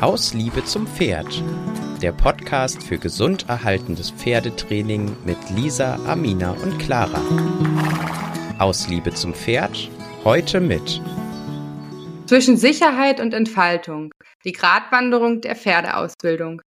[0.00, 1.44] Aus Liebe zum Pferd.
[2.00, 7.20] Der Podcast für gesund erhaltendes Pferdetraining mit Lisa, Amina und Clara.
[8.58, 9.90] Aus Liebe zum Pferd.
[10.24, 11.02] Heute mit
[12.24, 14.10] zwischen Sicherheit und Entfaltung.
[14.46, 16.62] Die Gratwanderung der Pferdeausbildung.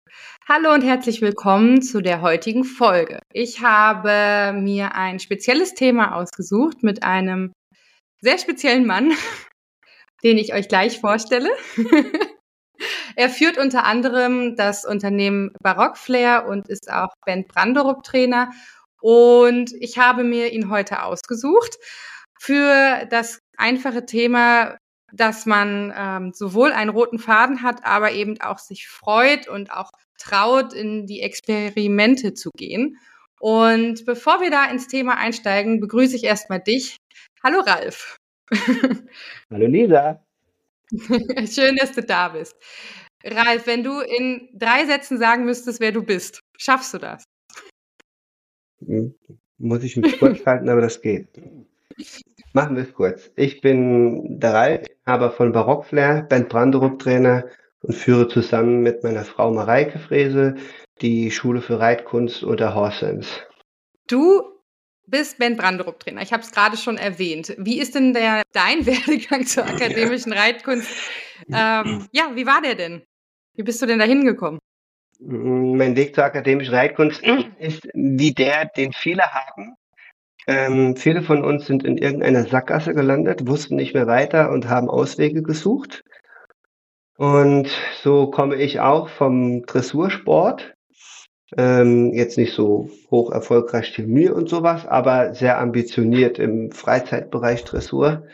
[0.48, 3.20] Hallo und herzlich willkommen zu der heutigen Folge.
[3.32, 7.52] Ich habe mir ein spezielles Thema ausgesucht mit einem
[8.20, 9.12] sehr speziellen Mann,
[10.24, 11.50] den ich euch gleich vorstelle.
[13.16, 18.50] er führt unter anderem das Unternehmen Barock Flair und ist auch Ben Branderup Trainer.
[19.00, 21.78] Und ich habe mir ihn heute ausgesucht
[22.38, 24.77] für das einfache Thema,
[25.12, 29.91] dass man ähm, sowohl einen roten Faden hat, aber eben auch sich freut und auch
[30.19, 32.98] traut, in die Experimente zu gehen.
[33.41, 36.97] Und bevor wir da ins Thema einsteigen, begrüße ich erstmal dich.
[37.42, 38.16] Hallo Ralf.
[39.50, 40.22] Hallo Lisa.
[41.50, 42.56] Schön, dass du da bist.
[43.24, 47.24] Ralf, wenn du in drei Sätzen sagen müsstest, wer du bist, schaffst du das?
[48.84, 49.14] Hm,
[49.58, 51.28] muss ich mich kurz halten, aber das geht.
[52.52, 53.30] Machen wir es kurz.
[53.36, 57.44] Ich bin der Ralf, aber von Barockflair, Band Branderup Trainer
[57.82, 60.56] und führe zusammen mit meiner Frau Mareike Frese
[61.00, 63.41] die Schule für Reitkunst unter Horsens.
[64.06, 64.42] Du
[65.11, 66.22] bist Ben Branderup Trainer.
[66.22, 67.55] Ich habe es gerade schon erwähnt.
[67.58, 70.89] Wie ist denn der, dein Werdegang zur akademischen Reitkunst?
[71.53, 73.03] Ähm, ja, wie war der denn?
[73.55, 74.61] Wie bist du denn da hingekommen?
[75.19, 77.22] Mein Weg zur akademischen Reitkunst
[77.58, 79.75] ist wie der, den viele haben.
[80.47, 84.88] Ähm, viele von uns sind in irgendeiner Sackgasse gelandet, wussten nicht mehr weiter und haben
[84.88, 86.03] Auswege gesucht.
[87.19, 87.69] Und
[88.03, 90.75] so komme ich auch vom Dressursport.
[91.56, 97.65] Ähm, jetzt nicht so hoch erfolgreich wie mir und sowas, aber sehr ambitioniert im Freizeitbereich
[97.65, 98.25] Dressur.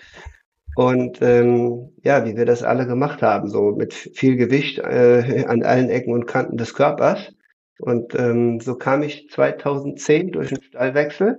[0.76, 5.62] Und ähm, ja, wie wir das alle gemacht haben, so mit viel Gewicht äh, an
[5.62, 7.32] allen Ecken und Kanten des Körpers.
[7.78, 11.38] Und ähm, so kam ich 2010 durch einen Stallwechsel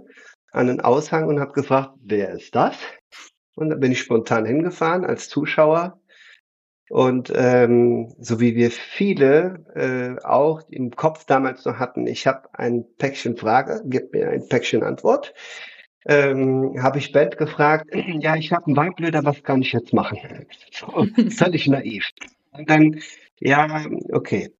[0.51, 2.75] an den Aushang und habe gefragt, wer ist das?
[3.55, 5.99] Und da bin ich spontan hingefahren als Zuschauer.
[6.89, 12.47] Und ähm, so wie wir viele äh, auch im Kopf damals noch hatten, ich habe
[12.53, 15.33] ein Päckchen Frage, gib mir ein Päckchen Antwort,
[16.05, 17.89] ähm, habe ich Bett gefragt,
[18.19, 20.17] ja, ich habe einen Weinblöder, was kann ich jetzt machen?
[20.71, 22.05] So, völlig naiv.
[22.51, 23.01] Und dann,
[23.39, 24.53] ja, okay.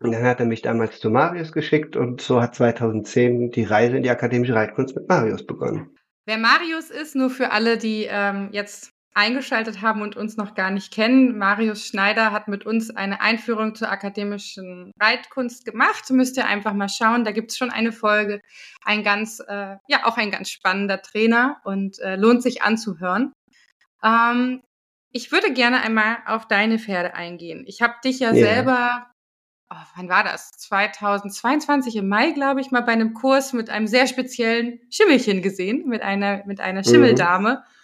[0.00, 3.96] Und dann hat er mich damals zu Marius geschickt und so hat 2010 die Reise
[3.96, 5.90] in die akademische Reitkunst mit Marius begonnen.
[6.24, 10.70] Wer Marius ist, nur für alle, die ähm, jetzt eingeschaltet haben und uns noch gar
[10.70, 11.36] nicht kennen.
[11.36, 16.08] Marius Schneider hat mit uns eine Einführung zur akademischen Reitkunst gemacht.
[16.10, 17.24] Müsst ihr einfach mal schauen.
[17.24, 18.40] Da gibt es schon eine Folge.
[18.84, 23.32] Ein ganz, äh, ja, auch ein ganz spannender Trainer und äh, lohnt sich anzuhören.
[24.02, 24.62] Ähm,
[25.12, 27.64] ich würde gerne einmal auf deine Pferde eingehen.
[27.66, 28.34] Ich habe dich ja, ja.
[28.34, 29.10] selber
[29.70, 30.50] oh, wann war das?
[30.52, 35.86] 2022 im Mai, glaube ich, mal bei einem Kurs mit einem sehr speziellen Schimmelchen gesehen,
[35.86, 36.84] mit einer, mit einer mhm.
[36.84, 37.50] Schimmeldame.
[37.54, 37.79] Mhm.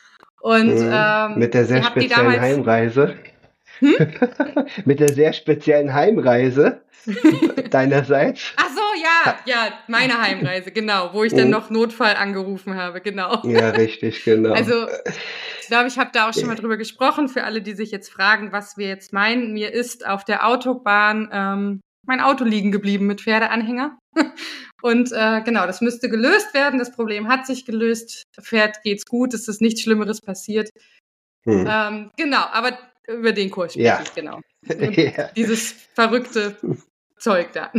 [0.46, 0.92] Und mhm.
[0.92, 2.40] ähm, mit der sehr speziellen damals...
[2.40, 3.16] Heimreise.
[3.80, 3.96] Hm?
[4.84, 6.82] mit der sehr speziellen Heimreise
[7.70, 8.52] deinerseits.
[8.56, 11.50] Ach so, ja, ja, meine Heimreise, genau, wo ich dann mhm.
[11.50, 13.42] noch Notfall angerufen habe, genau.
[13.42, 14.52] Ja, richtig, genau.
[14.52, 14.86] Also,
[15.60, 18.08] ich glaube, ich habe da auch schon mal drüber gesprochen, für alle, die sich jetzt
[18.08, 19.52] fragen, was wir jetzt meinen.
[19.52, 23.98] Mir ist auf der Autobahn ähm, mein Auto liegen geblieben mit Pferdeanhänger.
[24.82, 26.78] Und äh, genau, das müsste gelöst werden.
[26.78, 28.22] Das Problem hat sich gelöst.
[28.40, 30.70] Pferd geht's gut, es ist nichts Schlimmeres passiert.
[31.44, 31.66] Hm.
[31.68, 32.78] Ähm, genau, aber
[33.08, 34.02] über den Kurs spreche ja.
[34.02, 34.40] ich, genau.
[34.68, 35.28] ja.
[35.36, 36.56] Dieses verrückte
[37.18, 37.72] Zeug da.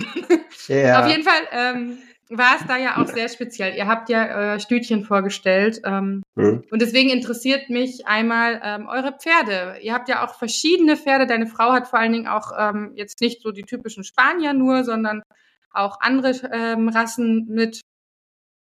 [0.67, 1.01] ja.
[1.01, 1.97] Auf jeden Fall ähm,
[2.29, 3.75] war es da ja auch sehr speziell.
[3.75, 5.81] Ihr habt ja euer Stüdchen vorgestellt.
[5.85, 6.63] Ähm, mhm.
[6.69, 9.79] Und deswegen interessiert mich einmal ähm, eure Pferde.
[9.81, 11.27] Ihr habt ja auch verschiedene Pferde.
[11.27, 14.83] Deine Frau hat vor allen Dingen auch ähm, jetzt nicht so die typischen Spanier nur,
[14.83, 15.23] sondern
[15.71, 17.81] auch andere ähm, Rassen mit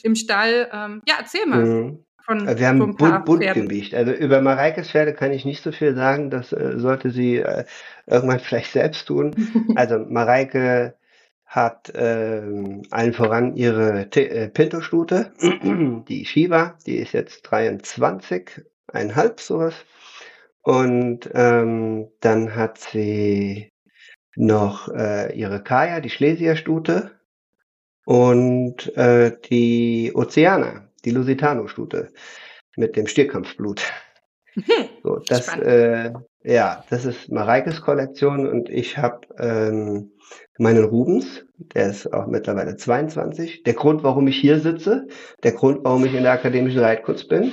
[0.03, 0.69] im Stall.
[0.71, 1.65] Ähm, ja, erzähl mal.
[1.65, 2.05] Mhm.
[2.25, 3.95] Von, wir haben bunt, bunt gemischt.
[3.95, 6.29] Also über Mareikes Pferde kann ich nicht so viel sagen.
[6.29, 7.65] Das äh, sollte sie äh,
[8.05, 9.33] irgendwann vielleicht selbst tun.
[9.75, 10.93] Also Mareike
[11.49, 15.33] hat ähm, allen voran ihre äh, Pinto-Stute,
[16.07, 19.73] die Shiva, die ist jetzt 23, einhalb sowas.
[20.61, 23.71] Und ähm, dann hat sie
[24.35, 27.19] noch äh, ihre Kaya, die Schlesier-Stute
[28.05, 32.13] und äh, die Oceana, die Lusitano-Stute
[32.75, 33.91] mit dem Stierkampfblut.
[35.03, 36.13] so, das, äh,
[36.43, 40.11] ja, das ist Mareikes Kollektion und ich habe ähm,
[40.57, 43.63] meinen Rubens, der ist auch mittlerweile 22.
[43.63, 45.07] Der Grund, warum ich hier sitze,
[45.43, 47.51] der Grund, warum ich in der akademischen Reitkunst bin.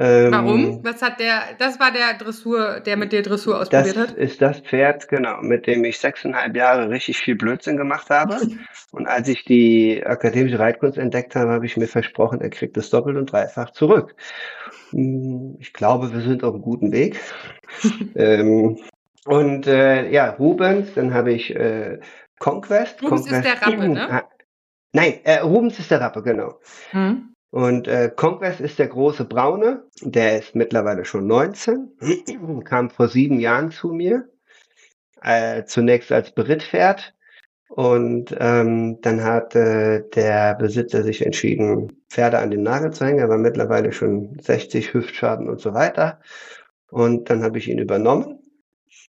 [0.00, 0.84] Ähm, Warum?
[0.84, 4.16] Was hat der, das war der Dressur, der mit dir Dressur ausprobiert das hat?
[4.16, 8.36] ist das Pferd, genau, mit dem ich sechseinhalb Jahre richtig viel Blödsinn gemacht habe.
[8.92, 12.90] Und als ich die akademische Reitkunst entdeckt habe, habe ich mir versprochen, er kriegt es
[12.90, 14.14] doppelt und dreifach zurück.
[14.90, 17.20] Hm, ich glaube, wir sind auf einem guten Weg.
[18.14, 18.78] ähm,
[19.26, 21.98] und äh, ja, Rubens, dann habe ich äh,
[22.38, 23.02] Conquest.
[23.02, 24.22] Rubens Conquest, ist der Rappe, ne?
[24.92, 26.60] Nein, äh, Rubens ist der Rappe, genau.
[26.92, 27.34] Hm.
[27.50, 31.92] Und äh, Conquest ist der große Braune, der ist mittlerweile schon 19,
[32.64, 34.28] kam vor sieben Jahren zu mir,
[35.22, 37.14] äh, zunächst als Berittpferd.
[37.70, 43.18] Und ähm, dann hat äh, der Besitzer sich entschieden, Pferde an den Nagel zu hängen.
[43.18, 46.20] Er war mittlerweile schon 60 Hüftschaden und so weiter.
[46.90, 48.40] Und dann habe ich ihn übernommen.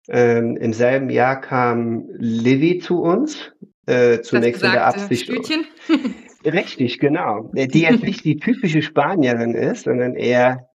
[0.10, 3.54] Ähm, Im selben Jahr kam Livy zu uns.
[3.86, 5.32] Äh, zunächst in der Absicht.
[6.46, 7.52] Richtig, genau.
[7.54, 10.70] Die jetzt nicht die typische Spanierin ist, sondern eher,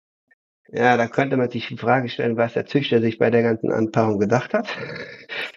[0.68, 3.72] ja, da könnte man sich die Frage stellen, was der Züchter sich bei der ganzen
[3.72, 4.68] Anpaarung gedacht hat.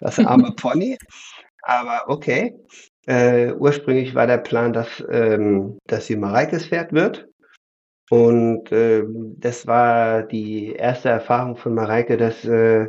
[0.00, 0.98] Das arme Pony.
[1.62, 2.54] Aber okay.
[3.06, 7.26] Äh, ursprünglich war der Plan, dass, ähm, dass sie Mareikes Pferd wird.
[8.10, 9.04] Und äh,
[9.38, 12.88] das war die erste Erfahrung von Mareike, dass, äh,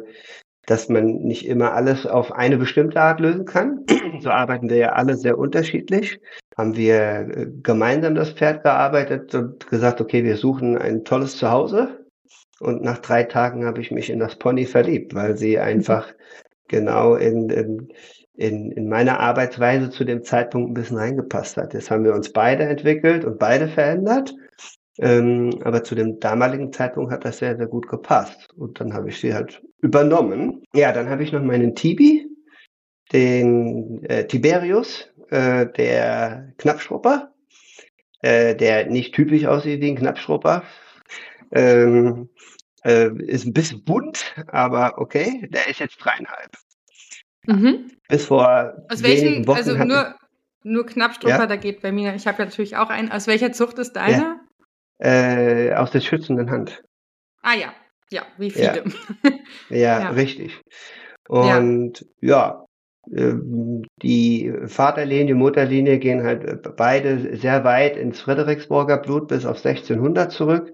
[0.66, 3.86] dass man nicht immer alles auf eine bestimmte Art lösen kann.
[4.20, 6.20] so arbeiten wir ja alle sehr unterschiedlich.
[6.62, 12.06] Haben wir äh, gemeinsam das Pferd gearbeitet und gesagt, okay, wir suchen ein tolles Zuhause.
[12.60, 15.64] Und nach drei Tagen habe ich mich in das Pony verliebt, weil sie mhm.
[15.64, 16.14] einfach
[16.68, 17.88] genau in, in,
[18.36, 21.74] in, in meine Arbeitsweise zu dem Zeitpunkt ein bisschen reingepasst hat.
[21.74, 24.36] Jetzt haben wir uns beide entwickelt und beide verändert.
[25.00, 28.54] Ähm, aber zu dem damaligen Zeitpunkt hat das sehr, sehr gut gepasst.
[28.56, 30.62] Und dann habe ich sie halt übernommen.
[30.76, 32.28] Ja, dann habe ich noch meinen Tibi,
[33.12, 37.34] den äh, Tiberius, äh, der Knappschrupper,
[38.22, 40.64] äh, der nicht typisch aussieht wie ein Knappschrupper.
[41.52, 42.30] Ähm,
[42.84, 46.52] äh, ist ein bisschen bunt, aber okay, der ist jetzt dreieinhalb.
[47.46, 47.92] Mhm.
[48.08, 50.16] Bis vor Aus welchen, Wochen also nur,
[50.64, 51.48] nur Knappstrupper, ja?
[51.48, 53.12] da geht bei mir, ich habe ja natürlich auch einen.
[53.12, 54.40] Aus welcher Zucht ist deiner?
[55.00, 55.08] Ja.
[55.08, 56.84] Äh, aus der schützenden Hand.
[57.42, 57.74] Ah ja,
[58.12, 58.84] ja, wie viele.
[59.70, 60.62] Ja, ja richtig.
[61.28, 62.61] Und ja,
[63.08, 70.72] die Vaterlinie, Mutterlinie gehen halt beide sehr weit ins Frederiksburger Blut bis auf 1600 zurück.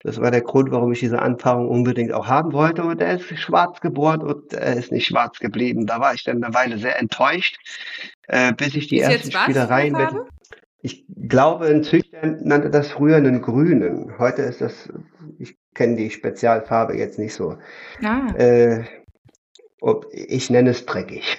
[0.00, 2.84] Das war der Grund, warum ich diese Anpaarung unbedingt auch haben wollte.
[2.84, 5.86] Und er ist schwarz geboren und er ist nicht schwarz geblieben.
[5.86, 7.56] Da war ich dann eine Weile sehr enttäuscht,
[8.28, 10.10] äh, bis ich die ist ersten Spielereien mit.
[10.82, 14.16] Ich glaube, ein Züchter nannte das früher einen grünen.
[14.18, 14.88] Heute ist das,
[15.38, 17.56] ich kenne die Spezialfarbe jetzt nicht so.
[18.04, 18.28] Ah.
[18.36, 18.84] Äh,
[20.12, 21.38] ich nenne es dreckig.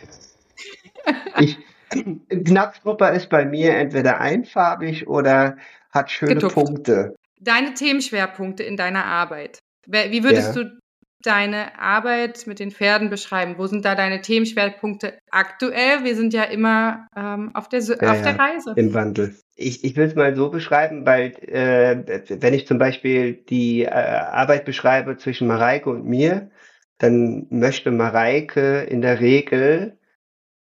[1.40, 1.58] ich,
[1.90, 5.58] Knackstrupper ist bei mir entweder einfarbig oder
[5.92, 6.56] hat schöne Getupft.
[6.56, 7.16] Punkte.
[7.40, 9.60] Deine Themenschwerpunkte in deiner Arbeit.
[9.86, 10.64] Wie würdest ja.
[10.64, 10.80] du
[11.24, 13.56] deine Arbeit mit den Pferden beschreiben?
[13.58, 16.04] Wo sind da deine Themenschwerpunkte aktuell?
[16.04, 18.74] Wir sind ja immer ähm, auf, der, ja, auf der Reise.
[18.76, 19.36] Im Wandel.
[19.56, 23.90] Ich, ich will es mal so beschreiben, weil äh, wenn ich zum Beispiel die äh,
[23.90, 26.52] Arbeit beschreibe zwischen Mareike und mir,
[26.98, 29.98] dann möchte Mareike in der Regel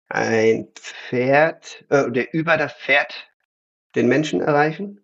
[0.07, 3.29] ein Pferd, äh, der über das Pferd
[3.95, 5.01] den Menschen erreichen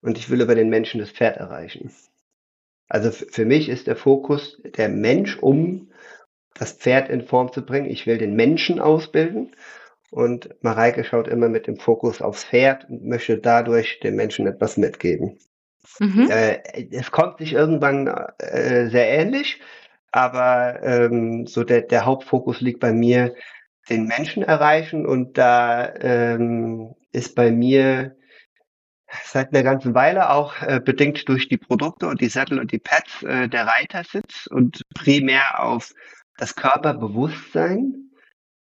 [0.00, 1.92] und ich will über den Menschen das Pferd erreichen.
[2.88, 5.90] Also für mich ist der Fokus der Mensch, um
[6.54, 7.88] das Pferd in Form zu bringen.
[7.88, 9.54] Ich will den Menschen ausbilden
[10.10, 14.76] und Mareike schaut immer mit dem Fokus aufs Pferd und möchte dadurch den Menschen etwas
[14.76, 15.38] mitgeben.
[15.98, 16.28] Mhm.
[16.30, 16.58] Äh,
[16.90, 18.06] es kommt sich irgendwann
[18.38, 19.60] äh, sehr ähnlich,
[20.12, 23.34] aber ähm, so der, der Hauptfokus liegt bei mir,
[23.88, 28.16] den Menschen erreichen und da ähm, ist bei mir
[29.24, 32.78] seit einer ganzen Weile auch äh, bedingt durch die Produkte und die Sättel und die
[32.78, 35.92] Pads äh, der Reitersitz und primär auf
[36.36, 38.09] das Körperbewusstsein.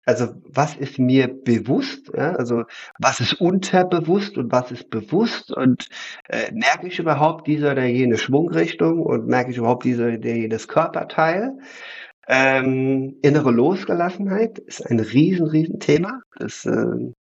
[0.07, 2.11] Also was ist mir bewusst?
[2.17, 2.33] Ja?
[2.37, 2.65] Also
[2.99, 5.53] was ist unterbewusst und was ist bewusst?
[5.53, 5.89] Und
[6.29, 10.69] äh, merke ich überhaupt diese oder jene Schwungrichtung und merke ich überhaupt diese oder jenes
[10.69, 11.59] Körperteil?
[12.29, 16.21] Ähm, innere Losgelassenheit ist ein riesen, riesen Thema.
[16.39, 17.13] Das äh,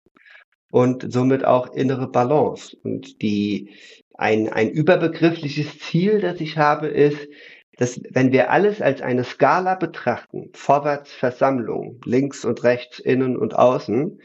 [0.74, 2.76] und somit auch innere Balance.
[2.82, 3.70] Und die,
[4.14, 7.28] ein, ein überbegriffliches Ziel, das ich habe, ist,
[7.76, 13.54] dass wenn wir alles als eine Skala betrachten, vorwärts Versammlung, links und rechts, innen und
[13.54, 14.20] außen,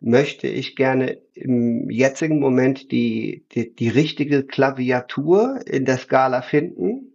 [0.00, 7.14] möchte ich gerne im jetzigen Moment die, die, die richtige Klaviatur in der Skala finden,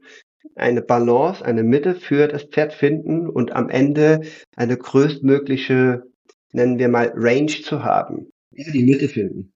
[0.56, 4.22] eine Balance, eine Mitte für das Pferd finden und am Ende
[4.56, 6.04] eine größtmögliche,
[6.52, 9.54] nennen wir mal, Range zu haben ja, die Mitte finden.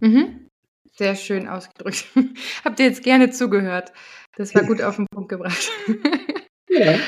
[0.00, 0.48] Mhm.
[0.96, 2.06] Sehr schön ausgedrückt.
[2.64, 3.92] Habt ihr jetzt gerne zugehört.
[4.36, 5.70] Das war gut auf den Punkt gebracht.
[6.68, 6.98] ja.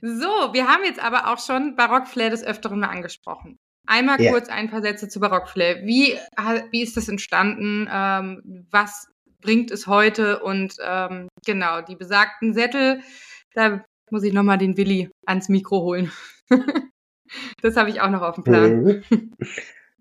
[0.00, 3.58] So, wir haben jetzt aber auch schon Barockflair des Öfteren mal angesprochen.
[3.86, 4.32] Einmal ja.
[4.32, 5.84] kurz ein paar Sätze zu Barockflair.
[5.84, 6.18] Wie,
[6.70, 7.88] wie ist das entstanden?
[7.90, 9.08] Ähm, was
[9.40, 10.42] bringt es heute?
[10.42, 13.00] Und ähm, genau, die besagten Sättel,
[13.54, 16.12] da muss ich nochmal den Willi ans Mikro holen.
[17.62, 18.82] das habe ich auch noch auf dem Plan.
[18.82, 19.34] Mhm.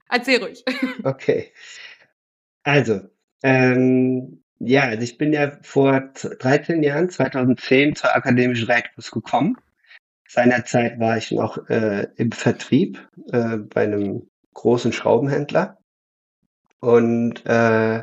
[0.09, 0.63] Erzähl ruhig.
[1.03, 1.51] Okay.
[2.63, 3.01] Also,
[3.41, 9.57] ähm, ja, also ich bin ja vor 13 Jahren, 2010, zur akademischen Reitkunst gekommen
[10.33, 15.77] Seinerzeit war ich noch äh, im Vertrieb äh, bei einem großen Schraubenhändler.
[16.79, 18.01] Und äh,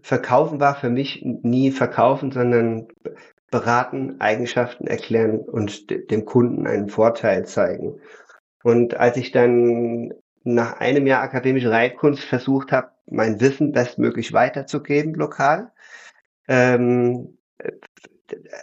[0.00, 2.86] Verkaufen war für mich nie Verkaufen, sondern
[3.50, 8.00] beraten, Eigenschaften erklären und dem Kunden einen Vorteil zeigen.
[8.62, 10.12] Und als ich dann
[10.44, 15.72] nach einem Jahr akademische Reitkunst versucht habe, mein Wissen bestmöglich weiterzugeben lokal,
[16.48, 17.38] ähm,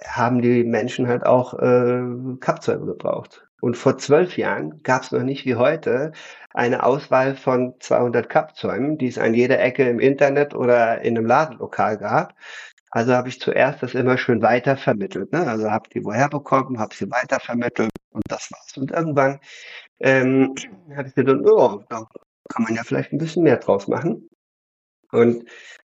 [0.07, 2.03] haben die Menschen halt auch äh,
[2.39, 3.47] Kappzäume gebraucht.
[3.61, 6.11] Und vor zwölf Jahren gab es noch nicht wie heute
[6.53, 11.25] eine Auswahl von 200 Kappzäumen, die es an jeder Ecke im Internet oder in einem
[11.25, 12.35] Ladenlokal gab.
[12.91, 15.31] Also habe ich zuerst das immer schön weiter vermittelt.
[15.33, 15.47] Ne?
[15.47, 18.77] Also habe die woher bekommen, habe sie weiter vermittelt und das war's.
[18.77, 19.39] Und irgendwann
[19.99, 20.55] ähm,
[20.95, 22.05] habe ich gedacht, oh, da
[22.49, 24.29] kann man ja vielleicht ein bisschen mehr draus machen.
[25.15, 25.45] Und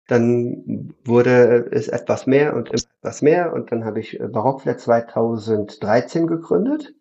[0.07, 6.25] dann wurde es etwas mehr und etwas mehr und dann habe ich äh, Barockflat 2013
[6.25, 6.95] gegründet.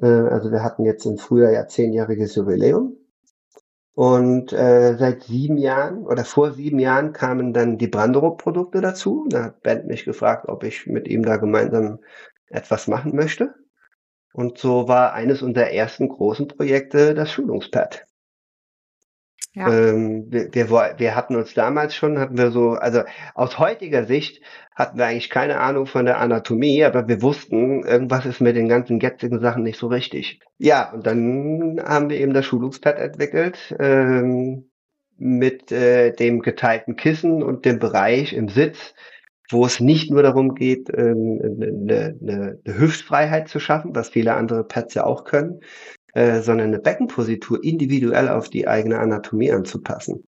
[0.00, 2.96] Äh, also wir hatten jetzt im Frühjahr ja zehnjähriges Jubiläum.
[3.94, 9.26] Und äh, seit sieben Jahren oder vor sieben Jahren kamen dann die Branderup-Produkte dazu.
[9.28, 11.98] Da hat Bent mich gefragt, ob ich mit ihm da gemeinsam
[12.46, 13.54] etwas machen möchte.
[14.32, 18.06] Und so war eines unserer ersten großen Projekte das Schulungspad.
[19.54, 23.02] Ähm, wir, wir, wir hatten uns damals schon, hatten wir so, also
[23.34, 24.40] aus heutiger Sicht
[24.74, 28.68] hatten wir eigentlich keine Ahnung von der Anatomie, aber wir wussten, irgendwas ist mit den
[28.68, 30.40] ganzen jetzigen Sachen nicht so richtig.
[30.58, 34.70] Ja, und dann haben wir eben das Schulungspad entwickelt ähm,
[35.18, 38.94] mit äh, dem geteilten Kissen und dem Bereich im Sitz,
[39.50, 44.34] wo es nicht nur darum geht, ähm, eine, eine, eine Hüftfreiheit zu schaffen, was viele
[44.34, 45.60] andere Pads ja auch können,
[46.12, 50.24] äh, sondern eine Beckenpositur individuell auf die eigene Anatomie anzupassen.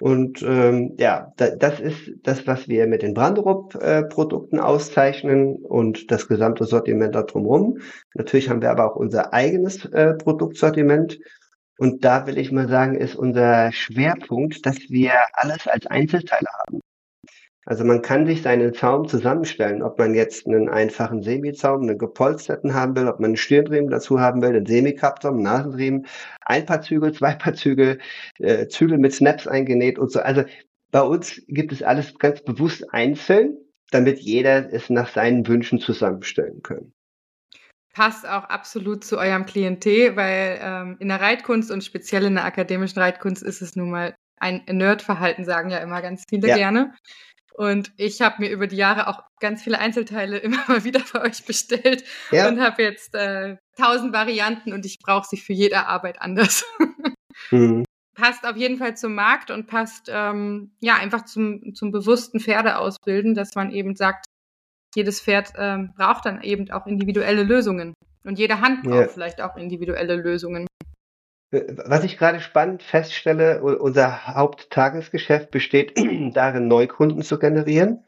[0.00, 6.10] Und ähm, ja, da, das ist das, was wir mit den Branderup-Produkten äh, auszeichnen und
[6.10, 7.78] das gesamte Sortiment da drumherum.
[8.14, 11.18] Natürlich haben wir aber auch unser eigenes äh, Produktsortiment.
[11.78, 16.80] Und da will ich mal sagen, ist unser Schwerpunkt, dass wir alles als Einzelteile haben.
[17.66, 22.74] Also man kann sich seinen Zaum zusammenstellen, ob man jetzt einen einfachen Semizaum, einen gepolsterten
[22.74, 26.06] haben will, ob man einen Stirnriemen dazu haben will, einen Semikappzaum, einen Nasenriemen,
[26.42, 27.98] ein paar Zügel, zwei paar Zügel,
[28.38, 30.20] äh, Zügel mit Snaps eingenäht und so.
[30.20, 30.44] Also
[30.92, 33.56] bei uns gibt es alles ganz bewusst einzeln,
[33.90, 36.92] damit jeder es nach seinen Wünschen zusammenstellen kann
[37.96, 42.44] passt auch absolut zu eurem Klientel, weil ähm, in der Reitkunst und speziell in der
[42.44, 46.56] akademischen Reitkunst ist es nun mal ein Nerdverhalten, sagen ja immer ganz viele ja.
[46.56, 46.92] gerne.
[47.56, 51.22] Und ich habe mir über die Jahre auch ganz viele Einzelteile immer mal wieder bei
[51.22, 52.48] euch bestellt ja.
[52.48, 56.64] und habe jetzt äh, tausend Varianten und ich brauche sie für jede Arbeit anders.
[57.50, 57.84] Mhm.
[58.14, 63.34] Passt auf jeden Fall zum Markt und passt ähm, ja einfach zum, zum bewussten Pferdeausbilden,
[63.34, 64.24] dass man eben sagt,
[64.94, 67.92] jedes Pferd ähm, braucht dann eben auch individuelle Lösungen.
[68.24, 69.08] Und jede Hand braucht ja.
[69.08, 70.66] vielleicht auch individuelle Lösungen.
[71.50, 75.94] Was ich gerade spannend feststelle, unser Haupttagesgeschäft besteht
[76.34, 78.04] darin, Neukunden zu generieren.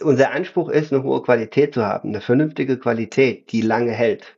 [0.00, 4.36] Unser Anspruch ist, eine hohe Qualität zu haben, eine vernünftige Qualität, die lange hält.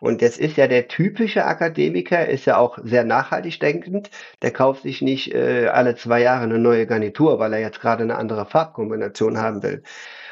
[0.00, 4.10] Und jetzt ist ja der typische Akademiker, ist ja auch sehr nachhaltig denkend.
[4.42, 8.04] Der kauft sich nicht äh, alle zwei Jahre eine neue Garnitur, weil er jetzt gerade
[8.04, 9.82] eine andere Farbkombination haben will.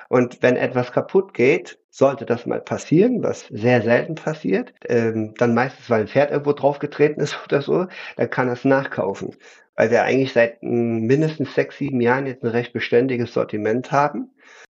[0.08, 5.54] Und wenn etwas kaputt geht, sollte das mal passieren, was sehr selten passiert, ähm, dann
[5.54, 7.86] meistens, weil ein Pferd irgendwo draufgetreten ist oder so,
[8.16, 9.34] dann kann er es nachkaufen.
[9.76, 14.30] Weil wir eigentlich seit hm, mindestens sechs, sieben Jahren jetzt ein recht beständiges Sortiment haben.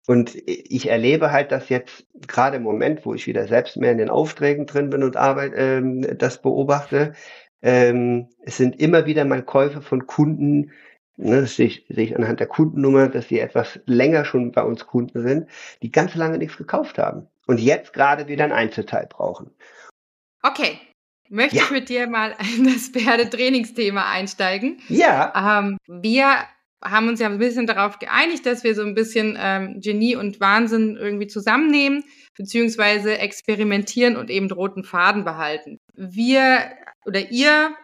[0.08, 4.00] Und ich erlebe halt, dass jetzt gerade im Moment, wo ich wieder selbst mehr in
[4.00, 7.14] den Aufträgen drin bin und arbeite, ähm, das beobachte,
[7.62, 10.72] ähm, es sind immer wieder mal Käufe von Kunden,
[11.18, 14.64] Ne, das sehe ich, sehe ich anhand der Kundennummer, dass sie etwas länger schon bei
[14.64, 15.50] uns Kunden sind,
[15.82, 19.52] die ganz lange nichts gekauft haben und jetzt gerade wieder ein Einzelteil brauchen.
[20.42, 20.80] Okay,
[21.30, 21.64] möchte ja.
[21.64, 24.80] ich mit dir mal in das Pferdetrainingsthema einsteigen?
[24.88, 25.60] Ja.
[25.60, 26.38] Ähm, wir
[26.84, 30.40] haben uns ja ein bisschen darauf geeinigt, dass wir so ein bisschen ähm, Genie und
[30.40, 32.04] Wahnsinn irgendwie zusammennehmen,
[32.36, 35.78] beziehungsweise experimentieren und eben roten Faden behalten.
[35.94, 36.72] Wir
[37.06, 37.76] oder ihr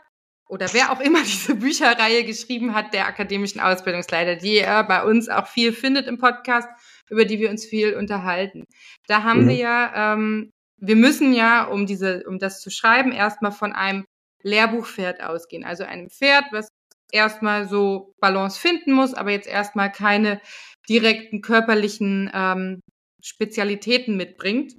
[0.47, 5.29] oder wer auch immer diese Bücherreihe geschrieben hat, der akademischen Ausbildungsleiter, die er bei uns
[5.29, 6.69] auch viel findet im Podcast,
[7.09, 8.65] über die wir uns viel unterhalten.
[9.07, 9.49] Da haben mhm.
[9.49, 14.05] wir ja, ähm, wir müssen ja, um diese, um das zu schreiben, erstmal von einem
[14.43, 15.63] Lehrbuchpferd ausgehen.
[15.63, 16.69] Also einem Pferd, was
[17.11, 20.41] erstmal so Balance finden muss, aber jetzt erstmal keine
[20.89, 22.81] direkten körperlichen ähm,
[23.21, 24.73] Spezialitäten mitbringt.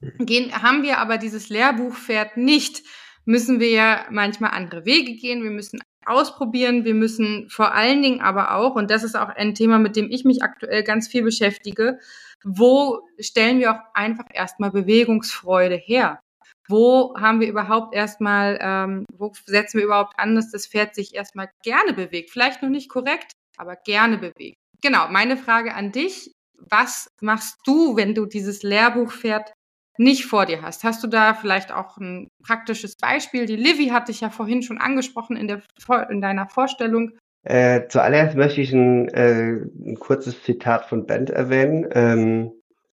[0.00, 0.26] Mhm.
[0.26, 2.82] Gehen, haben wir aber dieses Lehrbuchpferd nicht,
[3.24, 5.42] müssen wir ja manchmal andere Wege gehen.
[5.42, 6.84] Wir müssen ausprobieren.
[6.84, 10.10] Wir müssen vor allen Dingen aber auch, und das ist auch ein Thema, mit dem
[10.10, 11.98] ich mich aktuell ganz viel beschäftige,
[12.42, 16.20] wo stellen wir auch einfach erstmal Bewegungsfreude her?
[16.68, 21.14] Wo haben wir überhaupt erstmal, ähm, wo setzen wir überhaupt an, dass das Pferd sich
[21.14, 22.30] erstmal gerne bewegt?
[22.30, 24.56] Vielleicht noch nicht korrekt, aber gerne bewegt.
[24.80, 26.32] Genau, meine Frage an dich.
[26.70, 29.52] Was machst du, wenn du dieses Lehrbuchpferd
[30.00, 30.82] nicht vor dir hast.
[30.82, 33.44] Hast du da vielleicht auch ein praktisches Beispiel?
[33.44, 35.60] Die Livy hatte ich ja vorhin schon angesprochen in, der,
[36.08, 37.12] in deiner Vorstellung.
[37.42, 41.86] Äh, zuallererst möchte ich ein, äh, ein, kurzes Zitat von Bent erwähnen.
[41.92, 42.50] Ähm,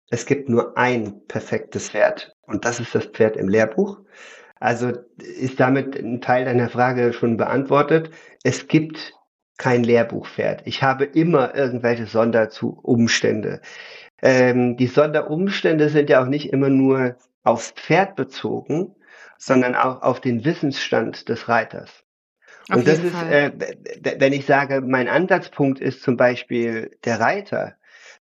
[0.08, 4.00] es gibt nur ein perfektes Pferd und das ist das Pferd im Lehrbuch.
[4.58, 8.10] Also ist damit ein Teil deiner Frage schon beantwortet.
[8.44, 9.12] Es gibt
[9.58, 10.62] kein Lehrbuchpferd.
[10.64, 13.60] Ich habe immer irgendwelche Sonderumstände.
[14.24, 18.96] Ähm, die Sonderumstände sind ja auch nicht immer nur aufs Pferd bezogen,
[19.36, 21.90] sondern auch auf den Wissensstand des Reiters.
[22.70, 23.52] Auf und das ist, äh,
[24.18, 27.74] wenn ich sage, mein Ansatzpunkt ist zum Beispiel der Reiter,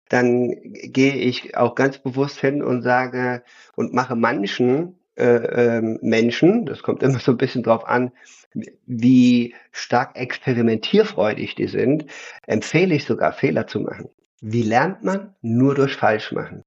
[0.09, 3.43] dann gehe ich auch ganz bewusst hin und sage
[3.75, 8.11] und mache manchen äh, äh, Menschen, das kommt immer so ein bisschen drauf an,
[8.87, 12.07] wie stark experimentierfreudig die sind,
[12.47, 14.09] empfehle ich sogar Fehler zu machen.
[14.41, 15.35] Wie lernt man?
[15.41, 16.63] Nur durch Falschmachen.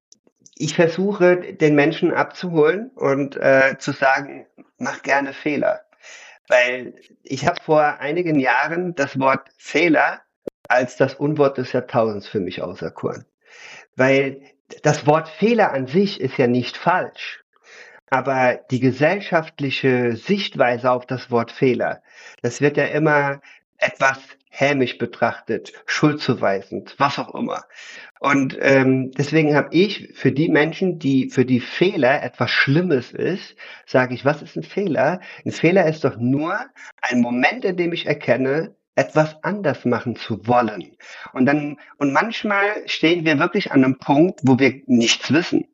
[0.56, 4.46] Ich versuche, den Menschen abzuholen und äh, zu sagen,
[4.78, 5.80] mach gerne Fehler.
[6.48, 10.20] Weil ich habe vor einigen Jahren das Wort Fehler
[10.68, 13.24] als das Unwort des Jahrtausends für mich auserkoren.
[13.96, 14.40] Weil
[14.82, 17.42] das Wort Fehler an sich ist ja nicht falsch.
[18.08, 22.02] Aber die gesellschaftliche Sichtweise auf das Wort Fehler,
[22.42, 23.40] das wird ja immer
[23.78, 24.18] etwas
[24.54, 27.64] hämisch betrachtet, schuldzuweisend, was auch immer.
[28.20, 33.56] Und ähm, deswegen habe ich für die Menschen, die für die Fehler etwas Schlimmes ist,
[33.84, 35.20] sage ich, was ist ein Fehler?
[35.44, 36.58] Ein Fehler ist doch nur
[37.02, 40.96] ein Moment, in dem ich erkenne, etwas anders machen zu wollen.
[41.32, 45.66] Und dann und manchmal stehen wir wirklich an einem Punkt, wo wir nichts wissen.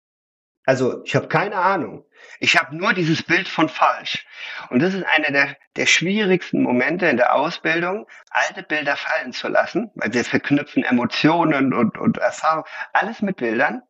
[0.70, 2.04] Also ich habe keine Ahnung.
[2.38, 4.24] Ich habe nur dieses Bild von falsch.
[4.68, 9.48] Und das ist einer der, der schwierigsten Momente in der Ausbildung, alte Bilder fallen zu
[9.48, 13.82] lassen, weil wir verknüpfen Emotionen und, und Erfahrung, alles mit Bildern.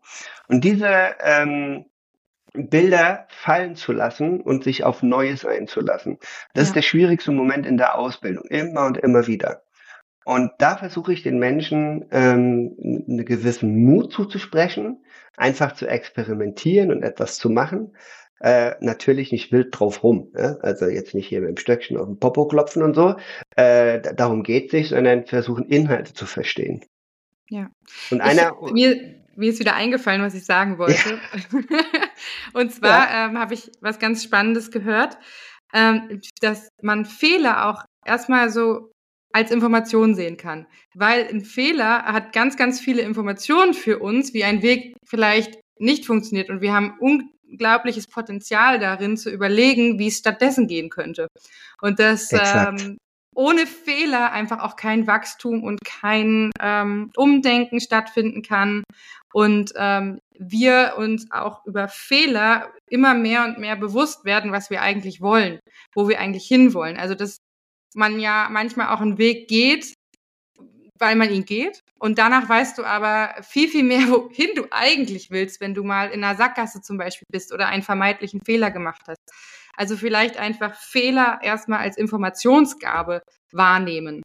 [0.48, 1.84] Und diese ähm,
[2.54, 6.16] Bilder fallen zu lassen und sich auf Neues einzulassen.
[6.54, 6.68] Das ja.
[6.68, 9.64] ist der schwierigste Moment in der Ausbildung, immer und immer wieder.
[10.24, 15.02] Und da versuche ich den Menschen ähm, einen gewissen Mut zuzusprechen,
[15.36, 17.96] einfach zu experimentieren und etwas zu machen.
[18.40, 20.32] Äh, natürlich nicht wild drauf rum.
[20.36, 20.56] Ja?
[20.60, 23.16] Also jetzt nicht hier mit dem Stöckchen auf den Popo klopfen und so.
[23.56, 26.84] Äh, darum geht sich, sondern versuchen Inhalte zu verstehen.
[27.48, 27.70] Ja.
[28.10, 28.56] Und einer.
[28.66, 31.18] Ich, mir, mir ist wieder eingefallen, was ich sagen wollte.
[31.52, 31.60] Ja.
[32.60, 33.26] und zwar ja.
[33.26, 35.18] ähm, habe ich was ganz Spannendes gehört,
[35.74, 38.90] ähm, dass man Fehler auch erstmal so
[39.32, 40.66] als Information sehen kann.
[40.94, 46.06] Weil ein Fehler hat ganz, ganz viele Informationen für uns, wie ein Weg vielleicht nicht
[46.06, 46.50] funktioniert.
[46.50, 51.28] Und wir haben unglaubliches Potenzial darin zu überlegen, wie es stattdessen gehen könnte.
[51.80, 52.98] Und dass ähm,
[53.34, 58.82] ohne Fehler einfach auch kein Wachstum und kein ähm, Umdenken stattfinden kann.
[59.32, 64.82] Und ähm, wir uns auch über Fehler immer mehr und mehr bewusst werden, was wir
[64.82, 65.60] eigentlich wollen,
[65.94, 66.96] wo wir eigentlich hinwollen.
[66.96, 67.38] Also dass
[67.94, 69.94] man ja manchmal auch einen Weg geht,
[70.98, 71.80] weil man ihn geht.
[71.98, 76.10] Und danach weißt du aber viel, viel mehr, wohin du eigentlich willst, wenn du mal
[76.10, 79.20] in einer Sackgasse zum Beispiel bist oder einen vermeintlichen Fehler gemacht hast.
[79.76, 83.22] Also vielleicht einfach Fehler erstmal als Informationsgabe
[83.52, 84.22] wahrnehmen.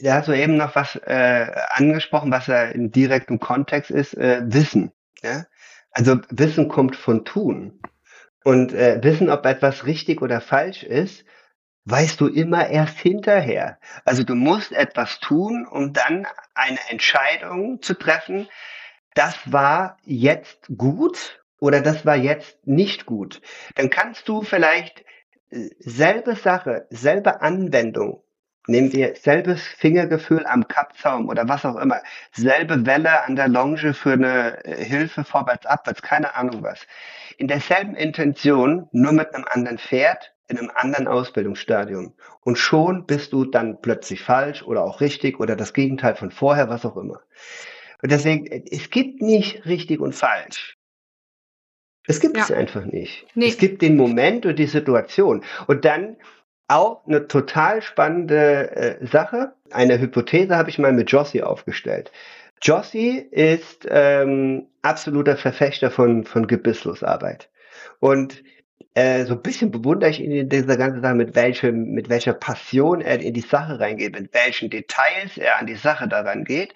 [0.00, 4.42] Da hast du eben noch was äh, angesprochen, was ja im direkten Kontext ist, äh,
[4.44, 4.92] Wissen.
[5.22, 5.44] Ja?
[5.90, 7.80] Also Wissen kommt von Tun.
[8.44, 11.24] Und äh, Wissen, ob etwas richtig oder falsch ist,
[11.84, 13.78] weißt du immer erst hinterher.
[14.04, 18.48] Also du musst etwas tun, um dann eine Entscheidung zu treffen,
[19.14, 23.40] das war jetzt gut oder das war jetzt nicht gut.
[23.74, 25.04] Dann kannst du vielleicht
[25.50, 28.22] äh, selbe Sache, selbe Anwendung,
[28.66, 32.00] nehmen wir selbes Fingergefühl am Kappzaum oder was auch immer,
[32.32, 36.86] selbe Welle an der Longe für eine äh, Hilfe vorwärts, abwärts, keine Ahnung was.
[37.38, 42.14] In derselben Intention, nur mit einem anderen Pferd, in einem anderen Ausbildungsstadium.
[42.40, 46.68] Und schon bist du dann plötzlich falsch oder auch richtig oder das Gegenteil von vorher,
[46.68, 47.20] was auch immer.
[48.02, 50.76] Und deswegen, es gibt nicht richtig und falsch.
[52.06, 52.42] Es gibt ja.
[52.42, 53.26] es einfach nicht.
[53.34, 53.48] Nee.
[53.48, 55.44] Es gibt den Moment und die Situation.
[55.68, 56.16] Und dann
[56.68, 59.52] auch eine total spannende äh, Sache.
[59.70, 62.10] Eine Hypothese habe ich mal mit Jossi aufgestellt.
[62.62, 67.50] Jossi ist ähm, absoluter Verfechter von, von Gebisslosarbeit.
[68.00, 68.42] Und
[68.94, 72.32] äh, so ein bisschen bewundere ich ihn in dieser ganzen Sache, mit welchem, mit welcher
[72.32, 76.74] Passion er in die Sache reingeht, mit welchen Details er an die Sache daran geht.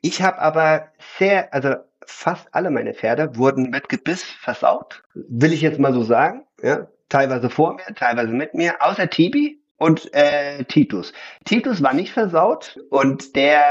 [0.00, 0.88] Ich habe aber
[1.18, 1.74] sehr, also
[2.06, 6.44] fast alle meine Pferde wurden mit Gebiss versaut, will ich jetzt mal so sagen.
[6.62, 11.12] Ja, teilweise vor mir, teilweise mit mir, außer Tibi und äh, Titus.
[11.44, 13.62] Titus war nicht versaut und der,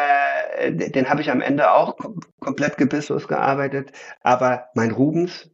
[0.71, 1.97] den habe ich am Ende auch
[2.39, 3.91] komplett gebisslos gearbeitet.
[4.21, 5.49] Aber mein Rubens,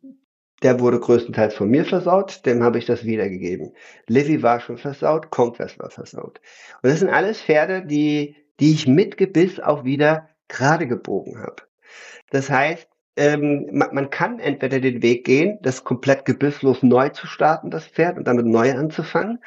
[0.63, 3.73] der wurde größtenteils von mir versaut, dem habe ich das wiedergegeben.
[4.07, 6.39] Livy war schon versaut, Conquest war versaut.
[6.81, 11.63] Und das sind alles Pferde, die, die ich mit Gebiss auch wieder gerade gebogen habe.
[12.31, 12.87] Das heißt,
[13.17, 17.85] ähm, man, man, kann entweder den Weg gehen, das komplett gebisslos neu zu starten, das
[17.85, 19.39] Pferd, und damit neu anzufangen.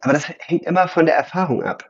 [0.00, 1.89] Aber das hängt immer von der Erfahrung ab.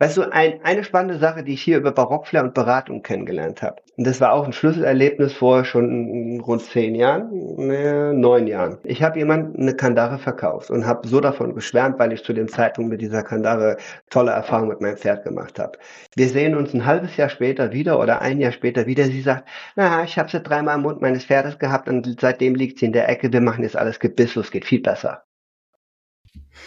[0.00, 3.82] Weißt du, ein, eine spannende Sache, die ich hier über Barockflair und Beratung kennengelernt habe.
[3.96, 8.78] Und das war auch ein Schlüsselerlebnis vor schon rund zehn Jahren, äh, neun Jahren.
[8.84, 12.46] Ich habe jemand eine Kandare verkauft und habe so davon geschwärmt, weil ich zu dem
[12.46, 13.76] Zeitpunkt mit dieser Kandare
[14.08, 15.78] tolle Erfahrungen mit meinem Pferd gemacht habe.
[16.14, 19.04] Wir sehen uns ein halbes Jahr später wieder oder ein Jahr später wieder.
[19.06, 22.78] Sie sagt, na, ich habe sie dreimal im Mund meines Pferdes gehabt und seitdem liegt
[22.78, 23.32] sie in der Ecke.
[23.32, 25.24] Wir machen jetzt alles gebisslos, geht viel besser.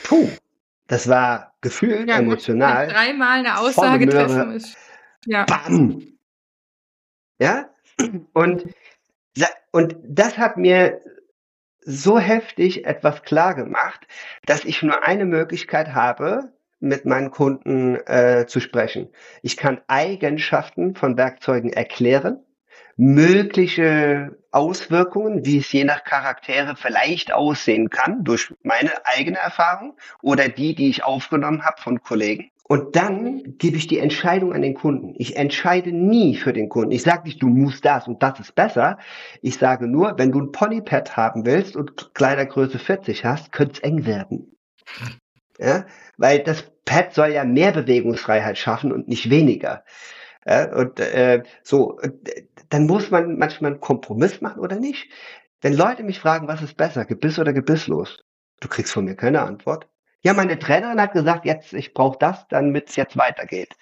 [0.04, 0.28] Puh,
[0.92, 2.90] das war gefühlt, ja, emotional.
[2.90, 4.76] Dreimal eine Aussage treffen ist.
[5.26, 5.46] Ja.
[5.46, 6.06] Bam!
[7.40, 7.70] Ja?
[8.34, 8.66] Und,
[9.72, 11.00] und das hat mir
[11.80, 14.06] so heftig etwas klar gemacht,
[14.46, 16.52] dass ich nur eine Möglichkeit habe,
[16.82, 19.08] mit meinen Kunden äh, zu sprechen.
[19.44, 22.44] Ich kann Eigenschaften von Werkzeugen erklären
[22.98, 30.50] mögliche Auswirkungen, wie es je nach Charaktere vielleicht aussehen kann, durch meine eigene Erfahrung oder
[30.50, 32.52] die, die ich aufgenommen habe von Kollegen.
[32.72, 35.14] Und dann gebe ich die Entscheidung an den Kunden.
[35.18, 36.92] Ich entscheide nie für den Kunden.
[36.92, 38.98] Ich sage nicht, du musst das und das ist besser.
[39.42, 43.80] Ich sage nur, wenn du ein Ponypad haben willst und Kleidergröße 40 hast, könnte es
[43.80, 44.56] eng werden.
[45.60, 45.86] Ja?
[46.16, 49.84] Weil das Pad soll ja mehr Bewegungsfreiheit schaffen und nicht weniger.
[50.46, 52.00] Ja, und äh, so,
[52.70, 55.10] dann muss man manchmal einen Kompromiss machen oder nicht.
[55.62, 58.24] Wenn Leute mich fragen, was ist besser, Gebiss oder gebisslos,
[58.60, 59.88] du kriegst von mir keine Antwort.
[60.24, 63.74] Ja, meine Trainerin hat gesagt, jetzt ich brauche das, damit es jetzt weitergeht.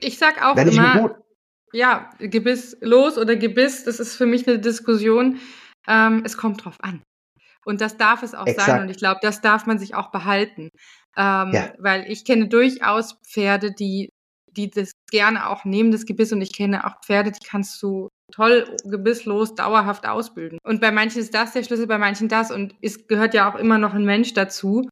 [0.00, 1.18] Ich sag auch Wenn immer,
[1.72, 5.40] ja, Gebiss los oder Gebiss, das ist für mich eine Diskussion.
[5.86, 7.02] Ähm, es kommt drauf an.
[7.64, 8.68] Und das darf es auch Exakt.
[8.68, 8.82] sein.
[8.82, 10.70] Und ich glaube, das darf man sich auch behalten.
[11.18, 11.72] Ähm, ja.
[11.78, 14.10] Weil ich kenne durchaus Pferde, die,
[14.52, 16.32] die das gerne auch nehmen, das Gebiss.
[16.32, 20.58] Und ich kenne auch Pferde, die kannst du toll gebisslos dauerhaft ausbilden.
[20.62, 22.52] Und bei manchen ist das der Schlüssel, bei manchen das.
[22.52, 24.88] Und es gehört ja auch immer noch ein Mensch dazu.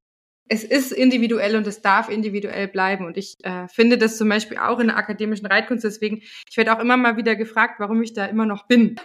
[0.49, 3.05] Es ist individuell und es darf individuell bleiben.
[3.05, 5.85] Und ich äh, finde das zum Beispiel auch in der akademischen Reitkunst.
[5.85, 8.97] Deswegen, ich werde auch immer mal wieder gefragt, warum ich da immer noch bin.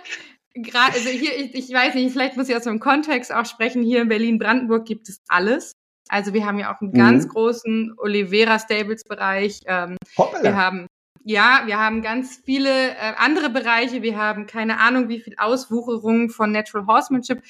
[0.54, 3.84] Gerade, also hier, ich, ich weiß nicht, vielleicht muss ich aus dem Kontext auch sprechen.
[3.84, 5.74] Hier in Berlin-Brandenburg gibt es alles.
[6.12, 6.98] Also wir haben ja auch einen mhm.
[6.98, 9.62] ganz großen Olivera Stables Bereich.
[9.66, 9.96] Ähm,
[10.42, 10.88] wir haben
[11.24, 14.02] ja, wir haben ganz viele äh, andere Bereiche.
[14.02, 17.44] Wir haben keine Ahnung, wie viel Auswucherung von Natural Horsemanship.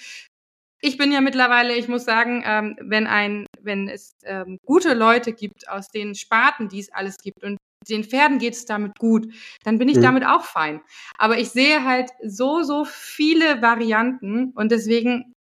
[0.82, 5.32] Ich bin ja mittlerweile, ich muss sagen, ähm, wenn ein, wenn es ähm, gute Leute
[5.32, 7.58] gibt aus den Sparten, die es alles gibt und
[7.90, 10.04] den Pferden geht es damit gut, dann bin ich mhm.
[10.04, 10.82] damit auch fein.
[11.18, 15.34] Aber ich sehe halt so, so viele Varianten und deswegen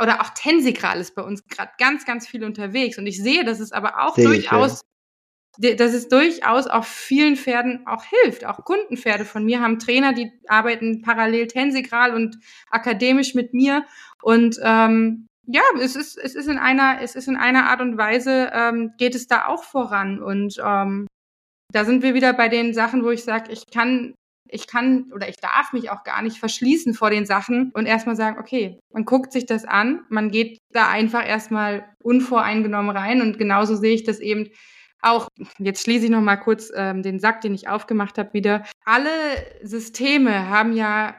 [0.00, 2.98] oder auch Tensikral ist bei uns gerade ganz, ganz viel unterwegs.
[2.98, 4.82] Und ich sehe, dass es aber auch sehe durchaus,
[5.58, 5.74] ich, ja.
[5.74, 8.44] dass es durchaus auch vielen Pferden auch hilft.
[8.44, 12.38] Auch Kundenpferde von mir haben Trainer, die arbeiten parallel Tensikral und
[12.70, 13.84] akademisch mit mir.
[14.22, 17.96] Und ähm, ja, es ist, es ist in einer, es ist in einer Art und
[17.96, 20.22] Weise, ähm, geht es da auch voran.
[20.22, 21.06] Und ähm,
[21.72, 24.14] da sind wir wieder bei den Sachen, wo ich sage, ich kann
[24.50, 28.16] ich kann oder ich darf mich auch gar nicht verschließen vor den Sachen und erstmal
[28.16, 33.38] sagen, okay, man guckt sich das an, man geht da einfach erstmal unvoreingenommen rein und
[33.38, 34.48] genauso sehe ich das eben
[35.00, 38.64] auch, jetzt schließe ich noch mal kurz ähm, den Sack, den ich aufgemacht habe, wieder.
[38.84, 39.10] Alle
[39.62, 41.14] Systeme haben ja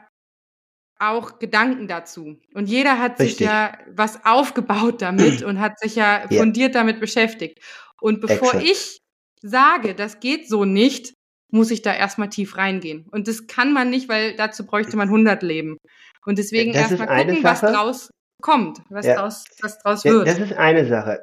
[0.99, 2.37] auch Gedanken dazu.
[2.53, 3.37] Und jeder hat Richtig.
[3.37, 6.81] sich ja was aufgebaut damit und hat sich ja fundiert ja.
[6.81, 7.59] damit beschäftigt.
[8.01, 8.63] Und bevor Exakt.
[8.65, 8.99] ich
[9.41, 11.13] sage, das geht so nicht,
[11.51, 13.05] muss ich da erstmal tief reingehen.
[13.11, 15.77] Und das kann man nicht, weil dazu bräuchte man 100 Leben.
[16.25, 18.09] Und deswegen erstmal gucken, was draus,
[18.41, 19.15] kommt, was ja.
[19.15, 20.27] draus, was draus wird.
[20.27, 21.21] Das ist eine Sache.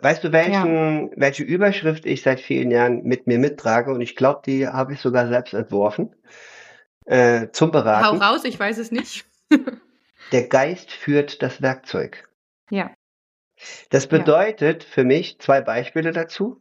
[0.00, 1.10] Weißt du, welchen, ja.
[1.16, 3.92] welche Überschrift ich seit vielen Jahren mit mir mittrage?
[3.92, 6.14] Und ich glaube, die habe ich sogar selbst entworfen.
[7.04, 8.20] Äh, zum Beraten.
[8.20, 9.24] Hau raus, ich weiß es nicht.
[10.32, 12.28] Der Geist führt das Werkzeug.
[12.70, 12.90] Ja.
[13.90, 14.88] Das bedeutet ja.
[14.90, 16.60] für mich zwei Beispiele dazu.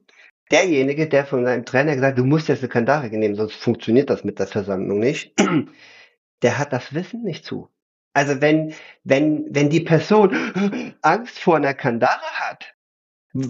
[0.52, 4.24] Derjenige, der von seinem Trainer gesagt, du musst jetzt eine Kandare nehmen, sonst funktioniert das
[4.24, 5.34] mit der Versammlung nicht,
[6.42, 7.70] der hat das Wissen nicht zu.
[8.14, 12.76] Also wenn, wenn, wenn die Person Angst vor einer Kandare hat,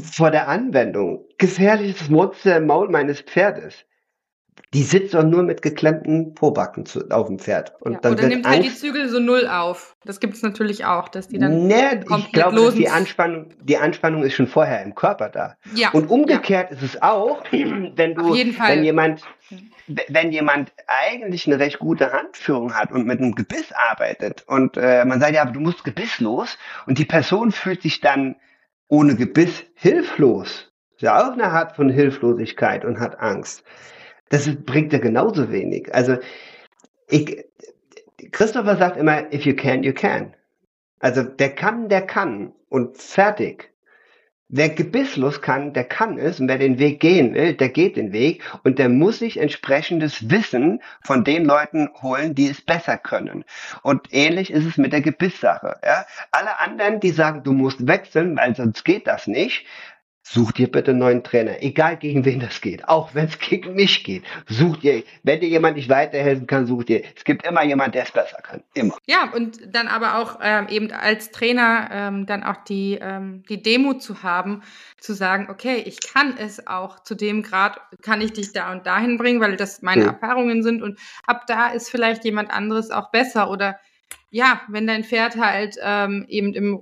[0.02, 3.86] vor der Anwendung, gefährliches Monster im Maul meines Pferdes,
[4.74, 7.74] die sitzt doch nur mit geklemmten Pobacken zu, auf dem Pferd.
[7.80, 9.96] Und ja, dann oder nimmt halt die Zügel so null auf.
[10.04, 11.68] Das gibt es natürlich auch, dass die dann.
[11.68, 15.56] Nee, ich glaube, die Anspannung, die Anspannung ist schon vorher im Körper da.
[15.74, 15.92] Ja.
[15.92, 16.78] Und umgekehrt ja.
[16.78, 19.22] ist es auch, wenn du, wenn jemand,
[20.10, 25.06] wenn jemand eigentlich eine recht gute Handführung hat und mit einem Gebiss arbeitet und äh,
[25.06, 28.36] man sagt ja, du musst gebisslos und die Person fühlt sich dann
[28.90, 30.72] ohne Gebiss hilflos.
[30.96, 33.64] Ist ja auch eine Art von Hilflosigkeit und hat Angst
[34.30, 35.94] das bringt ja genauso wenig.
[35.94, 36.18] Also
[37.08, 37.46] ich,
[38.32, 40.34] Christopher sagt immer, if you can, you can.
[41.00, 43.72] Also der kann, der kann und fertig.
[44.50, 48.14] Wer gebisslos kann, der kann es und wer den Weg gehen will, der geht den
[48.14, 53.44] Weg und der muss sich entsprechendes Wissen von den Leuten holen, die es besser können.
[53.84, 55.76] Und ähnlich ist es mit der Gebisssache.
[55.84, 56.06] Ja?
[56.32, 59.66] Alle anderen, die sagen, du musst wechseln, weil sonst geht das nicht,
[60.30, 63.76] Such dir bitte einen neuen Trainer, egal gegen wen das geht, auch wenn es gegen
[63.76, 64.24] mich geht.
[64.46, 67.02] Such dir, wenn dir jemand nicht weiterhelfen kann, such dir.
[67.16, 68.98] Es gibt immer jemand, der es besser kann, immer.
[69.06, 73.64] Ja, und dann aber auch ähm, eben als Trainer ähm, dann auch die ähm, die
[73.64, 74.64] Demo zu haben,
[75.00, 78.86] zu sagen, okay, ich kann es auch zu dem Grad, kann ich dich da und
[78.86, 80.10] dahin bringen, weil das meine hm.
[80.10, 83.80] Erfahrungen sind und ab da ist vielleicht jemand anderes auch besser oder
[84.30, 86.82] ja, wenn dein Pferd halt ähm, eben im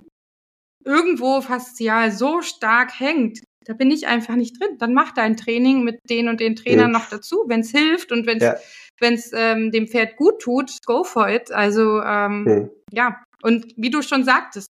[0.86, 4.78] irgendwo faszial so stark hängt, da bin ich einfach nicht drin.
[4.78, 8.26] Dann mach dein Training mit den und den Trainern noch dazu, wenn es hilft und
[8.26, 9.52] wenn es ja.
[9.52, 11.50] ähm, dem Pferd gut tut, go for it.
[11.50, 13.08] Also ähm, ja.
[13.08, 14.70] ja, und wie du schon sagtest,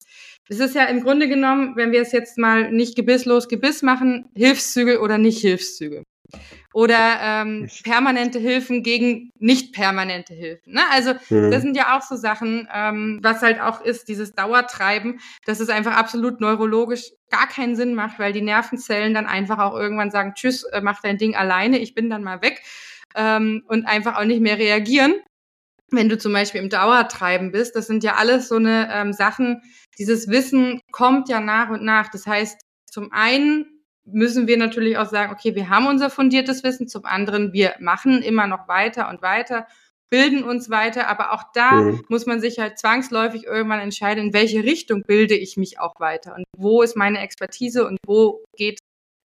[0.49, 4.27] es ist ja im Grunde genommen, wenn wir es jetzt mal nicht gebisslos Gebiss machen,
[4.37, 6.03] Hilfszügel oder nicht Hilfszügel
[6.73, 10.73] oder ähm, permanente Hilfen gegen nicht permanente Hilfen.
[10.73, 10.81] Ne?
[10.91, 11.51] Also mhm.
[11.51, 15.69] das sind ja auch so Sachen, ähm, was halt auch ist, dieses Dauertreiben, dass es
[15.69, 20.33] einfach absolut neurologisch gar keinen Sinn macht, weil die Nervenzellen dann einfach auch irgendwann sagen,
[20.35, 22.63] tschüss, äh, mach dein Ding alleine, ich bin dann mal weg
[23.15, 25.15] ähm, und einfach auch nicht mehr reagieren.
[25.91, 29.61] Wenn du zum Beispiel im Dauertreiben bist, das sind ja alles so eine ähm, Sachen,
[29.99, 32.09] dieses Wissen kommt ja nach und nach.
[32.09, 36.89] Das heißt, zum einen müssen wir natürlich auch sagen, okay, wir haben unser fundiertes Wissen.
[36.89, 39.67] Zum anderen, wir machen immer noch weiter und weiter,
[40.11, 41.09] bilden uns weiter.
[41.09, 42.05] Aber auch da mhm.
[42.09, 46.35] muss man sich halt zwangsläufig irgendwann entscheiden, in welche Richtung bilde ich mich auch weiter
[46.35, 48.81] und wo ist meine Expertise und wo geht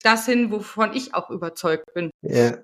[0.02, 2.10] das hin, wovon ich auch überzeugt bin.
[2.22, 2.58] Ja.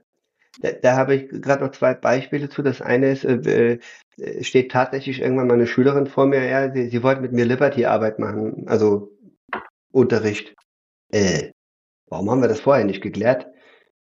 [0.60, 2.62] Da, da habe ich gerade noch zwei Beispiele zu.
[2.62, 3.80] Das eine ist, äh,
[4.18, 7.44] äh, steht tatsächlich irgendwann mal eine Schülerin vor mir, ja, sie, sie wollte mit mir
[7.44, 9.10] Liberty-Arbeit machen, also
[9.92, 10.54] Unterricht.
[11.12, 11.50] Äh,
[12.06, 13.46] Warum haben wir das vorher nicht geklärt?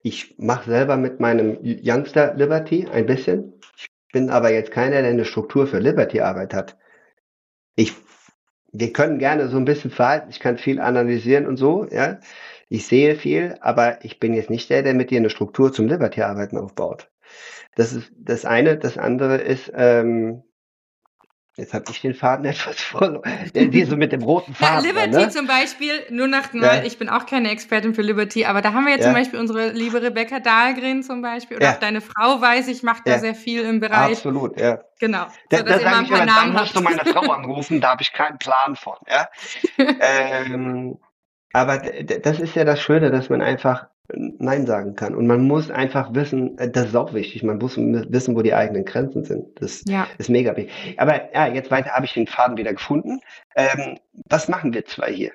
[0.01, 3.53] Ich mache selber mit meinem Youngster Liberty ein bisschen.
[3.77, 6.77] Ich bin aber jetzt keiner, der eine Struktur für Liberty-Arbeit hat.
[7.75, 7.93] Ich,
[8.71, 10.29] wir können gerne so ein bisschen verhalten.
[10.29, 12.19] Ich kann viel analysieren und so, ja.
[12.69, 15.87] Ich sehe viel, aber ich bin jetzt nicht der, der mit dir eine Struktur zum
[15.87, 17.09] Liberty-Arbeiten aufbaut.
[17.75, 18.77] Das ist das eine.
[18.77, 20.43] Das andere ist, ähm,
[21.57, 23.23] Jetzt habe ich den Faden etwas verloren.
[23.55, 24.85] Die so mit dem roten Faden.
[24.85, 25.29] Ja, Liberty ne?
[25.29, 26.83] zum Beispiel, nur nach mal, ja.
[26.83, 29.07] ich bin auch keine Expertin für Liberty, aber da haben wir jetzt ja.
[29.07, 31.57] zum Beispiel unsere liebe Rebecca Dahlgren zum Beispiel.
[31.57, 31.73] Oder ja.
[31.73, 34.17] auch deine Frau weiß ich, macht da sehr viel im Bereich.
[34.17, 34.79] Absolut, ja.
[34.99, 35.25] Genau.
[35.49, 38.13] Da, so, da sage ich immer, dann musst du meine Frau anrufen, da habe ich
[38.13, 38.97] keinen Plan von.
[39.09, 39.27] Ja?
[39.99, 40.99] ähm,
[41.53, 45.15] aber das ist ja das Schöne, dass man einfach Nein sagen kann.
[45.15, 48.53] Und man muss einfach wissen, äh, das ist auch wichtig, man muss wissen, wo die
[48.53, 49.61] eigenen Grenzen sind.
[49.61, 50.07] Das ja.
[50.17, 50.73] ist mega wichtig.
[50.97, 53.19] Aber ja, jetzt weiter habe ich den Faden wieder gefunden.
[53.55, 53.97] Ähm,
[54.29, 55.31] was machen wir zwei hier?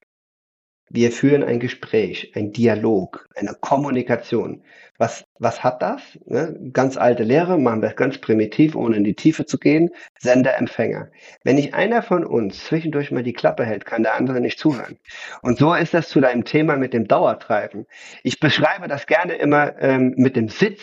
[0.94, 4.62] Wir führen ein Gespräch, ein Dialog, eine Kommunikation.
[4.98, 6.02] Was, was hat das?
[6.26, 6.54] Ne?
[6.74, 9.88] Ganz alte Lehre, machen wir ganz primitiv, ohne in die Tiefe zu gehen.
[10.18, 11.10] Sender, Empfänger.
[11.44, 14.98] Wenn nicht einer von uns zwischendurch mal die Klappe hält, kann der andere nicht zuhören.
[15.40, 17.86] Und so ist das zu deinem Thema mit dem Dauertreiben.
[18.22, 20.82] Ich beschreibe das gerne immer ähm, mit dem Sitz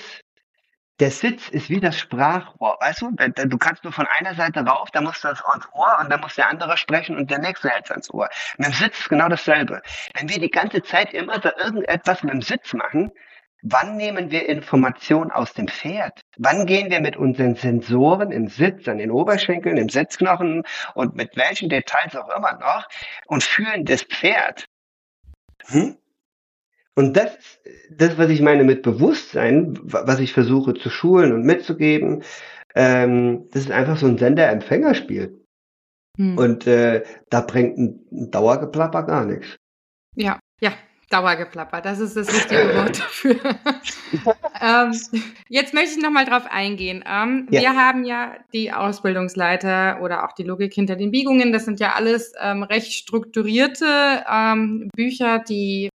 [0.99, 3.11] der Sitz ist wie das Sprachrohr, weißt du?
[3.11, 5.41] Du kannst nur von einer Seite rauf, da musst du ans
[5.73, 8.29] Ohr und dann muss der andere sprechen und der nächste hält ans Ohr.
[8.57, 9.81] Mit dem Sitz ist genau dasselbe.
[10.15, 13.11] Wenn wir die ganze Zeit immer da irgendetwas mit dem Sitz machen,
[13.61, 16.21] wann nehmen wir Informationen aus dem Pferd?
[16.37, 20.63] Wann gehen wir mit unseren Sensoren im Sitz, an den Oberschenkeln, im Sitzknochen
[20.95, 22.87] und mit welchen Details auch immer noch
[23.25, 24.65] und fühlen das Pferd?
[25.67, 25.97] Hm?
[26.95, 27.37] Und das,
[27.91, 32.23] das, was ich meine mit Bewusstsein, was ich versuche zu schulen und mitzugeben,
[32.75, 35.39] ähm, das ist einfach so ein Sender-Empfängerspiel.
[36.17, 36.37] Hm.
[36.37, 39.55] Und äh, da bringt ein, ein Dauergeplapper gar nichts.
[40.15, 40.73] Ja, ja,
[41.09, 43.39] Dauergeplapper, das ist das richtige Wort dafür.
[44.61, 44.93] ähm,
[45.47, 47.03] jetzt möchte ich nochmal drauf eingehen.
[47.07, 47.61] Ähm, ja.
[47.61, 51.51] Wir haben ja die Ausbildungsleiter oder auch die Logik hinter den Biegungen.
[51.51, 55.89] Das sind ja alles ähm, recht strukturierte ähm, Bücher, die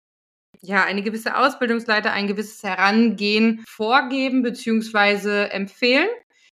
[0.64, 5.48] ja eine gewisse Ausbildungsleiter, ein gewisses Herangehen vorgeben bzw.
[5.50, 6.08] empfehlen.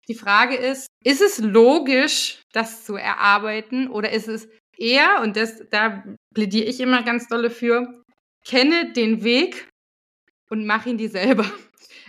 [0.09, 5.62] Die Frage ist, ist es logisch, das zu erarbeiten oder ist es eher, und das,
[5.70, 6.03] da
[6.35, 8.03] plädiere ich immer ganz dolle für,
[8.44, 9.68] kenne den Weg
[10.49, 11.44] und mach ihn dir selber.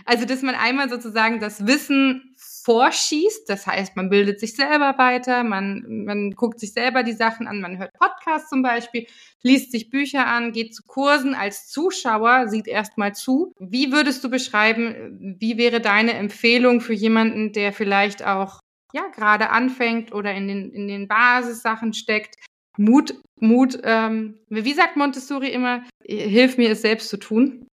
[0.05, 2.30] Also, dass man einmal sozusagen das Wissen
[2.63, 7.47] vorschießt, das heißt, man bildet sich selber weiter, man, man guckt sich selber die Sachen
[7.47, 9.07] an, man hört Podcasts zum Beispiel,
[9.41, 13.53] liest sich Bücher an, geht zu Kursen als Zuschauer, sieht erstmal zu.
[13.59, 18.59] Wie würdest du beschreiben, wie wäre deine Empfehlung für jemanden, der vielleicht auch
[18.93, 22.35] ja gerade anfängt oder in den, in den Basissachen steckt?
[22.77, 27.67] Mut, Mut, ähm, wie sagt Montessori immer, hilf mir es selbst zu tun?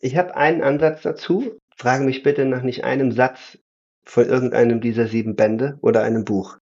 [0.00, 1.58] Ich habe einen Ansatz dazu.
[1.76, 3.58] Frage mich bitte nach nicht einem Satz
[4.04, 6.58] von irgendeinem dieser sieben Bände oder einem Buch.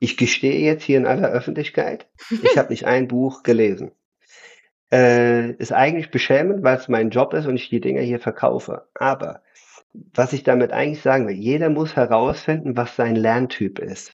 [0.00, 3.92] Ich gestehe jetzt hier in aller Öffentlichkeit, ich habe nicht ein Buch gelesen.
[4.92, 8.86] Äh, ist eigentlich beschämend, weil es mein Job ist und ich die Dinger hier verkaufe.
[8.94, 9.42] Aber
[9.92, 14.12] was ich damit eigentlich sagen will, jeder muss herausfinden, was sein Lerntyp ist.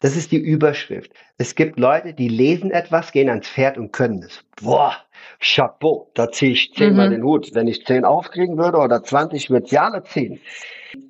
[0.00, 1.12] Das ist die Überschrift.
[1.38, 4.44] Es gibt Leute, die lesen etwas, gehen ans Pferd und können es.
[4.60, 4.96] Boah,
[5.38, 7.12] Chapeau, da ziehe ich zehnmal mhm.
[7.12, 7.54] den Hut.
[7.54, 10.40] Wenn ich zehn aufkriegen würde oder zwanzig, würde ich Jahre ziehen.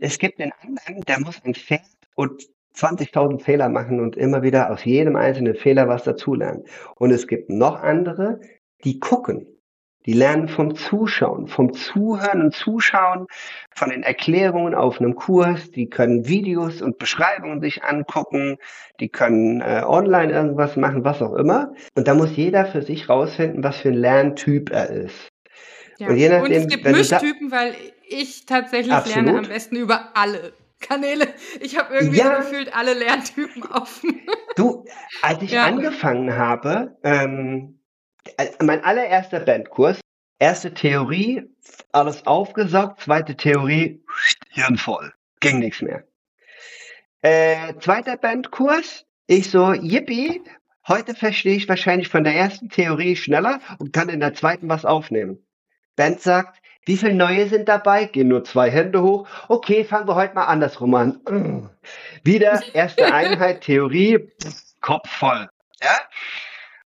[0.00, 1.82] Es gibt den anderen, der muss ans Pferd
[2.14, 2.42] und
[2.76, 6.64] 20.000 Fehler machen und immer wieder aus jedem einzelnen Fehler was dazulernen.
[6.96, 8.40] Und es gibt noch andere,
[8.84, 9.46] die gucken.
[10.04, 13.26] Die lernen vom Zuschauen, vom Zuhören und Zuschauen,
[13.70, 15.70] von den Erklärungen auf einem Kurs.
[15.70, 18.56] Die können Videos und Beschreibungen sich angucken.
[18.98, 21.72] Die können äh, online irgendwas machen, was auch immer.
[21.94, 25.30] Und da muss jeder für sich rausfinden, was für ein Lerntyp er ist.
[25.98, 26.08] Ja.
[26.08, 27.74] Und, je nachdem, und es gibt Mischtypen, weil
[28.12, 29.24] ich tatsächlich Absolut.
[29.24, 31.28] lerne am besten über alle Kanäle.
[31.60, 32.38] Ich habe irgendwie ja.
[32.38, 34.20] gefühlt alle Lerntypen offen.
[34.54, 34.84] Du,
[35.22, 35.64] als ich ja.
[35.64, 37.80] angefangen habe, ähm,
[38.36, 39.98] äh, mein allererster Bandkurs,
[40.38, 41.44] erste Theorie,
[41.90, 44.04] alles aufgesaugt, zweite Theorie,
[44.50, 46.04] Hirn voll, ging nichts mehr.
[47.22, 50.42] Äh, zweiter Bandkurs, ich so, yippie,
[50.86, 54.84] heute verstehe ich wahrscheinlich von der ersten Theorie schneller und kann in der zweiten was
[54.84, 55.46] aufnehmen.
[55.96, 58.06] Band sagt, wie viele neue sind dabei?
[58.06, 59.28] Gehen nur zwei Hände hoch.
[59.48, 61.70] Okay, fangen wir heute mal andersrum an.
[62.24, 64.28] Wieder erste Einheit, Theorie,
[64.80, 65.48] Kopf voll.
[65.80, 66.00] Ja?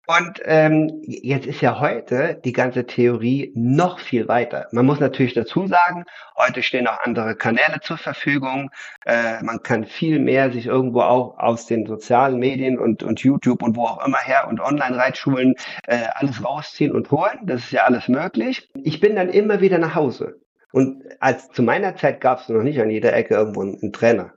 [0.07, 4.69] Und ähm, jetzt ist ja heute die ganze Theorie noch viel weiter.
[4.71, 6.05] Man muss natürlich dazu sagen,
[6.37, 8.71] heute stehen auch andere Kanäle zur Verfügung.
[9.07, 13.63] Äh, man kann viel mehr sich irgendwo auch aus den sozialen Medien und, und YouTube
[13.63, 15.55] und wo auch immer her und Online-Reitschulen
[15.87, 17.39] äh, alles rausziehen und holen.
[17.45, 18.69] Das ist ja alles möglich.
[18.75, 20.39] Ich bin dann immer wieder nach Hause.
[20.71, 23.93] Und als zu meiner Zeit gab es noch nicht an jeder Ecke irgendwo einen, einen
[23.93, 24.34] Trainer.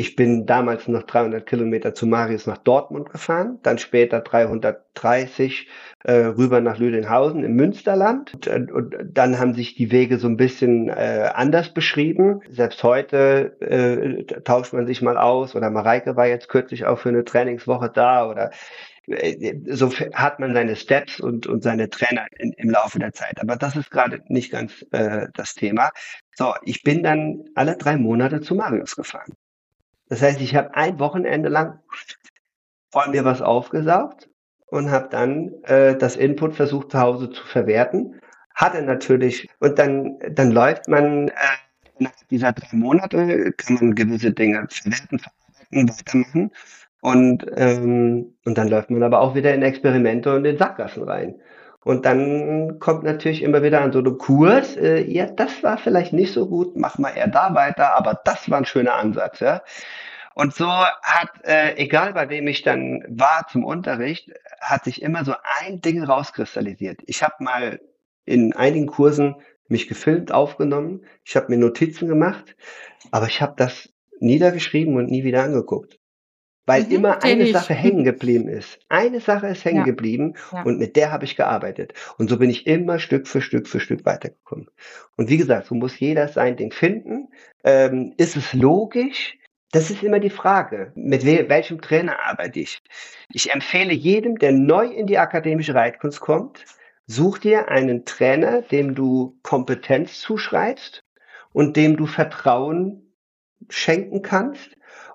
[0.00, 5.68] Ich bin damals noch 300 Kilometer zu Marius nach Dortmund gefahren, dann später 330
[6.04, 8.32] äh, rüber nach Lüdenhausen im Münsterland.
[8.32, 12.40] Und, äh, und, dann haben sich die Wege so ein bisschen äh, anders beschrieben.
[12.48, 17.10] Selbst heute äh, tauscht man sich mal aus oder Mareike war jetzt kürzlich auch für
[17.10, 18.52] eine Trainingswoche da oder
[19.06, 23.38] äh, so hat man seine Steps und, und seine Trainer in, im Laufe der Zeit.
[23.38, 25.90] Aber das ist gerade nicht ganz äh, das Thema.
[26.36, 29.34] So, ich bin dann alle drei Monate zu Marius gefahren.
[30.10, 31.78] Das heißt, ich habe ein Wochenende lang
[32.90, 34.28] von mir was aufgesaugt
[34.66, 38.20] und habe dann äh, das Input versucht zu Hause zu verwerten.
[38.54, 41.32] Hatte natürlich, und dann, dann läuft man äh,
[42.00, 46.50] nach dieser drei Monate, kann man gewisse Dinge verwerten, verarbeiten, weitermachen.
[47.02, 51.36] Und, ähm, und dann läuft man aber auch wieder in Experimente und in Sackgassen rein.
[51.82, 56.12] Und dann kommt natürlich immer wieder an so einem Kurs, äh, ja, das war vielleicht
[56.12, 59.62] nicht so gut, mach mal eher da weiter, aber das war ein schöner Ansatz, ja.
[60.34, 65.24] Und so hat, äh, egal bei wem ich dann war zum Unterricht, hat sich immer
[65.24, 67.00] so ein Ding rauskristallisiert.
[67.06, 67.80] Ich habe mal
[68.26, 69.36] in einigen Kursen
[69.68, 72.56] mich gefilmt, aufgenommen, ich habe mir Notizen gemacht,
[73.10, 75.99] aber ich habe das niedergeschrieben und nie wieder angeguckt.
[76.70, 77.52] Weil mhm, immer eine ich.
[77.52, 78.78] Sache hängen geblieben ist.
[78.88, 79.84] Eine Sache ist hängen ja.
[79.84, 80.62] geblieben ja.
[80.62, 81.94] und mit der habe ich gearbeitet.
[82.16, 84.68] Und so bin ich immer Stück für Stück für Stück weitergekommen.
[85.16, 87.26] Und wie gesagt, so muss jeder sein Ding finden.
[87.64, 89.36] Ähm, ist es logisch?
[89.72, 92.78] Das ist immer die Frage, mit we welchem Trainer arbeite ich?
[93.32, 96.64] Ich empfehle jedem, der neu in die akademische Reitkunst kommt,
[97.08, 101.02] such dir einen Trainer, dem du Kompetenz zuschreibst
[101.52, 103.12] und dem du Vertrauen
[103.68, 104.70] schenken kannst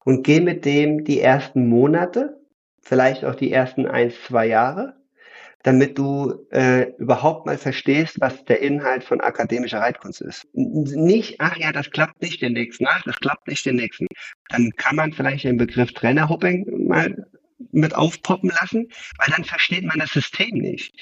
[0.06, 2.40] und geh mit dem die ersten Monate,
[2.82, 4.96] vielleicht auch die ersten ein, zwei Jahre,
[5.64, 10.48] damit du äh, überhaupt mal verstehst, was der Inhalt von akademischer Reitkunst ist.
[10.54, 14.06] Nicht, ach ja, das klappt nicht den nächsten, ach, das klappt nicht den nächsten.
[14.50, 17.26] Dann kann man vielleicht den Begriff Trainerhopping mal
[17.72, 20.94] mit aufpoppen lassen, weil dann versteht man das System nicht.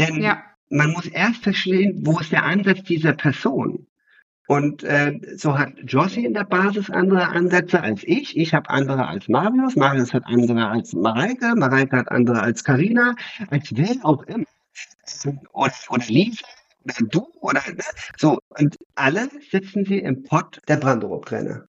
[0.00, 0.42] Denn ja.
[0.68, 3.86] man muss erst verstehen, wo ist der Ansatz dieser Person.
[4.48, 8.34] Und äh, so hat Josie in der Basis andere Ansätze als ich.
[8.34, 9.76] Ich habe andere als Marius.
[9.76, 11.54] Marius hat andere als Mareike.
[11.54, 13.14] Mareike hat andere als Karina,
[13.50, 14.46] als wer auch immer.
[15.52, 16.46] Oder, oder Lisa
[16.84, 17.84] oder du oder ne?
[18.16, 18.38] so.
[18.58, 21.66] Und alle sitzen sie im Pott der Branderup-Trainer.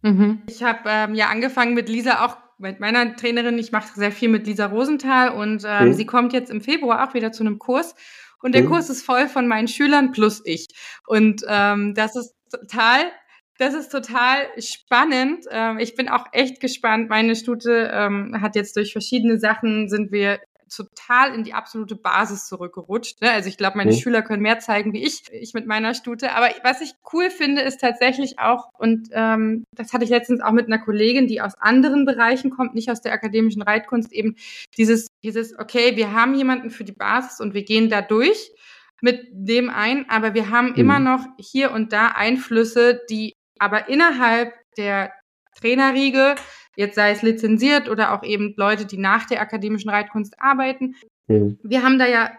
[0.00, 0.42] Mhm.
[0.48, 3.58] Ich habe ähm, ja angefangen mit Lisa auch mit meiner Trainerin.
[3.58, 5.92] Ich mache sehr viel mit Lisa Rosenthal und ähm, mhm.
[5.92, 7.94] sie kommt jetzt im Februar auch wieder zu einem Kurs.
[8.42, 8.68] Und der mhm.
[8.68, 10.68] Kurs ist voll von meinen Schülern plus ich.
[11.06, 13.10] Und ähm, das ist total,
[13.58, 15.44] das ist total spannend.
[15.50, 17.08] Ähm, ich bin auch echt gespannt.
[17.08, 22.46] Meine Stute ähm, hat jetzt durch verschiedene Sachen sind wir total in die absolute Basis
[22.46, 23.20] zurückgerutscht.
[23.20, 23.30] Ne?
[23.30, 23.96] Also ich glaube, meine mhm.
[23.96, 26.32] Schüler können mehr zeigen wie ich, ich mit meiner Stute.
[26.32, 30.52] Aber was ich cool finde, ist tatsächlich auch, und ähm, das hatte ich letztens auch
[30.52, 34.36] mit einer Kollegin, die aus anderen Bereichen kommt, nicht aus der akademischen Reitkunst, eben
[34.76, 38.52] dieses, dieses, okay, wir haben jemanden für die Basis und wir gehen da durch
[39.00, 40.76] mit dem ein, aber wir haben mhm.
[40.76, 45.12] immer noch hier und da Einflüsse, die aber innerhalb der
[45.58, 46.34] Trainerriege
[46.76, 50.94] jetzt sei es lizenziert oder auch eben Leute, die nach der akademischen Reitkunst arbeiten.
[51.26, 51.58] Mhm.
[51.62, 52.30] Wir haben da ja,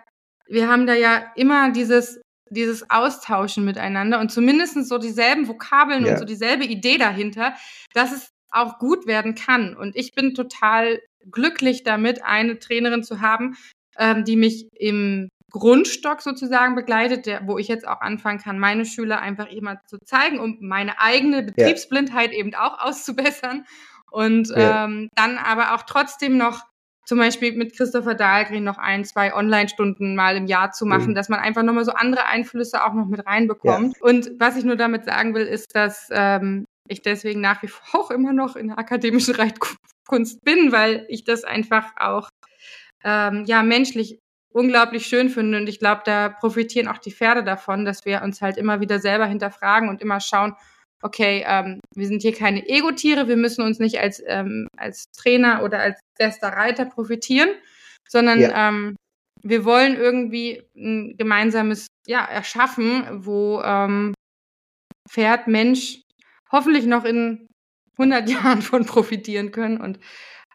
[0.48, 6.14] wir haben da ja immer dieses, dieses Austauschen miteinander und zumindest so dieselben Vokabeln ja.
[6.14, 7.54] und so dieselbe Idee dahinter,
[7.94, 9.76] dass es auch gut werden kann.
[9.76, 13.58] Und ich bin total glücklich damit, eine Trainerin zu haben,
[13.98, 18.86] ähm, die mich im Grundstock sozusagen begleitet, der, wo ich jetzt auch anfangen kann, meine
[18.86, 22.40] Schüler einfach immer zu zeigen, um meine eigene Betriebsblindheit ja.
[22.40, 23.66] eben auch auszubessern
[24.12, 24.86] und ja.
[24.86, 26.64] ähm, dann aber auch trotzdem noch
[27.08, 31.16] zum Beispiel mit Christopher Dahlgren noch ein, zwei Online-Stunden mal im Jahr zu machen, mhm.
[31.16, 33.96] dass man einfach nochmal so andere Einflüsse auch noch mit reinbekommt.
[33.96, 34.04] Ja.
[34.04, 38.02] Und was ich nur damit sagen will, ist, dass ähm, ich deswegen nach wie vor
[38.02, 42.30] auch immer noch in der akademischen Reitkunst bin, weil ich das einfach auch
[43.06, 45.60] ähm, ja menschlich unglaublich schön finde.
[45.60, 49.00] Und ich glaube, da profitieren auch die Pferde davon, dass wir uns halt immer wieder
[49.00, 50.56] selber hinterfragen und immer schauen,
[51.02, 55.64] okay, ähm, wir sind hier keine Ego-Tiere, wir müssen uns nicht als, ähm, als Trainer
[55.64, 57.50] oder als bester Reiter profitieren,
[58.08, 58.70] sondern ja.
[58.70, 58.96] ähm,
[59.44, 64.14] wir wollen irgendwie ein gemeinsames ja, erschaffen, wo ähm,
[65.08, 66.02] Pferd, Mensch
[66.52, 67.48] hoffentlich noch in
[67.98, 70.00] 100 Jahren von profitieren können und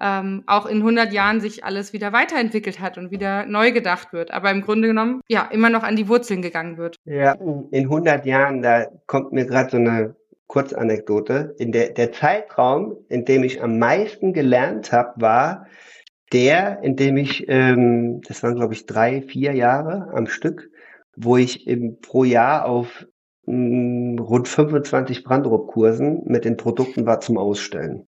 [0.01, 4.33] ähm, auch in 100 Jahren sich alles wieder weiterentwickelt hat und wieder neu gedacht wird.
[4.33, 6.97] Aber im Grunde genommen, ja, immer noch an die Wurzeln gegangen wird.
[7.05, 10.17] Ja, in 100 Jahren, da kommt mir gerade so eine
[10.53, 11.55] Kurzanekdote.
[11.59, 15.67] In der, der Zeitraum, in dem ich am meisten gelernt habe, war
[16.31, 20.69] der, in dem ich, ähm, das waren glaube ich drei, vier Jahre am Stück,
[21.17, 23.07] wo ich im, pro Jahr auf
[23.47, 28.07] mh, mm, rund 25 Brandrup-Kursen mit den Produkten war zum Ausstellen.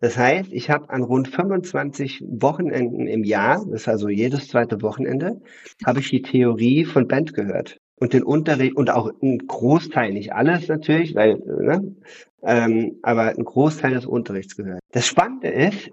[0.00, 4.82] Das heißt, ich habe an rund 25 Wochenenden im Jahr, das ist also jedes zweite
[4.82, 5.40] Wochenende,
[5.84, 10.32] habe ich die Theorie von Band gehört und den Unterricht und auch ein Großteil, nicht
[10.32, 11.94] alles natürlich, weil, ne,
[12.42, 14.80] ähm, aber ein Großteil des Unterrichts gehört.
[14.92, 15.90] Das Spannende ist,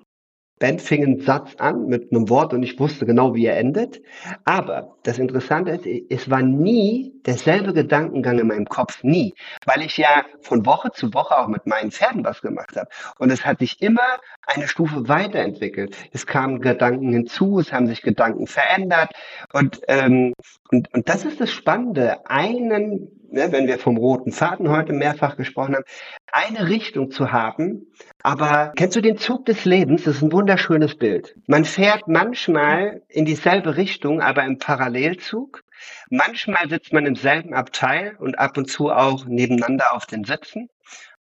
[0.59, 4.01] Ben fing einen Satz an mit einem Wort und ich wusste genau, wie er endet.
[4.45, 9.33] Aber das Interessante ist, es war nie derselbe Gedankengang in meinem Kopf, nie,
[9.65, 12.87] weil ich ja von Woche zu Woche auch mit meinen Pferden was gemacht habe.
[13.19, 15.95] Und es hat sich immer eine Stufe weiterentwickelt.
[16.13, 19.11] Es kamen Gedanken hinzu, es haben sich Gedanken verändert.
[19.51, 20.33] Und, ähm,
[20.71, 25.37] und, und das ist das Spannende, einen, ne, wenn wir vom roten Faden heute mehrfach
[25.37, 25.85] gesprochen haben,
[26.31, 27.87] eine Richtung zu haben.
[28.23, 30.03] Aber kennst du den Zug des Lebens?
[30.03, 31.35] Das ist ein wunderschönes Bild.
[31.47, 35.63] Man fährt manchmal in dieselbe Richtung, aber im Parallelzug.
[36.09, 40.69] Manchmal sitzt man im selben Abteil und ab und zu auch nebeneinander auf den Sitzen.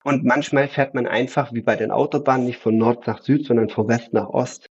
[0.05, 3.69] Und manchmal fährt man einfach wie bei den Autobahnen nicht von Nord nach Süd, sondern
[3.69, 4.69] von West nach Ost.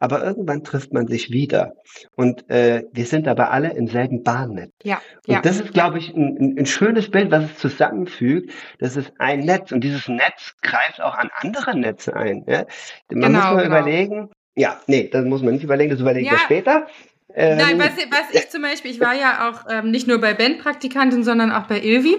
[0.00, 1.74] Aber irgendwann trifft man sich wieder.
[2.16, 4.72] Und äh, wir sind aber alle im selben Bahnnetz.
[4.82, 5.00] Ja.
[5.26, 5.40] Und ja.
[5.40, 8.52] das ist, glaube ich, ein, ein schönes Bild, was es zusammenfügt.
[8.80, 9.72] Das ist ein Netz.
[9.72, 12.44] Und dieses Netz greift auch an andere Netze ein.
[12.46, 12.66] Ja?
[13.10, 13.66] Man Genau, muss mal genau.
[13.66, 14.30] überlegen.
[14.56, 16.38] Ja, nee, das muss man nicht überlegen, das überlegen wir Ja.
[16.38, 16.86] später.
[17.34, 20.34] Ähm, Nein, was, was ich zum Beispiel, ich war ja auch ähm, nicht nur bei
[20.34, 22.16] Bandpraktikantin, sondern auch bei Ilvi,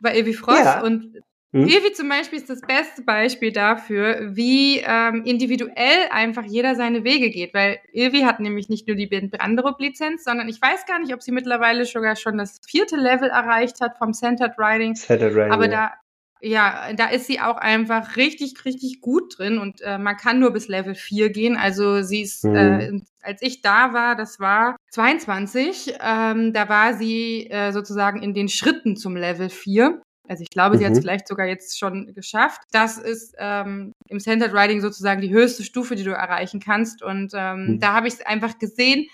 [0.00, 0.64] bei Ilvi Frost.
[0.64, 0.82] Ja.
[0.82, 1.18] Und
[1.52, 1.62] Hm?
[1.66, 7.30] Ilvi zum Beispiel ist das beste Beispiel dafür, wie ähm, individuell einfach jeder seine Wege
[7.30, 7.54] geht.
[7.54, 11.32] Weil Ilvi hat nämlich nicht nur die Branderup-Lizenz, sondern ich weiß gar nicht, ob sie
[11.32, 14.94] mittlerweile sogar schon das vierte Level erreicht hat vom Centered Riding.
[14.94, 15.70] Saturday, Aber ja.
[15.70, 15.92] da,
[16.40, 20.52] ja, da ist sie auch einfach richtig, richtig gut drin und äh, man kann nur
[20.52, 21.56] bis Level 4 gehen.
[21.56, 22.54] Also sie ist, Mhm.
[22.56, 28.34] äh, als ich da war, das war 22, ähm, da war sie äh, sozusagen in
[28.34, 30.00] den Schritten zum Level 4.
[30.30, 31.02] Also ich glaube, sie hat es Mhm.
[31.02, 32.60] vielleicht sogar jetzt schon geschafft.
[32.70, 37.02] Das ist ähm, im Centered Riding sozusagen die höchste Stufe, die du erreichen kannst.
[37.02, 37.80] Und ähm, Mhm.
[37.80, 39.08] da habe ich einfach gesehen,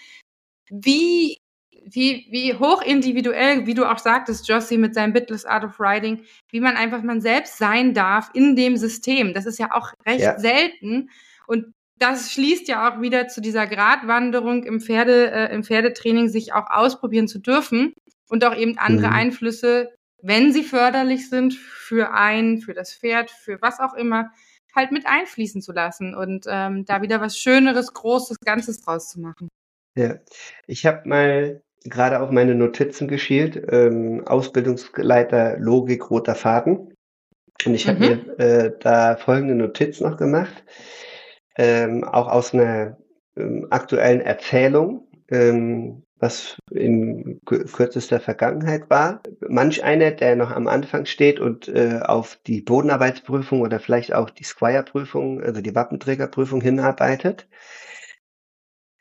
[0.71, 1.39] wie,
[1.85, 6.23] wie, wie hoch individuell, wie du auch sagtest, Jossie mit seinem Bitless Art of Riding,
[6.51, 9.33] wie man einfach man selbst sein darf in dem System.
[9.35, 10.39] Das ist ja auch recht Ja.
[10.39, 11.11] selten.
[11.47, 16.53] Und das schließt ja auch wieder zu dieser Gratwanderung im Pferde, äh, im Pferdetraining, sich
[16.53, 17.95] auch ausprobieren zu dürfen
[18.29, 19.12] und auch eben andere Mhm.
[19.14, 19.95] Einflüsse,
[20.27, 24.33] wenn sie förderlich sind, für ein, für das Pferd, für was auch immer,
[24.74, 29.20] halt mit einfließen zu lassen und ähm, da wieder was Schöneres, Großes, Ganzes draus zu
[29.20, 29.49] machen.
[29.97, 30.16] Ja,
[30.66, 36.93] ich habe mal gerade auf meine Notizen geschielt, ähm, Ausbildungsleiter Logik roter Faden.
[37.64, 38.35] Und ich habe Mhm.
[38.37, 40.64] mir äh, da folgende Notiz noch gemacht,
[41.57, 42.99] ähm, auch aus einer
[43.37, 49.23] ähm, aktuellen Erzählung, ähm, was in kü- kürzester Vergangenheit war.
[49.49, 54.31] Manch einer, der noch am Anfang steht und äh, auf die Bodenarbeitsprüfung oder vielleicht auch
[54.31, 57.49] die Squire-Prüfung, also die Wappenträgerprüfung hinarbeitet,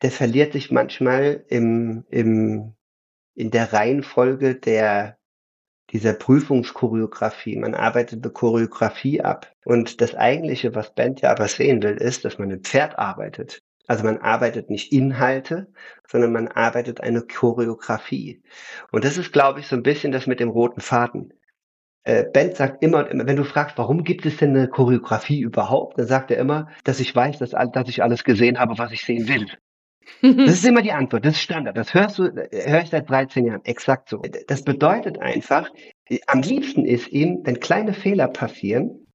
[0.01, 2.74] der verliert sich manchmal im, im,
[3.34, 5.18] in der Reihenfolge der,
[5.91, 7.55] dieser Prüfungschoreografie.
[7.57, 9.53] Man arbeitet eine Choreografie ab.
[9.63, 13.63] Und das eigentliche, was Bent ja aber sehen will, ist, dass man ein Pferd arbeitet.
[13.88, 15.67] Also man arbeitet nicht Inhalte,
[16.07, 18.41] sondern man arbeitet eine Choreografie.
[18.91, 21.33] Und das ist, glaube ich, so ein bisschen das mit dem roten Faden.
[22.03, 25.41] Äh, Bent sagt immer und immer, wenn du fragst, warum gibt es denn eine Choreografie
[25.41, 28.91] überhaupt, dann sagt er immer, dass ich weiß, dass, dass ich alles gesehen habe, was
[28.91, 29.47] ich sehen will.
[30.21, 31.75] Das ist immer die Antwort, das ist Standard.
[31.75, 34.21] Das hörst du, höre ich seit 13 Jahren, exakt so.
[34.47, 35.67] Das bedeutet einfach,
[36.27, 39.07] am liebsten ist ihm, wenn kleine Fehler passieren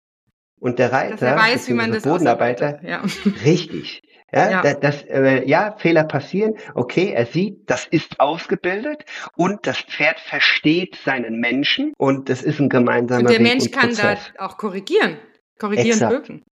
[0.59, 2.85] und der Reiter, Dass er weiß, wie man das beziehungsweise Bodenarbeiter.
[2.85, 3.03] Ja.
[3.45, 4.03] richtig.
[4.33, 4.63] Ja, Ja.
[4.63, 6.55] da- Das, äh, ja, Fehler passieren.
[6.75, 9.05] Okay, er sieht, das ist ausgebildet
[9.37, 13.71] und das Pferd versteht seinen Menschen und das ist ein gemeinsamer Und der Weg Mensch
[13.71, 14.33] kann da Prozess.
[14.39, 15.19] auch korrigieren.
[15.59, 16.13] Korrigieren Exakt.
[16.13, 16.45] wirken.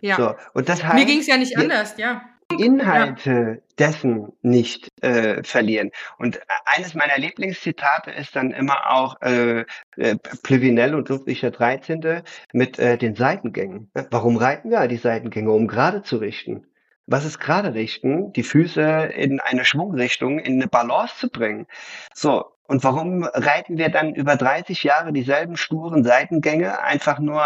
[0.00, 0.16] Ja.
[0.16, 2.22] So, und das heißt, Mir ging es ja nicht anders, ja.
[2.52, 5.90] die Inhalte dessen nicht äh, verlieren.
[6.18, 9.64] Und eines meiner Lieblingszitate ist dann immer auch äh,
[9.96, 12.22] äh, Plüvinel und Ludwig der 13.
[12.52, 13.90] mit äh, den Seitengängen.
[14.10, 15.50] Warum reiten wir die Seitengänge?
[15.50, 16.66] Um gerade zu richten.
[17.06, 18.32] Was ist gerade richten?
[18.32, 21.66] Die Füße in eine Schwungrichtung, in eine Balance zu bringen.
[22.14, 22.46] So.
[22.66, 27.42] Und warum reiten wir dann über 30 Jahre dieselben sturen Seitengänge einfach nur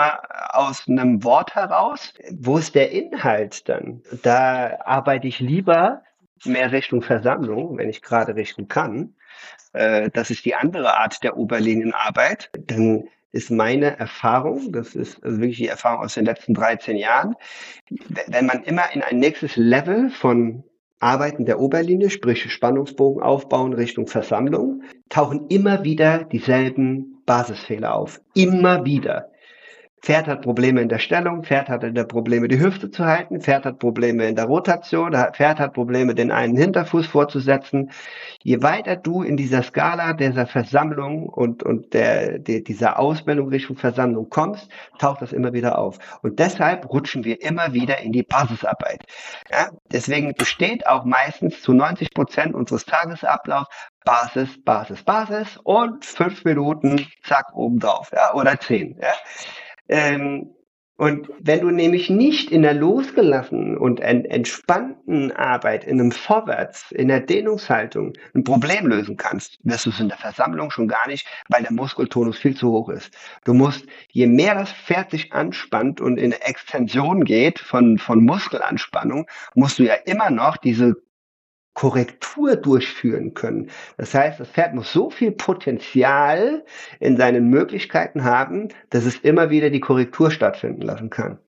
[0.55, 2.15] aus einem Wort heraus?
[2.31, 4.03] Wo ist der Inhalt dann?
[4.23, 6.03] Da arbeite ich lieber
[6.45, 9.15] mehr Richtung Versammlung, wenn ich gerade richten kann.
[9.73, 12.51] Äh, das ist die andere Art der Oberlinienarbeit.
[12.67, 17.35] Dann ist meine Erfahrung, das ist also wirklich die Erfahrung aus den letzten 13 Jahren,
[18.27, 20.65] wenn man immer in ein nächstes Level von
[21.01, 28.21] Arbeiten der Oberlinie, sprich Spannungsbogen aufbauen Richtung Versammlung, tauchen immer wieder dieselben Basisfehler auf.
[28.35, 29.31] Immer wieder.
[30.03, 33.41] Pferd hat Probleme in der Stellung, Pferd hat in der Probleme, die Hüfte zu halten,
[33.41, 37.91] Pferd hat Probleme in der Rotation, Pferd hat Probleme, den einen Hinterfuß vorzusetzen.
[38.43, 43.77] Je weiter du in dieser Skala dieser Versammlung und, und der, der, dieser Ausbildung Richtung
[43.77, 44.69] Versammlung kommst,
[44.99, 45.99] taucht das immer wieder auf.
[46.23, 49.05] Und deshalb rutschen wir immer wieder in die Basisarbeit.
[49.51, 49.71] Ja?
[49.93, 53.69] Deswegen besteht auch meistens zu 90 Prozent unseres Tagesablaufs
[54.05, 58.97] Basis, Basis, Basis und fünf Minuten, zack, oben drauf, ja, oder zehn.
[59.03, 59.13] Ja?
[59.89, 60.55] Ähm,
[61.01, 66.91] und wenn du nämlich nicht in der losgelassenen und en entspannten Arbeit, in einem Vorwärts,
[66.91, 71.07] in der Dehnungshaltung ein Problem lösen kannst, wirst du es in der Versammlung schon gar
[71.07, 73.17] nicht, weil der Muskeltonus viel zu hoch ist.
[73.45, 79.29] Du musst, je mehr das Pferd sich anspannt und in Extension geht von, von Muskelanspannung,
[79.55, 80.97] musst du ja immer noch diese
[81.79, 83.71] Korrektur durchführen können.
[83.99, 86.65] Das heißt, das Pferd muss so viel Potenzial
[86.99, 91.39] in seinen Möglichkeiten haben, dass es immer wieder die Korrektur stattfinden lassen kann.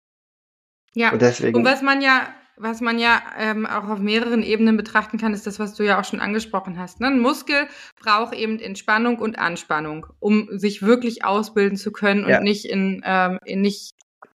[0.94, 4.76] Ja, und, deswegen, und was man ja was man ja ähm, auch auf mehreren Ebenen
[4.76, 7.00] betrachten kann, ist das, was du ja auch schon angesprochen hast.
[7.00, 7.08] Ne?
[7.08, 7.66] Ein Muskel
[8.00, 12.40] braucht eben Entspannung und Anspannung, um sich wirklich ausbilden zu können und ja.
[12.40, 13.94] nicht in, ähm, in nicht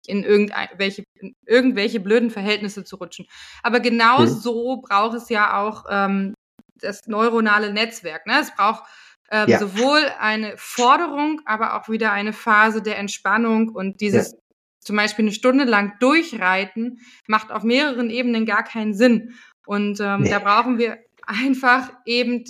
[0.07, 3.27] in irgendwelche, in irgendwelche blöden Verhältnisse zu rutschen.
[3.63, 4.27] Aber genau mhm.
[4.27, 6.35] so braucht es ja auch ähm,
[6.81, 8.27] das neuronale Netzwerk.
[8.27, 8.41] Ne?
[8.41, 8.85] Es braucht
[9.31, 9.59] ähm, ja.
[9.59, 14.39] sowohl eine Forderung, aber auch wieder eine Phase der Entspannung und dieses ja.
[14.81, 19.35] zum Beispiel eine Stunde lang durchreiten macht auf mehreren Ebenen gar keinen Sinn.
[19.67, 20.31] Und ähm, nee.
[20.31, 22.45] da brauchen wir einfach eben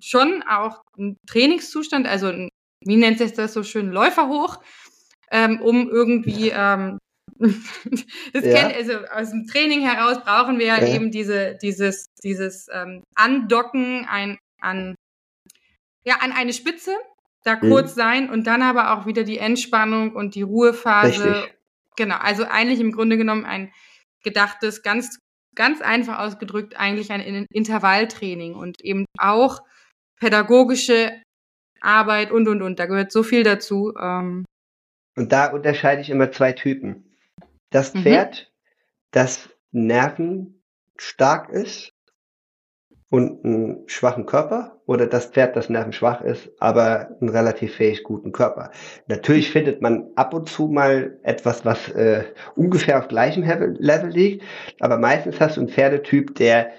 [0.00, 2.48] schon auch einen Trainingszustand, also ein,
[2.80, 4.58] wie nennt sich das so schön, Läufer hoch,
[5.30, 6.98] ähm, um irgendwie ähm,
[7.38, 8.54] das ja.
[8.54, 10.86] kennt, also aus dem Training heraus brauchen wir ja.
[10.86, 14.94] eben diese, dieses, dieses ähm, Andocken ein, an,
[16.04, 16.92] ja, an eine Spitze,
[17.44, 17.70] da mhm.
[17.70, 21.34] kurz sein und dann aber auch wieder die Entspannung und die Ruhephase.
[21.34, 21.54] Richtig.
[21.96, 23.72] Genau, also eigentlich im Grunde genommen ein
[24.22, 25.18] gedachtes, ganz,
[25.54, 29.60] ganz einfach ausgedrückt, eigentlich ein Intervalltraining und eben auch
[30.18, 31.12] pädagogische
[31.80, 32.78] Arbeit und und und.
[32.78, 33.94] Da gehört so viel dazu.
[33.98, 34.44] Ähm,
[35.16, 37.16] und da unterscheide ich immer zwei Typen.
[37.70, 38.02] Das mhm.
[38.02, 38.52] Pferd,
[39.10, 41.92] das nervenstark ist
[43.10, 48.32] und einen schwachen Körper oder das Pferd, das nervenschwach ist, aber einen relativ fähig guten
[48.32, 48.70] Körper.
[49.06, 54.44] Natürlich findet man ab und zu mal etwas, was äh, ungefähr auf gleichem Level liegt,
[54.80, 56.72] aber meistens hast du einen Pferdetyp, der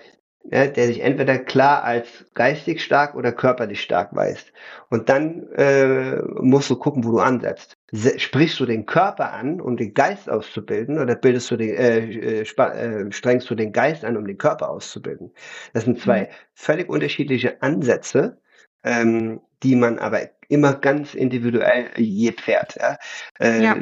[0.50, 4.54] ja, der sich entweder klar als geistig stark oder körperlich stark weist.
[4.90, 7.76] Und dann äh, musst du gucken, wo du ansetzt.
[7.94, 12.42] Sprichst du den Körper an, um den Geist auszubilden, oder bildest du den, äh, äh,
[12.42, 15.32] äh, strengst du den Geist an, um den Körper auszubilden?
[15.74, 16.28] Das sind zwei mhm.
[16.54, 18.42] völlig unterschiedliche Ansätze,
[18.84, 22.78] ähm, die man aber immer ganz individuell je Pferd.
[22.80, 22.97] Ja.
[23.39, 23.76] Äh, ja.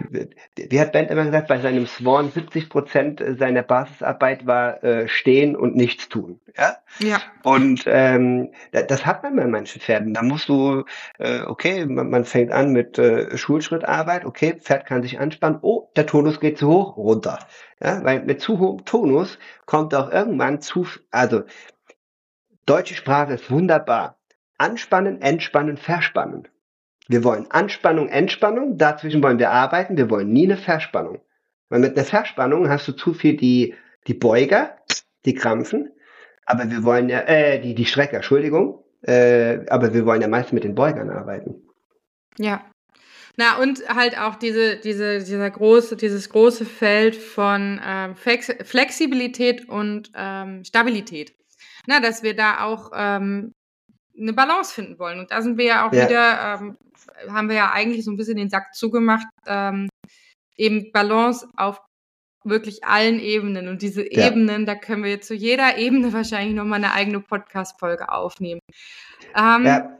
[0.55, 5.55] Wie hat Bent immer gesagt, bei seinem Swan 70 Prozent seiner Basisarbeit war äh, stehen
[5.55, 6.39] und nichts tun.
[6.57, 6.77] Ja.
[6.99, 7.21] ja.
[7.43, 10.13] Und ähm, das hat man bei manchen Pferden.
[10.13, 10.85] Da musst du,
[11.19, 15.89] äh, okay, man, man fängt an mit äh, Schulschrittarbeit, okay, Pferd kann sich anspannen, oh,
[15.95, 17.39] der Tonus geht zu hoch, runter.
[17.81, 21.43] Ja, weil mit zu hohem Tonus kommt auch irgendwann zu, also
[22.65, 24.14] deutsche Sprache ist wunderbar.
[24.57, 26.47] Anspannen, entspannen, verspannen.
[27.07, 31.21] Wir wollen Anspannung, Entspannung, dazwischen wollen wir arbeiten, wir wollen nie eine Verspannung.
[31.69, 33.75] Weil mit einer Verspannung hast du zu viel die,
[34.07, 34.77] die Beuger,
[35.25, 35.91] die Krampfen,
[36.45, 40.53] aber wir wollen ja, äh, die, die Strecker, Entschuldigung, äh, aber wir wollen ja meist
[40.53, 41.61] mit den Beugern arbeiten.
[42.37, 42.65] Ja.
[43.37, 49.67] Na, und halt auch diese, diese, dieser große, dieses große Feld von ähm, Flex Flexibilität
[49.67, 51.35] und ähm, Stabilität.
[51.85, 53.51] Na, dass wir da auch ähm,
[54.19, 55.19] eine Balance finden wollen.
[55.19, 56.07] Und da sind wir ja auch ja.
[56.07, 56.77] wieder, ähm,
[57.29, 59.89] haben wir ja eigentlich so ein bisschen den Sack zugemacht, ähm,
[60.57, 61.81] eben Balance auf
[62.43, 63.67] wirklich allen Ebenen.
[63.67, 64.27] Und diese ja.
[64.27, 68.61] Ebenen, da können wir jetzt zu jeder Ebene wahrscheinlich nochmal eine eigene Podcast-Folge aufnehmen.
[69.35, 69.97] Ähm, ja.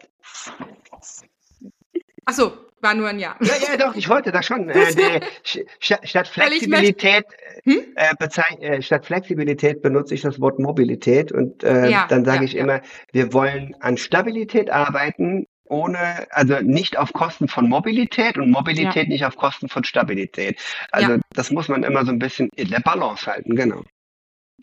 [2.26, 3.36] Ach so, war nur ein Ja.
[3.42, 4.70] Ja, ja, doch, ich wollte das schon.
[4.70, 5.22] Äh,
[5.80, 7.26] statt Flexibilität,
[7.64, 7.82] hm?
[7.96, 12.44] äh, äh, statt Flexibilität benutze ich das Wort Mobilität und äh, ja, dann sage ja,
[12.44, 12.82] ich immer,
[13.12, 19.26] wir wollen an Stabilität arbeiten, ohne, also nicht auf Kosten von Mobilität und Mobilität nicht
[19.26, 20.60] auf Kosten von Stabilität.
[20.92, 23.84] Also das muss man immer so ein bisschen in der Balance halten, genau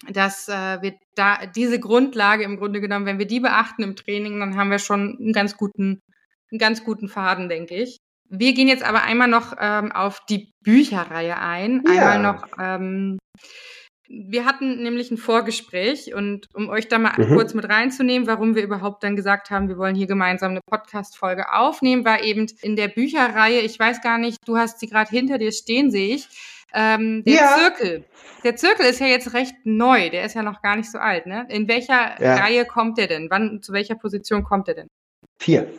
[0.09, 4.41] dass äh, wir da diese Grundlage im Grunde genommen, wenn wir die beachten im Training,
[4.41, 6.01] dann haben wir schon einen ganz guten,
[6.51, 7.99] einen ganz guten Faden, denke ich.
[8.35, 11.85] Wir gehen jetzt aber einmal noch ähm, auf die Bücherreihe ein.
[11.87, 12.13] Ja.
[12.13, 13.19] Einmal noch, ähm,
[14.09, 17.35] wir hatten nämlich ein Vorgespräch und um euch da mal mhm.
[17.35, 21.53] kurz mit reinzunehmen, warum wir überhaupt dann gesagt haben, wir wollen hier gemeinsam eine Podcast-Folge
[21.53, 25.37] aufnehmen, war eben in der Bücherreihe, ich weiß gar nicht, du hast sie gerade hinter
[25.37, 26.29] dir stehen, sehe ich,
[26.73, 27.57] ähm, der ja.
[27.59, 28.05] Zirkel.
[28.45, 31.27] Der Zirkel ist ja jetzt recht neu, der ist ja noch gar nicht so alt,
[31.27, 31.47] ne?
[31.51, 32.37] In welcher ja.
[32.37, 33.29] Reihe kommt der denn?
[33.31, 34.89] Wann, zu welcher Position kommt der denn?
[35.39, 35.71] Vier.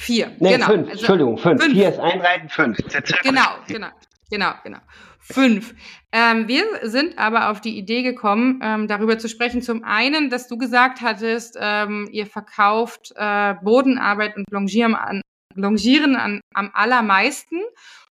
[0.00, 0.30] Vier.
[0.38, 0.66] Nee, genau.
[0.66, 0.86] fünf.
[0.86, 1.60] Also, Entschuldigung, fünf.
[1.60, 1.74] fünf.
[1.74, 2.76] Vier ist einreiten, fünf.
[3.24, 3.88] Genau, genau.
[4.30, 4.78] Genau, genau.
[5.18, 5.74] Fünf.
[6.12, 9.60] Ähm, wir sind aber auf die Idee gekommen, ähm, darüber zu sprechen.
[9.60, 15.20] Zum einen, dass du gesagt hattest, ähm, ihr verkauft äh, Bodenarbeit und Longieren, an,
[15.56, 17.60] Longieren an, am allermeisten.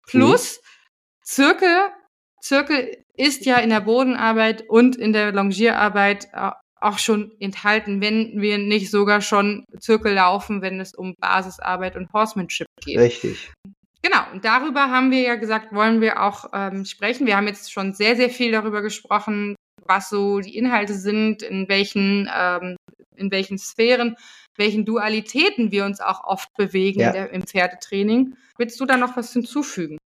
[0.06, 0.66] Plus mhm.
[1.24, 1.78] Zirkel.
[2.42, 6.52] Zirkel ist ja in der Bodenarbeit und in der Longierarbeit äh,
[6.82, 12.12] auch schon enthalten, wenn wir nicht sogar schon Zirkel laufen, wenn es um Basisarbeit und
[12.12, 12.98] Horsemanship geht.
[12.98, 13.52] Richtig.
[14.02, 17.28] Genau, und darüber haben wir ja gesagt, wollen wir auch ähm, sprechen.
[17.28, 19.56] Wir haben jetzt schon sehr, sehr viel darüber gesprochen,
[19.86, 22.78] was so die Inhalte sind, in welchen ähm,
[23.16, 24.16] in welchen Sphären,
[24.62, 27.12] welchen Dualitäten wir uns auch oft bewegen ja.
[27.12, 28.36] der, im Pferdetraining.
[28.58, 29.98] Willst du da noch was hinzufügen?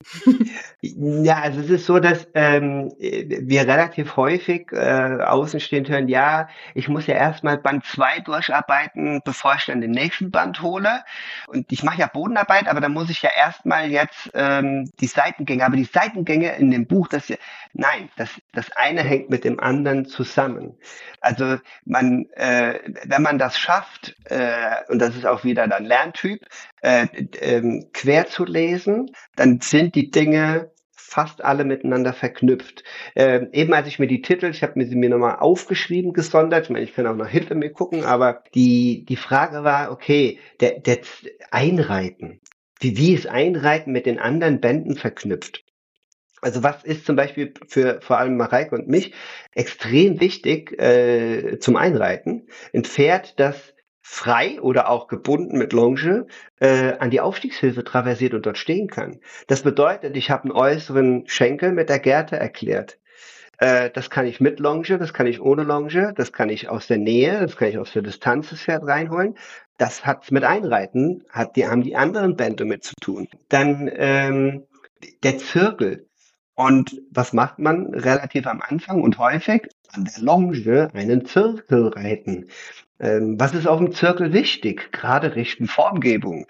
[0.80, 6.88] Ja, also es ist so, dass ähm, wir relativ häufig äh, außenstehend hören, ja, ich
[6.88, 11.02] muss ja erstmal Band 2 durcharbeiten, bevor ich dann den nächsten Band hole.
[11.48, 15.64] Und ich mache ja Bodenarbeit, aber da muss ich ja erstmal jetzt ähm, die Seitengänge,
[15.64, 17.32] aber die Seitengänge in dem Buch, das
[17.72, 20.74] nein, das, das eine hängt mit dem anderen zusammen.
[21.20, 24.43] Also man, äh, wenn man das schafft, äh,
[24.88, 26.40] und das ist auch wieder dann Lerntyp,
[26.82, 27.06] äh,
[27.40, 30.70] äh, quer zu lesen, dann sind die Dinge
[31.14, 32.82] fast alle miteinander verknüpft.
[33.14, 36.64] Äh, eben als ich mir die Titel, ich habe mir sie mir nochmal aufgeschrieben, gesondert,
[36.64, 40.40] ich meine, ich kann auch noch hinter mir gucken, aber die, die Frage war, okay,
[40.60, 40.98] der, der
[41.52, 42.40] Einreiten,
[42.80, 45.64] wie, wie ist Einreiten mit den anderen Bänden verknüpft?
[46.40, 49.14] Also was ist zum Beispiel für vor allem Mareike und mich
[49.54, 52.48] extrem wichtig äh, zum Einreiten?
[52.74, 53.73] Ein Pferd, das
[54.06, 56.26] frei oder auch gebunden mit Longe
[56.60, 59.18] äh, an die Aufstiegshilfe traversiert und dort stehen kann.
[59.46, 62.98] Das bedeutet, ich habe einen äußeren Schenkel mit der Gerte erklärt.
[63.58, 66.86] Äh, das kann ich mit Longe, das kann ich ohne Longe, das kann ich aus
[66.86, 69.38] der Nähe, das kann ich aus der Distanz des Pferd reinholen.
[69.78, 73.26] Das hat's mit Einreiten, hat die, haben die anderen Bände mit zu tun.
[73.48, 74.64] Dann ähm,
[75.22, 76.06] der Zirkel.
[76.54, 79.66] Und was macht man relativ am Anfang und häufig?
[79.92, 82.48] An der Longe einen Zirkel reiten.
[83.00, 84.92] Ähm, was ist auf dem Zirkel wichtig?
[84.92, 86.46] Gerade Richten, Formgebung.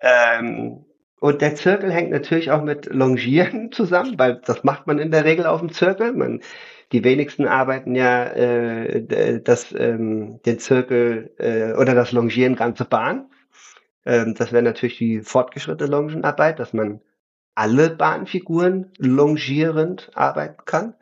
[0.00, 0.84] Ähm,
[1.20, 5.24] und der Zirkel hängt natürlich auch mit Longieren zusammen, weil das macht man in der
[5.24, 6.12] Regel auf dem Zirkel.
[6.12, 6.40] Man,
[6.92, 13.30] die wenigsten arbeiten ja äh, das, ähm, den Zirkel äh, oder das Longieren ganze Bahn.
[14.04, 17.00] Ähm, das wäre natürlich die fortgeschrittene Longenarbeit, dass man
[17.54, 20.94] alle Bahnfiguren longierend arbeiten kann.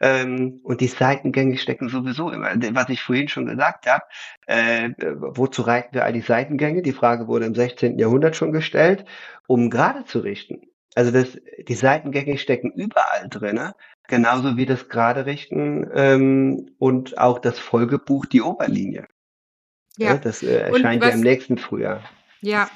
[0.00, 4.04] Ähm, und die Seitengänge stecken sowieso immer, was ich vorhin schon gesagt habe,
[4.46, 6.82] äh, wozu reiten wir all die Seitengänge?
[6.82, 7.98] Die Frage wurde im 16.
[7.98, 9.04] Jahrhundert schon gestellt,
[9.46, 10.62] um gerade zu richten.
[10.94, 13.72] Also das, die Seitengänge stecken überall drin,
[14.08, 19.06] genauso wie das gerade richten ähm, und auch das Folgebuch, die Oberlinie.
[19.96, 20.12] Ja.
[20.12, 22.02] ja das äh, erscheint was, ja im nächsten Frühjahr.
[22.40, 22.68] Ja,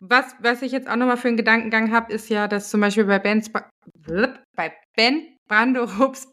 [0.00, 3.04] was, was ich jetzt auch nochmal für einen Gedankengang habe, ist ja, dass zum Beispiel
[3.04, 6.32] bei, Ben's, bei Ben Brandorups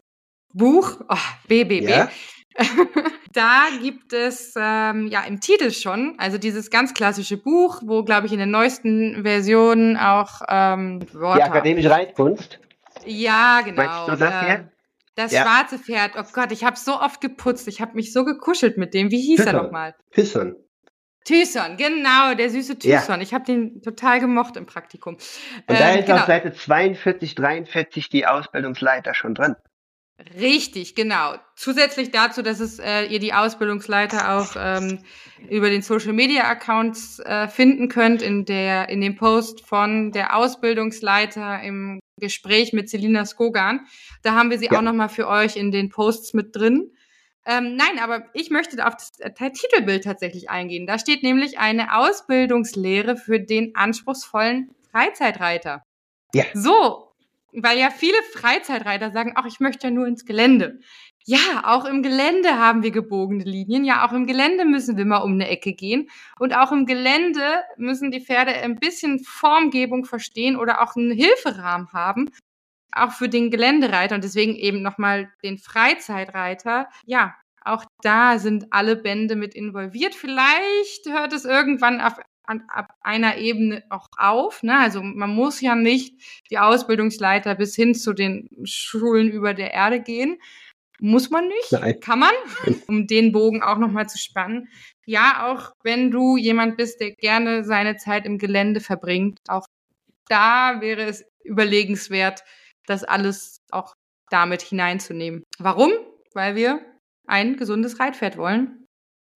[0.52, 1.16] Buch, oh,
[1.48, 2.10] BBB, ja?
[3.32, 8.26] da gibt es ähm, ja im Titel schon, also dieses ganz klassische Buch, wo, glaube
[8.26, 11.36] ich, in den neuesten Versionen auch ähm, Wörter.
[11.36, 12.58] Die akademische Reitkunst?
[13.06, 13.82] Ja, genau.
[13.82, 14.54] Meinst du das hier?
[14.54, 14.68] Ähm,
[15.14, 15.42] das ja.
[15.42, 18.94] schwarze Pferd, oh Gott, ich habe so oft geputzt, ich habe mich so gekuschelt mit
[18.94, 19.10] dem.
[19.10, 19.54] Wie hieß Thyson.
[19.54, 19.94] er nochmal?
[20.12, 20.56] Thyson.
[21.24, 23.16] Thyson, genau, der süße Thyson.
[23.16, 23.20] Ja.
[23.20, 25.14] Ich habe den total gemocht im Praktikum.
[25.14, 25.22] Und
[25.68, 26.20] ähm, da ist genau.
[26.20, 29.56] auf Seite 42, 43 die Ausbildungsleiter schon drin.
[30.38, 31.34] Richtig, genau.
[31.56, 34.98] Zusätzlich dazu, dass es äh, ihr die Ausbildungsleiter auch ähm,
[35.48, 40.36] über den Social Media Accounts äh, finden könnt in der in dem Post von der
[40.36, 43.86] Ausbildungsleiter im Gespräch mit Selina Skogan.
[44.22, 44.78] Da haben wir sie ja.
[44.78, 46.92] auch noch mal für euch in den Posts mit drin.
[47.46, 50.86] Ähm, nein, aber ich möchte auf das äh, Titelbild tatsächlich eingehen.
[50.86, 55.82] Da steht nämlich eine Ausbildungslehre für den anspruchsvollen Freizeitreiter.
[56.34, 56.44] Ja.
[56.52, 57.09] So,
[57.52, 60.80] weil ja viele Freizeitreiter sagen, ach, ich möchte ja nur ins Gelände.
[61.26, 63.84] Ja, auch im Gelände haben wir gebogene Linien.
[63.84, 66.08] Ja, auch im Gelände müssen wir mal um eine Ecke gehen.
[66.38, 71.92] Und auch im Gelände müssen die Pferde ein bisschen Formgebung verstehen oder auch einen Hilferahmen
[71.92, 72.30] haben.
[72.92, 76.88] Auch für den Geländereiter und deswegen eben nochmal den Freizeitreiter.
[77.06, 77.34] Ja,
[77.64, 80.14] auch da sind alle Bände mit involviert.
[80.14, 82.14] Vielleicht hört es irgendwann auf
[82.50, 84.62] an, ab einer Ebene auch auf.
[84.62, 84.76] Ne?
[84.78, 86.20] Also man muss ja nicht
[86.50, 90.38] die Ausbildungsleiter bis hin zu den Schulen über der Erde gehen.
[90.98, 91.98] Muss man nicht, Nein.
[92.00, 92.34] kann man,
[92.86, 94.68] um den Bogen auch nochmal zu spannen.
[95.06, 99.66] Ja, auch wenn du jemand bist, der gerne seine Zeit im Gelände verbringt, auch
[100.28, 102.44] da wäre es überlegenswert,
[102.86, 103.94] das alles auch
[104.28, 105.44] damit hineinzunehmen.
[105.58, 105.92] Warum?
[106.34, 106.80] Weil wir
[107.26, 108.79] ein gesundes Reitpferd wollen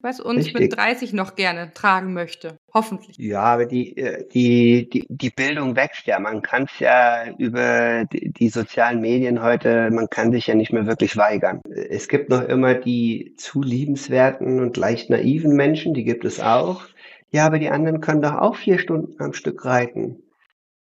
[0.05, 0.61] was uns Richtig.
[0.61, 2.59] mit 30 noch gerne tragen möchte.
[2.73, 3.17] Hoffentlich.
[3.19, 6.21] Ja, aber die, äh, die, die, die Bildung wächst ja.
[6.21, 10.73] Man kann es ja über die, die, sozialen Medien heute, man kann sich ja nicht
[10.73, 11.63] mehr wirklich weigern.
[11.89, 16.83] Es gibt noch immer die zu liebenswerten und leicht naiven Menschen, die gibt es auch.
[17.31, 20.23] Ja, aber die anderen können doch auch vier Stunden am Stück reiten.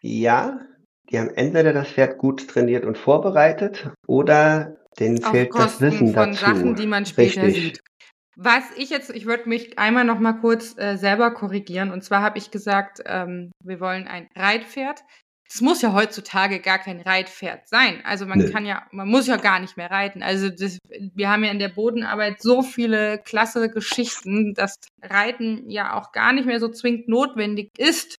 [0.02, 0.60] Ja,
[1.10, 5.92] die haben entweder das Pferd gut trainiert und vorbereitet oder denen Auf fehlt Kosten das
[5.92, 6.44] Wissen von dazu.
[6.44, 7.62] Sachen, die man später Richtig.
[7.64, 7.80] sieht.
[8.36, 11.90] Was ich jetzt, ich würde mich einmal noch mal kurz äh, selber korrigieren.
[11.90, 15.02] Und zwar habe ich gesagt, ähm, wir wollen ein Reitpferd.
[15.48, 18.02] es muss ja heutzutage gar kein Reitpferd sein.
[18.04, 18.50] Also man nee.
[18.50, 20.22] kann ja, man muss ja gar nicht mehr reiten.
[20.22, 25.94] Also das, wir haben ja in der Bodenarbeit so viele klasse Geschichten, dass Reiten ja
[25.94, 28.16] auch gar nicht mehr so zwingend notwendig ist,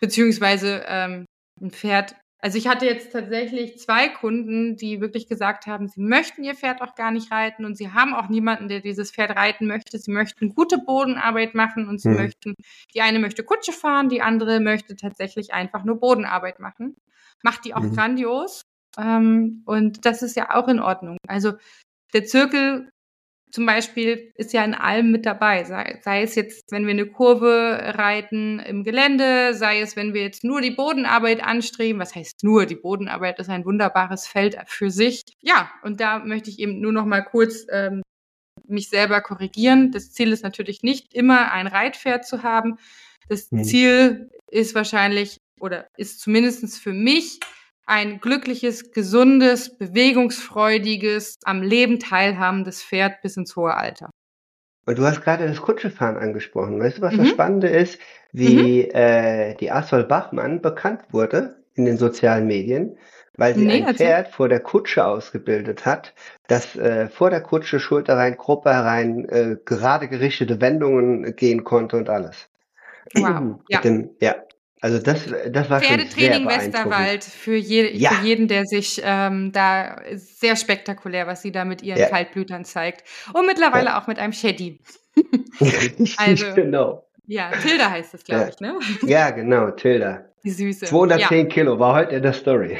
[0.00, 1.26] beziehungsweise ähm,
[1.60, 6.44] ein Pferd also ich hatte jetzt tatsächlich zwei Kunden, die wirklich gesagt haben, sie möchten
[6.44, 9.66] ihr Pferd auch gar nicht reiten und sie haben auch niemanden, der dieses Pferd reiten
[9.66, 9.98] möchte.
[9.98, 12.16] Sie möchten gute Bodenarbeit machen und sie mhm.
[12.16, 12.54] möchten,
[12.92, 16.96] die eine möchte Kutsche fahren, die andere möchte tatsächlich einfach nur Bodenarbeit machen.
[17.42, 17.94] Macht die auch mhm.
[17.94, 18.60] grandios.
[18.98, 21.16] Ähm, und das ist ja auch in Ordnung.
[21.26, 21.54] Also
[22.12, 22.90] der Zirkel
[23.54, 25.62] zum Beispiel ist ja in allem mit dabei.
[25.62, 30.22] Sei, sei, es jetzt, wenn wir eine Kurve reiten im Gelände, sei es, wenn wir
[30.22, 32.00] jetzt nur die Bodenarbeit anstreben.
[32.00, 32.66] Was heißt nur?
[32.66, 35.22] Die Bodenarbeit ist ein wunderbares Feld für sich.
[35.40, 38.02] Ja, und da möchte ich eben nur noch mal kurz ähm,
[38.66, 39.92] mich selber korrigieren.
[39.92, 42.78] Das Ziel ist natürlich nicht immer ein Reitpferd zu haben.
[43.28, 43.62] Das mhm.
[43.62, 47.38] Ziel ist wahrscheinlich oder ist zumindestens für mich
[47.86, 54.10] ein glückliches, gesundes, bewegungsfreudiges, am Leben teilhabendes Pferd bis ins hohe Alter.
[54.86, 56.80] Und du hast gerade das Kutschefahren angesprochen.
[56.80, 57.18] Weißt du, was mhm.
[57.18, 57.98] das Spannende ist?
[58.32, 58.90] Wie mhm.
[58.94, 62.96] äh, die Asol Bachmann bekannt wurde in den sozialen Medien,
[63.36, 66.14] weil sie nee, ein Pferd vor der Kutsche ausgebildet hat,
[66.46, 71.96] das äh, vor der Kutsche Schulter rein, Gruppe herein, äh, gerade gerichtete Wendungen gehen konnte
[71.96, 72.48] und alles.
[73.14, 73.60] Wow.
[73.68, 73.80] ja.
[73.80, 74.36] Dem, ja.
[74.84, 78.10] Also das, das war Pferdetraining schon sehr Westerwald für, je, ja.
[78.10, 82.10] für jeden, der sich ähm, da sehr spektakulär, was sie da mit ihren ja.
[82.10, 83.02] Kaltblütern zeigt.
[83.32, 83.98] Und mittlerweile ja.
[83.98, 84.78] auch mit einem Sheddy.
[86.18, 87.08] also, genau.
[87.24, 88.78] Ja, Tilda heißt es, glaube ich, ne?
[89.06, 90.26] Ja, genau, Tilda.
[90.44, 90.84] Die Süße.
[90.84, 92.76] 210 Kilo, war heute in der Story.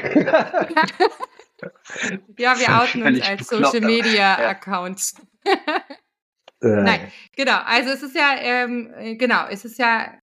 [2.37, 5.15] ja, wir outen uns als Social Media Accounts.
[6.61, 7.57] Nein, genau.
[7.65, 10.19] Also es ist ja, ähm, genau, es ist ja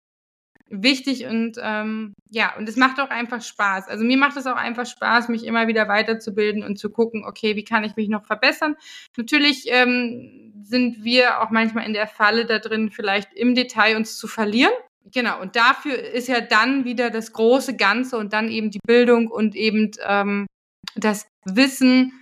[0.69, 3.87] wichtig und ähm, ja, und es macht auch einfach Spaß.
[3.87, 7.55] Also mir macht es auch einfach Spaß, mich immer wieder weiterzubilden und zu gucken, okay,
[7.55, 8.75] wie kann ich mich noch verbessern.
[9.17, 14.17] Natürlich ähm, sind wir auch manchmal in der Falle da drin, vielleicht im Detail uns
[14.17, 14.73] zu verlieren.
[15.11, 19.27] Genau, und dafür ist ja dann wieder das große Ganze und dann eben die Bildung
[19.27, 20.45] und eben ähm,
[20.95, 22.13] das Wissen,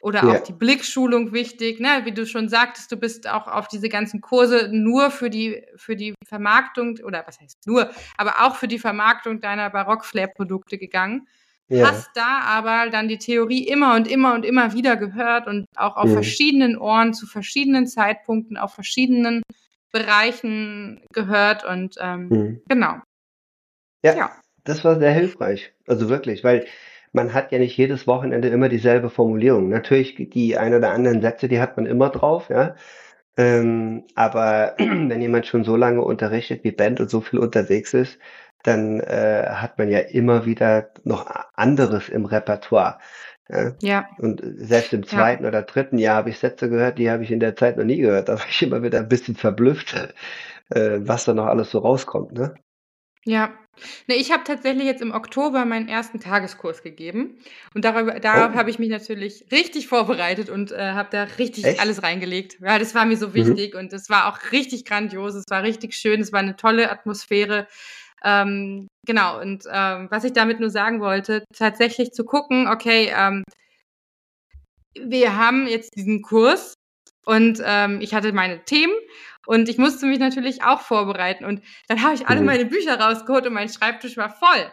[0.00, 0.32] oder ja.
[0.32, 2.02] auch die Blickschulung wichtig, ne?
[2.04, 5.96] Wie du schon sagtest, du bist auch auf diese ganzen Kurse nur für die, für
[5.96, 11.28] die Vermarktung, oder was heißt nur, aber auch für die Vermarktung deiner Barock-Flair-Produkte gegangen.
[11.68, 11.88] Ja.
[11.88, 15.96] Hast da aber dann die Theorie immer und immer und immer wieder gehört und auch
[15.96, 16.14] auf mhm.
[16.14, 19.42] verschiedenen Ohren zu verschiedenen Zeitpunkten auf verschiedenen
[19.92, 22.62] Bereichen gehört und ähm, mhm.
[22.68, 22.96] genau.
[24.04, 24.32] Ja, ja,
[24.64, 25.72] das war sehr hilfreich.
[25.86, 26.66] Also wirklich, weil
[27.12, 29.68] man hat ja nicht jedes Wochenende immer dieselbe Formulierung.
[29.68, 32.74] Natürlich die ein oder anderen Sätze, die hat man immer drauf, ja.
[33.36, 38.18] Ähm, aber wenn jemand schon so lange unterrichtet wie Band und so viel unterwegs ist,
[38.62, 42.98] dann äh, hat man ja immer wieder noch anderes im Repertoire.
[43.48, 43.72] Ja.
[43.80, 44.08] ja.
[44.18, 45.48] Und selbst im zweiten ja.
[45.48, 47.98] oder dritten Jahr habe ich Sätze gehört, die habe ich in der Zeit noch nie
[47.98, 48.28] gehört.
[48.28, 49.94] Da war ich immer wieder ein bisschen verblüfft,
[50.70, 52.32] äh, was da noch alles so rauskommt.
[52.32, 52.54] Ne?
[53.24, 53.50] Ja.
[54.06, 57.38] Ne, ich habe tatsächlich jetzt im Oktober meinen ersten Tageskurs gegeben
[57.74, 58.58] und darüber, darauf oh.
[58.58, 61.80] habe ich mich natürlich richtig vorbereitet und äh, habe da richtig Echt?
[61.80, 62.58] alles reingelegt.
[62.60, 63.34] Ja, das war mir so mhm.
[63.34, 63.80] wichtig mhm.
[63.80, 67.66] und es war auch richtig grandios, es war richtig schön, es war eine tolle Atmosphäre.
[68.22, 73.44] Ähm, genau, und ähm, was ich damit nur sagen wollte, tatsächlich zu gucken, okay, ähm,
[74.94, 76.74] wir haben jetzt diesen Kurs
[77.24, 78.94] und ähm, ich hatte meine Themen
[79.46, 81.44] und ich musste mich natürlich auch vorbereiten.
[81.44, 82.46] Und dann habe ich alle mhm.
[82.46, 84.72] meine Bücher rausgeholt und mein Schreibtisch war voll.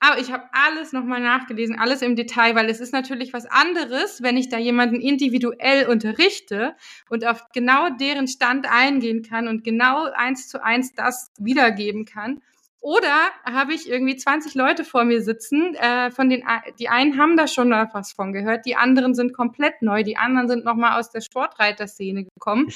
[0.00, 4.22] Aber ich habe alles nochmal nachgelesen, alles im Detail, weil es ist natürlich was anderes,
[4.22, 6.76] wenn ich da jemanden individuell unterrichte
[7.08, 12.42] und auf genau deren Stand eingehen kann und genau eins zu eins das wiedergeben kann.
[12.80, 16.44] Oder habe ich irgendwie 20 Leute vor mir sitzen, äh, von den
[16.78, 20.18] die einen haben da schon mal was von gehört, die anderen sind komplett neu, die
[20.18, 22.68] anderen sind nochmal aus der Sportreiterszene gekommen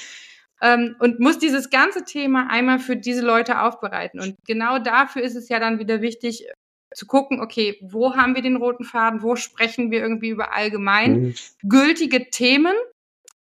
[0.61, 4.19] ähm, und muss dieses ganze Thema einmal für diese Leute aufbereiten.
[4.19, 6.47] Und genau dafür ist es ja dann wieder wichtig
[6.93, 11.21] zu gucken, okay, wo haben wir den roten Faden, wo sprechen wir irgendwie über allgemein
[11.21, 11.35] mhm.
[11.63, 12.75] gültige Themen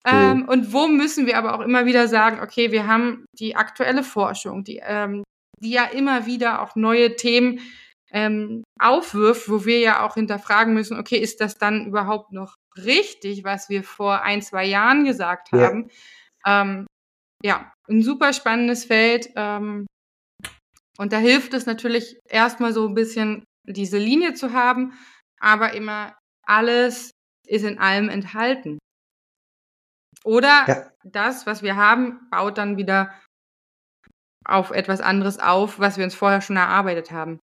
[0.06, 0.46] ähm, mhm.
[0.46, 4.64] und wo müssen wir aber auch immer wieder sagen, okay, wir haben die aktuelle Forschung,
[4.64, 5.24] die, ähm,
[5.60, 7.60] die ja immer wieder auch neue Themen
[8.12, 13.44] ähm, aufwirft, wo wir ja auch hinterfragen müssen, okay, ist das dann überhaupt noch richtig,
[13.44, 15.90] was wir vor ein, zwei Jahren gesagt haben?
[16.46, 16.62] Ja.
[16.62, 16.86] Ähm,
[17.46, 19.30] ja, ein super spannendes Feld.
[19.36, 19.86] Ähm,
[20.98, 24.94] und da hilft es natürlich erstmal so ein bisschen diese Linie zu haben,
[25.40, 27.12] aber immer alles
[27.48, 28.80] ist in allem enthalten.
[30.24, 30.92] Oder ja.
[31.04, 33.14] das, was wir haben, baut dann wieder
[34.44, 37.40] auf etwas anderes auf, was wir uns vorher schon erarbeitet haben.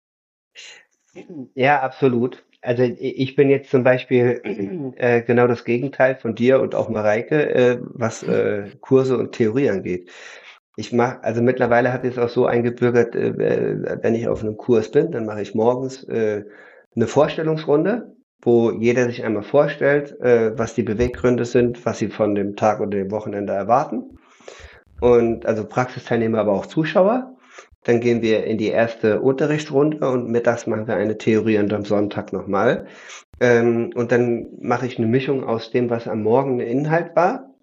[1.55, 2.45] Ja, absolut.
[2.69, 4.43] Also ich bin jetzt zum Beispiel
[4.99, 9.71] äh, genau das Gegenteil von dir und auch Mareike, äh, was äh, Kurse und Theorie
[9.71, 10.11] angeht.
[10.77, 14.59] Ich mache, also mittlerweile hat es auch so eingebürgert, äh, äh, wenn ich auf einem
[14.59, 16.45] Kurs bin, dann mache ich morgens äh,
[16.95, 22.35] eine Vorstellungsrunde, wo jeder sich einmal vorstellt, äh, was die Beweggründe sind, was sie von
[22.35, 24.19] dem Tag oder dem Wochenende erwarten.
[25.01, 27.35] Und also Praxisteilnehmer, aber auch Zuschauer.
[27.85, 31.85] Dann gehen wir in die erste Unterrichtsrunde und mittags machen wir eine Theorie und am
[31.85, 32.87] Sonntag nochmal.
[33.41, 37.55] Ähm, und dann mache ich eine Mischung aus dem, was am Morgen der Inhalt war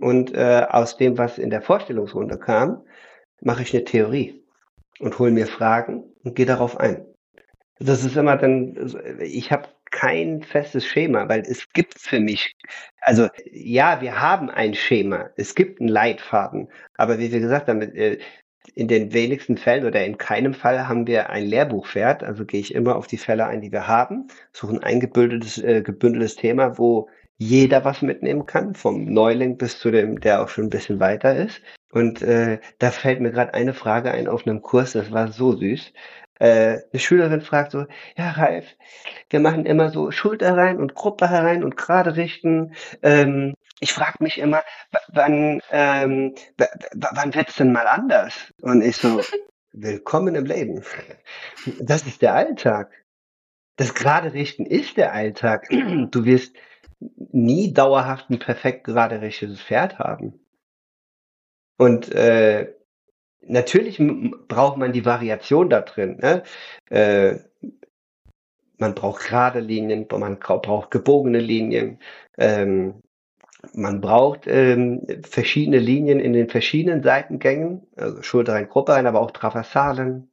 [0.00, 2.82] und äh, aus dem, was in der Vorstellungsrunde kam,
[3.40, 4.44] mache ich eine Theorie
[5.00, 7.04] und hole mir Fragen und gehe darauf ein.
[7.78, 12.56] Das ist immer dann, ich habe kein festes Schema, weil es gibt für mich,
[13.00, 17.82] also ja, wir haben ein Schema, es gibt einen Leitfaden, aber wie wir gesagt haben,
[17.82, 18.18] äh,
[18.74, 22.22] in den wenigsten Fällen oder in keinem Fall haben wir ein Lehrbuchpferd.
[22.22, 25.82] Also gehe ich immer auf die Fälle ein, die wir haben, suche ein eingebündeltes äh,
[25.82, 27.08] gebündeltes Thema, wo
[27.38, 31.34] jeder was mitnehmen kann, vom Neuling bis zu dem, der auch schon ein bisschen weiter
[31.36, 31.60] ist.
[31.90, 35.56] Und äh, da fällt mir gerade eine Frage ein auf einem Kurs, das war so
[35.56, 35.92] süß.
[36.38, 37.86] Äh, eine Schülerin fragt so,
[38.16, 38.64] ja Ralf,
[39.30, 42.74] wir machen immer so Schulter rein und Gruppe herein und gerade richten.
[43.02, 44.62] Ähm, ich frage mich immer,
[45.08, 46.34] wann, ähm,
[46.94, 48.54] wann wird's denn mal anders?
[48.62, 49.20] Und ich so,
[49.72, 50.84] willkommen im Leben.
[51.80, 52.92] Das ist der Alltag.
[53.76, 55.68] Das gerade Richten ist der Alltag.
[55.68, 56.54] Du wirst
[57.00, 60.38] nie dauerhaft ein perfekt gerade richtiges Pferd haben.
[61.76, 62.72] Und äh,
[63.40, 64.00] natürlich
[64.46, 66.18] braucht man die Variation da drin.
[66.18, 66.44] Ne?
[66.88, 67.40] Äh,
[68.78, 71.98] man braucht gerade Linien, man braucht gebogene Linien.
[72.38, 73.01] Ähm,
[73.74, 79.20] man braucht ähm, verschiedene Linien in den verschiedenen Seitengängen, also Schulter rein, Gruppe rein, aber
[79.20, 80.30] auch Traversalen,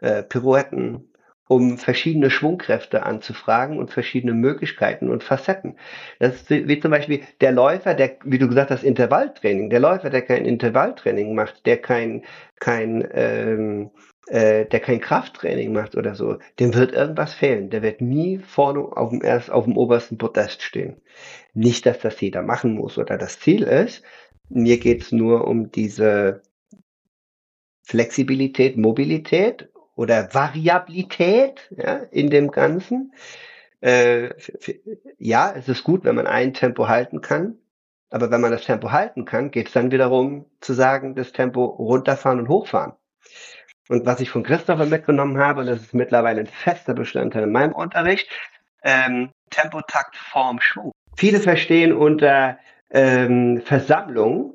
[0.00, 1.12] äh, Pirouetten,
[1.48, 5.76] um verschiedene Schwungkräfte anzufragen und verschiedene Möglichkeiten und Facetten.
[6.18, 9.70] Das ist wie zum Beispiel der Läufer, der, wie du gesagt hast, Intervalltraining.
[9.70, 12.22] Der Läufer, der kein Intervalltraining macht, der kein,
[12.60, 13.90] kein ähm,
[14.28, 17.70] äh, der kein Krafttraining macht oder so, dem wird irgendwas fehlen.
[17.70, 21.00] Der wird nie vorne auf dem, erst auf dem obersten Podest stehen.
[21.54, 24.02] Nicht, dass das jeder machen muss oder das Ziel ist.
[24.50, 26.42] Mir geht's nur um diese
[27.84, 33.12] Flexibilität, Mobilität oder Variabilität ja, in dem Ganzen.
[33.80, 34.30] Äh,
[35.18, 37.58] ja, es ist gut, wenn man ein Tempo halten kann.
[38.08, 41.64] Aber wenn man das Tempo halten kann, geht es dann wiederum zu sagen, das Tempo
[41.64, 42.92] runterfahren und hochfahren.
[43.88, 47.52] Und was ich von Christopher mitgenommen habe, und das ist mittlerweile ein fester Bestandteil in
[47.52, 48.28] meinem Unterricht,
[48.84, 50.92] ähm, Tempo, Takt, Form, Schwung.
[51.16, 52.58] Viele verstehen unter
[52.90, 54.54] ähm, Versammlung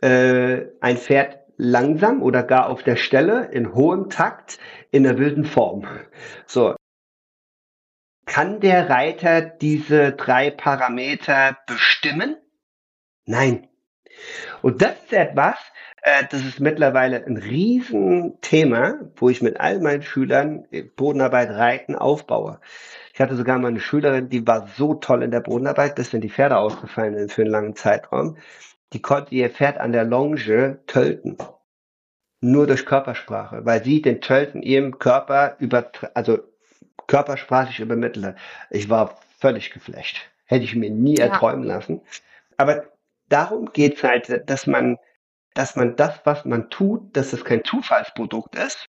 [0.00, 4.58] äh, ein Pferd langsam oder gar auf der Stelle in hohem Takt
[4.90, 5.86] in der wilden Form.
[6.46, 6.74] So.
[8.24, 12.36] Kann der Reiter diese drei Parameter bestimmen?
[13.26, 13.68] Nein.
[14.62, 15.56] Und das ist etwas,
[16.02, 22.60] äh, das ist mittlerweile ein Riesenthema, wo ich mit all meinen Schülern Bodenarbeit, Reiten aufbaue.
[23.12, 26.20] Ich hatte sogar mal eine Schülerin, die war so toll in der Bodenarbeit, bis wenn
[26.22, 28.38] die Pferde ausgefallen sind für einen langen Zeitraum.
[28.92, 31.36] Die konnte ihr Pferd an der Longe tölten.
[32.40, 36.38] Nur durch Körpersprache, weil sie den Tölten ihrem Körper über, also
[37.06, 38.34] körpersprachlich übermittle.
[38.70, 40.30] Ich war völlig geflecht.
[40.46, 41.26] Hätte ich mir nie ja.
[41.26, 42.00] erträumen lassen.
[42.56, 42.84] Aber
[43.28, 44.96] darum geht's halt, dass man
[45.54, 48.86] dass man das, was man tut, dass es kein Zufallsprodukt ist,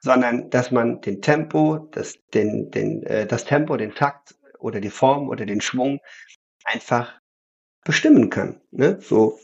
[0.00, 4.90] sondern dass man den Tempo, das, den, den, äh, das Tempo, den Takt oder die
[4.90, 6.00] Form oder den Schwung
[6.64, 7.20] einfach
[7.84, 8.60] bestimmen kann.
[8.70, 8.98] Ne?
[9.00, 9.38] So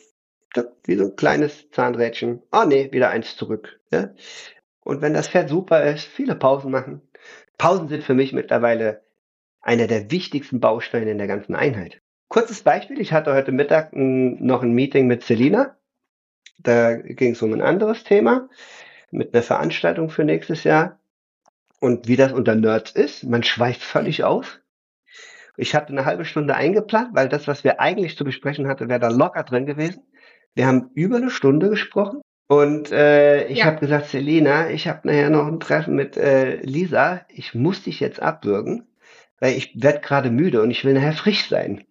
[0.84, 2.42] wie so ein kleines Zahnrädchen.
[2.50, 3.80] Ah oh, nee, wieder eins zurück.
[3.92, 4.10] Ja?
[4.80, 7.02] Und wenn das Pferd super ist, viele Pausen machen.
[7.58, 9.02] Pausen sind für mich mittlerweile
[9.60, 12.00] einer der wichtigsten Bausteine in der ganzen Einheit.
[12.28, 15.78] Kurzes Beispiel, ich hatte heute Mittag noch ein Meeting mit Selina
[16.58, 18.48] da ging es um ein anderes Thema
[19.10, 20.98] mit einer Veranstaltung für nächstes Jahr.
[21.80, 24.60] Und wie das unter Nerds ist, man schweift völlig aus.
[25.58, 29.00] Ich hatte eine halbe Stunde eingeplant, weil das, was wir eigentlich zu besprechen hatten, wäre
[29.00, 30.04] da locker drin gewesen.
[30.54, 32.20] Wir haben über eine Stunde gesprochen.
[32.46, 33.64] Und äh, ich ja.
[33.66, 37.22] habe gesagt, Selina, ich habe nachher noch ein Treffen mit äh, Lisa.
[37.28, 38.86] Ich muss dich jetzt abwürgen,
[39.40, 41.84] weil ich werde gerade müde und ich will nachher frisch sein.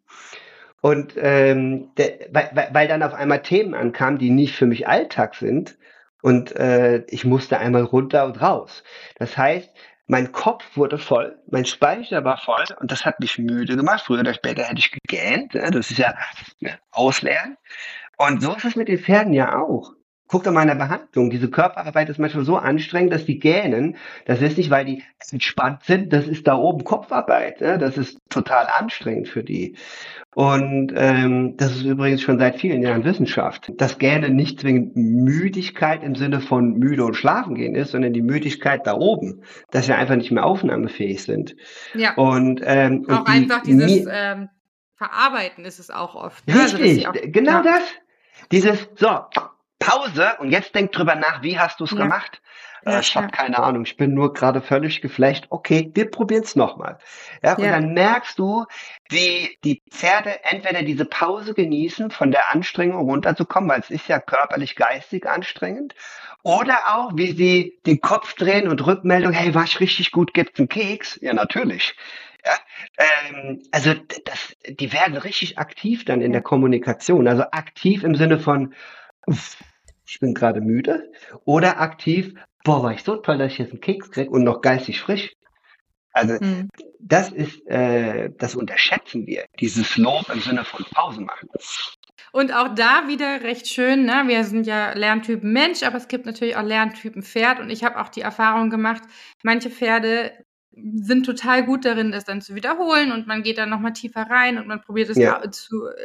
[0.81, 5.35] Und ähm, der, weil, weil dann auf einmal Themen ankamen, die nicht für mich Alltag
[5.35, 5.77] sind.
[6.21, 8.83] Und äh, ich musste einmal runter und raus.
[9.17, 9.69] Das heißt,
[10.07, 14.03] mein Kopf wurde voll, mein Speicher war voll und das hat mich müde gemacht.
[14.05, 15.53] Früher oder später hätte ich gegähnt.
[15.53, 15.69] Ne?
[15.69, 16.13] Das ist ja
[16.61, 17.57] ne, ausleeren.
[18.17, 19.93] Und so ist es mit den Pferden ja auch.
[20.27, 21.29] Guck doch mal in der Behandlung.
[21.29, 23.95] Diese Körperarbeit ist manchmal so anstrengend, dass die gähnen.
[24.25, 26.11] Das ist nicht, weil die entspannt sind.
[26.11, 27.61] Das ist da oben Kopfarbeit.
[27.61, 27.77] Ne?
[27.77, 29.77] Das ist total anstrengend für die.
[30.35, 33.71] Und ähm, das ist übrigens schon seit vielen Jahren Wissenschaft.
[33.77, 38.21] Das Gähnen nicht zwingend Müdigkeit im Sinne von müde und schlafen gehen ist, sondern die
[38.21, 41.55] Müdigkeit da oben, dass wir einfach nicht mehr aufnahmefähig sind.
[41.95, 42.13] Ja.
[42.15, 44.49] Und, ähm, auch und die, einfach dieses ähm,
[44.95, 46.47] Verarbeiten ist es auch oft.
[46.47, 46.55] ne?
[46.55, 47.63] Richtig, also, auch, genau ja.
[47.63, 47.83] das.
[48.51, 49.07] Dieses, so,
[49.87, 51.97] Pause und jetzt denk drüber nach, wie hast du es ja.
[51.97, 52.41] gemacht?
[52.85, 55.47] Ja, ich habe keine Ahnung, ich bin nur gerade völlig geflecht.
[55.49, 56.99] Okay, wir probieren es nochmal.
[57.43, 58.65] Ja, und dann merkst du,
[59.09, 64.19] wie die Pferde entweder diese Pause genießen, von der Anstrengung runterzukommen, weil es ist ja
[64.19, 65.95] körperlich, geistig anstrengend,
[66.43, 70.59] oder auch, wie sie den Kopf drehen und Rückmeldung, hey, war ich richtig gut, gibt's
[70.59, 71.19] einen Keks?
[71.21, 71.95] Ja, natürlich.
[72.45, 72.53] Ja,
[72.97, 77.27] ähm, also das, die werden richtig aktiv dann in der Kommunikation.
[77.27, 78.73] Also aktiv im Sinne von,
[80.07, 81.11] ich bin gerade müde.
[81.45, 82.33] Oder aktiv,
[82.63, 85.33] boah, war ich so toll, dass ich jetzt einen Keks krieg und noch geistig frisch.
[86.13, 86.69] Also hm.
[86.99, 91.49] das ist, äh, das unterschätzen wir, dieses Lob im Sinne von Pause machen.
[92.31, 94.23] Und auch da wieder recht schön, ne?
[94.25, 97.99] wir sind ja Lerntypen Mensch, aber es gibt natürlich auch Lerntypen Pferd und ich habe
[97.99, 99.03] auch die Erfahrung gemacht,
[99.43, 100.31] manche Pferde
[100.95, 104.57] sind total gut darin, es dann zu wiederholen und man geht dann nochmal tiefer rein
[104.57, 105.41] und man probiert es ja.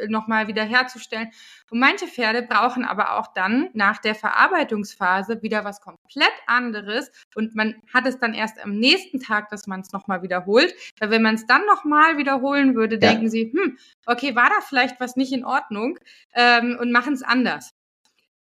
[0.09, 1.29] nochmal wieder herzustellen.
[1.71, 7.55] Und manche Pferde brauchen aber auch dann nach der Verarbeitungsphase wieder was komplett anderes und
[7.55, 10.75] man hat es dann erst am nächsten Tag, dass man es nochmal wiederholt.
[10.99, 13.01] Weil wenn man es dann nochmal wiederholen würde, ja.
[13.01, 15.99] denken sie, hm, okay, war da vielleicht was nicht in Ordnung
[16.35, 17.75] ähm, und machen es anders.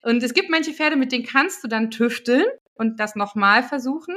[0.02, 4.16] Und es gibt manche Pferde, mit denen kannst du dann tüfteln und das nochmal versuchen.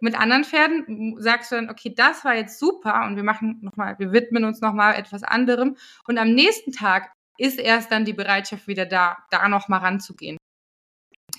[0.00, 3.96] Mit anderen Pferden sagst du dann, okay, das war jetzt super und wir machen nochmal,
[3.98, 5.76] wir widmen uns nochmal etwas anderem.
[6.06, 10.36] Und am nächsten Tag ist erst dann die Bereitschaft wieder da, da nochmal ranzugehen.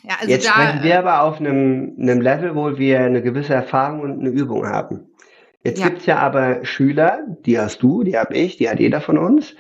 [0.04, 3.54] Ja, also jetzt da, sprechen wir aber auf einem, einem Level, wo wir eine gewisse
[3.54, 5.12] Erfahrung und eine Übung haben.
[5.64, 5.90] Jetzt ja.
[5.90, 9.56] gibt's ja aber Schüler, die hast du, die habe ich, die hat jeder von uns.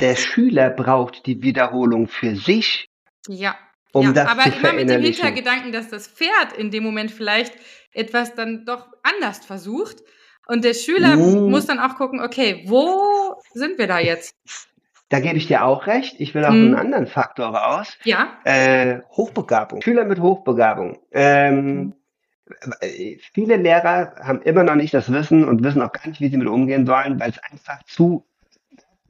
[0.00, 2.86] Der Schüler braucht die Wiederholung für sich.
[3.28, 3.56] Ja.
[3.92, 7.10] Um ja, das aber zu immer mit dem Hintergedanken, dass das Pferd in dem Moment
[7.10, 7.52] vielleicht
[7.92, 10.02] etwas dann doch anders versucht.
[10.46, 11.50] Und der Schüler mm.
[11.50, 14.34] muss dann auch gucken, okay, wo sind wir da jetzt?
[15.10, 16.20] Da gebe ich dir auch recht.
[16.20, 16.66] Ich will auch hm.
[16.66, 17.98] einen anderen Faktor raus.
[18.04, 18.38] Ja.
[18.44, 19.82] Äh, Hochbegabung.
[19.82, 21.00] Schüler mit Hochbegabung.
[21.10, 21.94] Ähm, hm.
[23.32, 26.36] Viele Lehrer haben immer noch nicht das Wissen und wissen auch gar nicht, wie sie
[26.36, 28.24] mit umgehen sollen, weil es einfach zu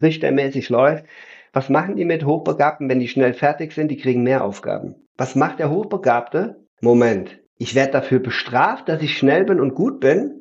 [0.01, 1.05] richtermäßig läuft.
[1.53, 3.89] Was machen die mit Hochbegabten, wenn die schnell fertig sind?
[3.89, 4.95] Die kriegen mehr Aufgaben.
[5.19, 6.65] Was macht der Hochbegabte?
[6.81, 10.41] Moment, ich werde dafür bestraft, dass ich schnell bin und gut bin,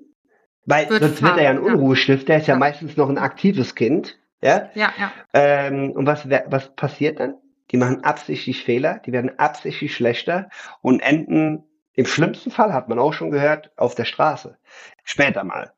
[0.65, 2.53] weil wird sonst wird er ja ein Unruhestift, der ist ja.
[2.53, 2.59] ja.
[2.59, 4.17] meistens noch ein aktives Kind.
[4.41, 4.93] Ja, ja.
[4.97, 5.11] ja.
[5.33, 7.35] Ähm, und was, was passiert dann?
[7.71, 10.49] Die machen absichtlich Fehler, die werden absichtlich schlechter
[10.81, 14.57] und enden im schlimmsten Fall, hat man auch schon gehört, auf der Straße.
[15.03, 15.73] Später mal.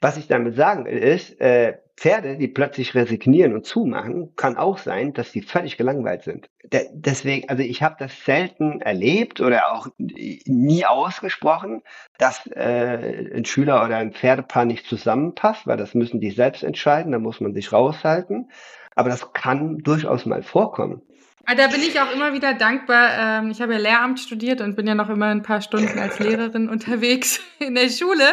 [0.00, 4.76] Was ich damit sagen will, ist, äh, Pferde, die plötzlich resignieren und zumachen, kann auch
[4.76, 6.50] sein, dass sie völlig gelangweilt sind.
[6.62, 11.82] De deswegen, also ich habe das selten erlebt oder auch nie ausgesprochen,
[12.18, 17.12] dass äh, ein Schüler oder ein Pferdepaar nicht zusammenpasst, weil das müssen die selbst entscheiden,
[17.12, 18.50] da muss man sich raushalten.
[18.94, 21.02] Aber das kann durchaus mal vorkommen.
[21.48, 23.42] Ah, da bin ich auch immer wieder dankbar.
[23.42, 26.18] Ähm, ich habe ja Lehramt studiert und bin ja noch immer ein paar Stunden als
[26.18, 28.24] Lehrerin unterwegs in der Schule.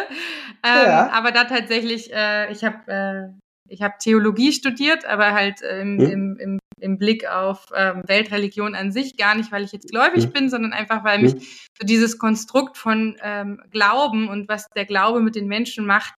[0.64, 1.10] Ähm, ja.
[1.12, 6.10] Aber da tatsächlich, äh, ich habe äh, ich habe Theologie studiert, aber halt im, hm?
[6.10, 10.24] im, im, im Blick auf ähm, Weltreligion an sich, gar nicht, weil ich jetzt gläubig
[10.24, 10.32] hm?
[10.32, 11.22] bin, sondern einfach, weil hm?
[11.24, 16.14] mich so dieses Konstrukt von ähm, Glauben und was der Glaube mit den Menschen macht,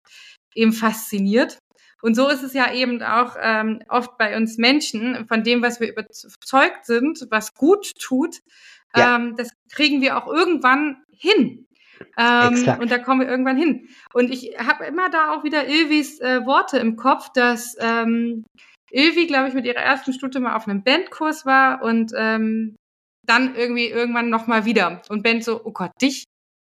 [0.55, 1.59] eben fasziniert.
[2.03, 5.81] Und so ist es ja eben auch ähm, oft bei uns Menschen, von dem, was
[5.81, 8.37] wir überzeugt sind, was gut tut,
[8.95, 9.17] ja.
[9.17, 11.66] ähm, das kriegen wir auch irgendwann hin.
[12.19, 13.89] Ähm, und da kommen wir irgendwann hin.
[14.13, 18.45] Und ich habe immer da auch wieder Ilvis äh, Worte im Kopf, dass ähm,
[18.91, 22.77] Ilvi, glaube ich, mit ihrer ersten Stute mal auf einem Bandkurs war und ähm,
[23.27, 25.03] dann irgendwie irgendwann nochmal wieder.
[25.09, 26.25] Und Ben so, oh Gott, dich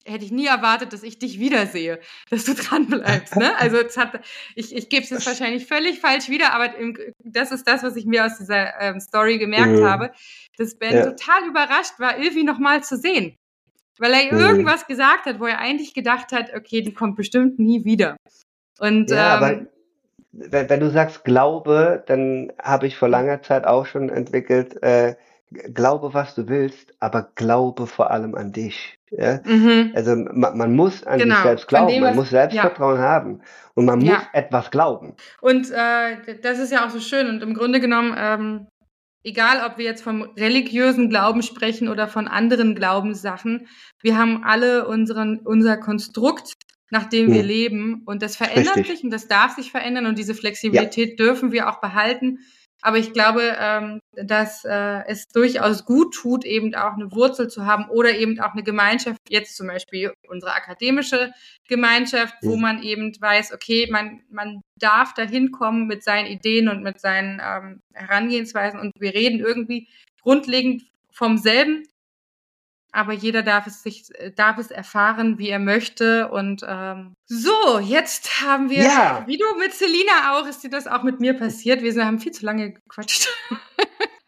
[0.07, 1.99] hätte ich nie erwartet, dass ich dich wiedersehe,
[2.29, 3.35] dass du dran bleibst.
[3.35, 3.51] Ne?
[3.57, 4.21] Also hat,
[4.55, 7.95] ich, ich gebe es jetzt wahrscheinlich völlig falsch wieder, aber im, das ist das, was
[7.95, 9.85] ich mir aus dieser ähm, Story gemerkt mhm.
[9.85, 10.11] habe,
[10.57, 11.05] dass Ben ja.
[11.05, 13.35] total überrascht war, Ilvi nochmal zu sehen.
[13.99, 14.39] Weil er mhm.
[14.39, 18.17] irgendwas gesagt hat, wo er eigentlich gedacht hat, okay, die kommt bestimmt nie wieder.
[18.79, 19.61] Und ja, ähm, aber
[20.31, 25.15] wenn, wenn, du sagst Glaube, dann habe ich vor langer Zeit auch schon entwickelt, äh,
[25.73, 28.97] glaube, was du willst, aber glaube vor allem an dich.
[29.11, 29.39] Ja?
[29.45, 29.93] Mhm.
[29.95, 31.35] Also man, man, muss an genau.
[31.35, 33.03] sich selbst glauben, dem, man muss Selbstvertrauen ja.
[33.03, 33.41] haben
[33.73, 34.15] und man ja.
[34.15, 35.15] muss etwas glauben.
[35.41, 38.67] Und äh, das ist ja auch so schön und im Grunde genommen ähm,
[39.27, 43.67] egal ob wir jetzt vom religiösen Glauben sprechen oder von anderen Glaubenssachen,
[44.01, 46.53] wir haben alle unseren, unser Konstrukt,
[46.89, 47.33] nach dem hm.
[47.33, 48.03] wir leben.
[48.05, 48.95] Und das verändert Richtig.
[48.95, 51.25] sich und das darf sich verändern und diese Flexibilität ja.
[51.25, 52.39] dürfen wir auch behalten.
[52.81, 57.65] Aber ich glaube, ähm, dass äh, es durchaus gut tut, eben auch eine Wurzel zu
[57.65, 61.31] haben oder eben auch eine Gemeinschaft, jetzt zum Beispiel unsere akademische
[61.67, 62.61] Gemeinschaft, wo mhm.
[62.61, 67.41] man eben weiß, okay, man, man darf da hinkommen mit seinen Ideen und mit seinen
[67.43, 69.87] ähm, Herangehensweisen und wir reden irgendwie
[70.21, 71.83] grundlegend vom selben,
[72.91, 76.29] aber jeder darf es sich, äh, darf es erfahren, wie er möchte.
[76.29, 79.23] Und ähm, so, jetzt haben wir, ja.
[79.27, 81.83] wie du mit Selina auch, ist dir das auch mit mir passiert.
[81.83, 83.27] Wir haben viel zu lange gequatscht.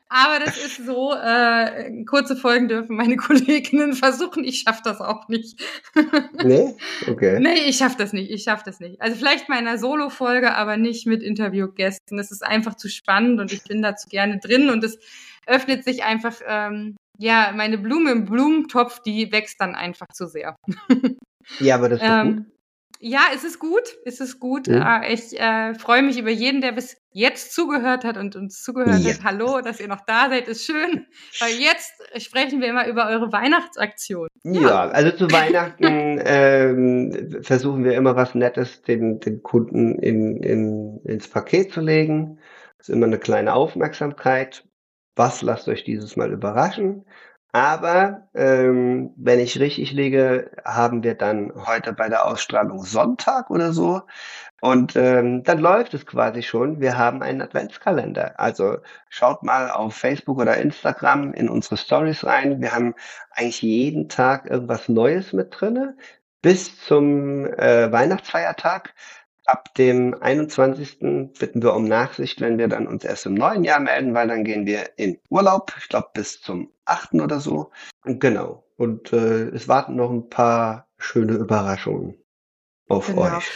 [0.09, 4.43] Aber das ist so, äh, kurze Folgen dürfen meine Kolleginnen versuchen.
[4.43, 5.59] Ich schaffe das auch nicht.
[6.43, 6.75] nee?
[7.07, 7.39] Okay.
[7.39, 8.31] Nee, ich schaffe das nicht.
[8.31, 8.99] Ich schaffe das nicht.
[9.01, 12.17] Also vielleicht mal in einer Solo-Folge, aber nicht mit Interviewgästen.
[12.17, 14.97] Das ist einfach zu spannend und ich bin dazu gerne drin und es
[15.45, 20.55] öffnet sich einfach ähm, ja, meine Blume im Blumentopf, die wächst dann einfach zu sehr.
[21.59, 22.45] ja, aber das ist ähm, gut.
[23.01, 24.67] Ja, es ist gut, es ist gut.
[24.67, 25.01] Ja.
[25.01, 28.99] Äh, ich äh, freue mich über jeden, der bis jetzt zugehört hat und uns zugehört
[28.99, 29.13] ja.
[29.13, 29.23] hat.
[29.23, 31.05] Hallo, dass ihr noch da seid, ist schön.
[31.39, 34.27] Weil jetzt sprechen wir immer über eure Weihnachtsaktion.
[34.43, 40.43] Ja, ja also zu Weihnachten ähm, versuchen wir immer was Nettes den, den Kunden in,
[40.43, 42.39] in, ins Paket zu legen.
[42.77, 44.65] Das ist immer eine kleine Aufmerksamkeit
[45.19, 47.05] was lasst euch dieses Mal überraschen.
[47.51, 53.73] Aber ähm, wenn ich richtig liege, haben wir dann heute bei der Ausstrahlung Sonntag oder
[53.73, 54.03] so.
[54.61, 56.79] Und ähm, dann läuft es quasi schon.
[56.79, 58.39] Wir haben einen Adventskalender.
[58.39, 58.77] Also
[59.09, 62.61] schaut mal auf Facebook oder Instagram in unsere Stories rein.
[62.61, 62.93] Wir haben
[63.31, 65.95] eigentlich jeden Tag irgendwas Neues mit drinne
[66.41, 68.93] bis zum äh, Weihnachtsfeiertag
[69.49, 70.99] ab dem 21.
[71.39, 74.43] bitten wir um Nachsicht, wenn wir dann uns erst im neuen Jahr melden, weil dann
[74.43, 77.15] gehen wir in Urlaub, ich glaube bis zum 8.
[77.15, 77.71] oder so.
[78.03, 78.63] Genau.
[78.77, 82.15] Und äh, es warten noch ein paar schöne Überraschungen
[82.87, 83.37] auf genau.
[83.37, 83.49] euch.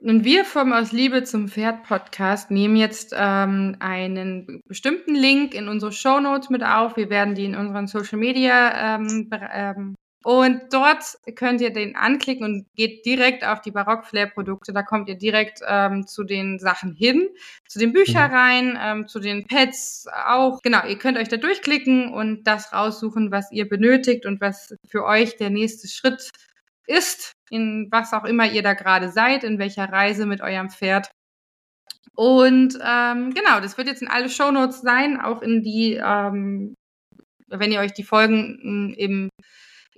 [0.00, 5.66] Und wir vom Aus Liebe zum Pferd Podcast nehmen jetzt ähm, einen bestimmten Link in
[5.66, 6.96] unsere Show Notes mit auf.
[6.96, 12.44] Wir werden die in unseren Social Media ähm, ähm, und dort könnt ihr den anklicken
[12.44, 14.72] und geht direkt auf die Barock-Flair-Produkte.
[14.72, 17.28] Da kommt ihr direkt ähm, zu den Sachen hin,
[17.68, 18.78] zu den Büchereien, mhm.
[18.80, 20.60] ähm, zu den Pads auch.
[20.62, 25.04] Genau, ihr könnt euch da durchklicken und das raussuchen, was ihr benötigt und was für
[25.04, 26.30] euch der nächste Schritt
[26.88, 31.10] ist, in was auch immer ihr da gerade seid, in welcher Reise mit eurem Pferd.
[32.16, 36.74] Und ähm, genau, das wird jetzt in alle Shownotes sein, auch in die, ähm,
[37.46, 39.28] wenn ihr euch die Folgen eben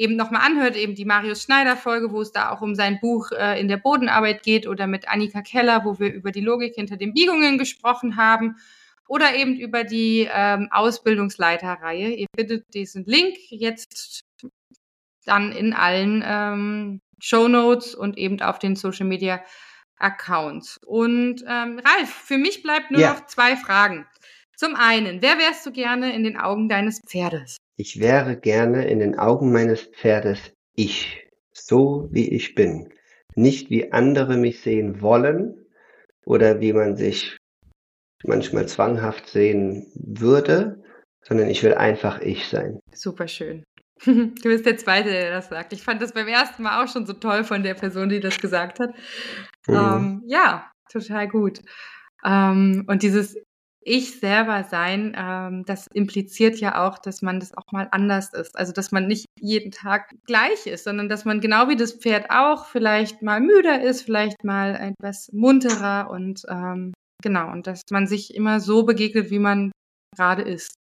[0.01, 3.61] eben nochmal anhört, eben die Marius Schneider-Folge, wo es da auch um sein Buch äh,
[3.61, 7.13] in der Bodenarbeit geht oder mit Annika Keller, wo wir über die Logik hinter den
[7.13, 8.57] Biegungen gesprochen haben
[9.07, 12.15] oder eben über die ähm, Ausbildungsleiterreihe.
[12.15, 14.23] Ihr findet diesen Link jetzt
[15.27, 19.45] dann in allen ähm, Show Notes und eben auf den Social Media
[19.99, 20.81] Accounts.
[20.87, 23.13] Und ähm, Ralf, für mich bleibt nur ja.
[23.13, 24.07] noch zwei Fragen.
[24.57, 27.59] Zum einen, wer wärst du gerne in den Augen deines Pferdes?
[27.81, 32.93] Ich wäre gerne in den Augen meines Pferdes ich, so wie ich bin.
[33.37, 35.65] Nicht wie andere mich sehen wollen
[36.27, 37.39] oder wie man sich
[38.23, 40.85] manchmal zwanghaft sehen würde,
[41.23, 42.81] sondern ich will einfach ich sein.
[42.93, 43.65] Super schön.
[44.05, 45.73] Du bist der Zweite, der das sagt.
[45.73, 48.39] Ich fand das beim ersten Mal auch schon so toll von der Person, die das
[48.39, 48.91] gesagt hat.
[49.67, 49.75] Mhm.
[49.75, 51.61] Ähm, ja, total gut.
[52.27, 53.39] Ähm, und dieses
[53.83, 58.59] ich selber sein, ähm, das impliziert ja auch, dass man das auch mal anders ist.
[58.59, 62.31] Also, dass man nicht jeden Tag gleich ist, sondern dass man genau wie das Pferd
[62.31, 66.93] auch vielleicht mal müder ist, vielleicht mal etwas munterer und ähm,
[67.23, 69.73] genau, und dass man sich immer so begegnet, wie man
[70.17, 70.75] gerade ist.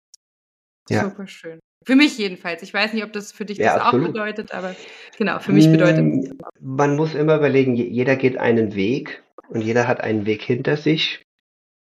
[0.90, 1.04] Ja.
[1.04, 1.60] Super schön.
[1.86, 2.62] Für mich jedenfalls.
[2.62, 4.10] Ich weiß nicht, ob das für dich ja, das absolut.
[4.10, 4.76] auch bedeutet, aber
[5.18, 6.50] genau, für mich bedeutet mm, das.
[6.60, 11.24] Man muss immer überlegen, jeder geht einen Weg und jeder hat einen Weg hinter sich.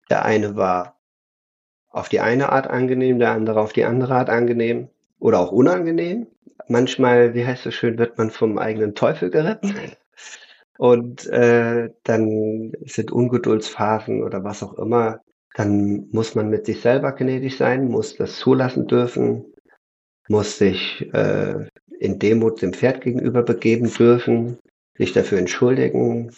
[0.10, 0.93] Der eine war
[1.94, 4.90] auf die eine Art angenehm, der andere auf die andere Art angenehm
[5.20, 6.28] oder auch unangenehm.
[6.68, 9.74] Manchmal, wie heißt es schön, wird man vom eigenen Teufel geritten.
[10.80, 15.22] Und äh, dann sind Ungeduldsphasen oder was auch immer.
[15.54, 19.46] Dann muss man mit sich selber gnädig sein, muss das zulassen dürfen,
[20.28, 21.68] muss sich äh,
[22.00, 24.58] in Demut dem Pferd gegenüber begeben dürfen,
[24.98, 26.32] sich dafür entschuldigen,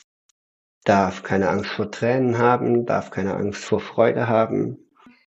[0.83, 4.84] darf keine Angst vor Tränen haben, darf keine Angst vor Freude haben,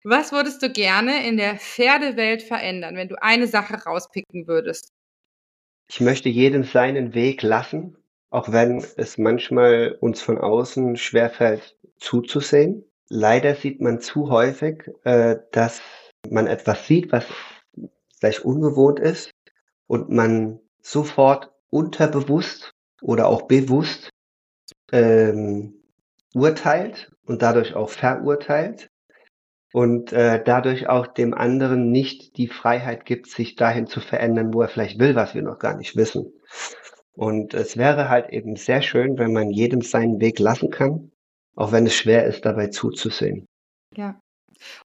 [0.04, 4.90] was würdest du gerne in der Pferdewelt verändern, wenn du eine Sache rauspicken würdest?
[5.90, 7.98] Ich möchte jedem seinen Weg lassen,
[8.30, 12.84] auch wenn es manchmal uns von außen schwerfällt zuzusehen.
[13.10, 15.82] Leider sieht man zu häufig, äh, dass
[16.30, 17.26] man etwas sieht, was
[18.18, 19.32] vielleicht ungewohnt ist
[19.88, 22.72] und man sofort unterbewusst
[23.02, 24.10] oder auch bewusst
[24.92, 25.84] ähm,
[26.34, 28.90] urteilt und dadurch auch verurteilt
[29.74, 34.62] und äh, dadurch auch dem anderen nicht die Freiheit gibt, sich dahin zu verändern, wo
[34.62, 36.32] er vielleicht will, was wir noch gar nicht wissen.
[37.16, 41.12] Und es wäre halt eben sehr schön, wenn man jedem seinen Weg lassen kann,
[41.56, 43.48] auch wenn es schwer ist, dabei zuzusehen.
[43.96, 44.20] Ja.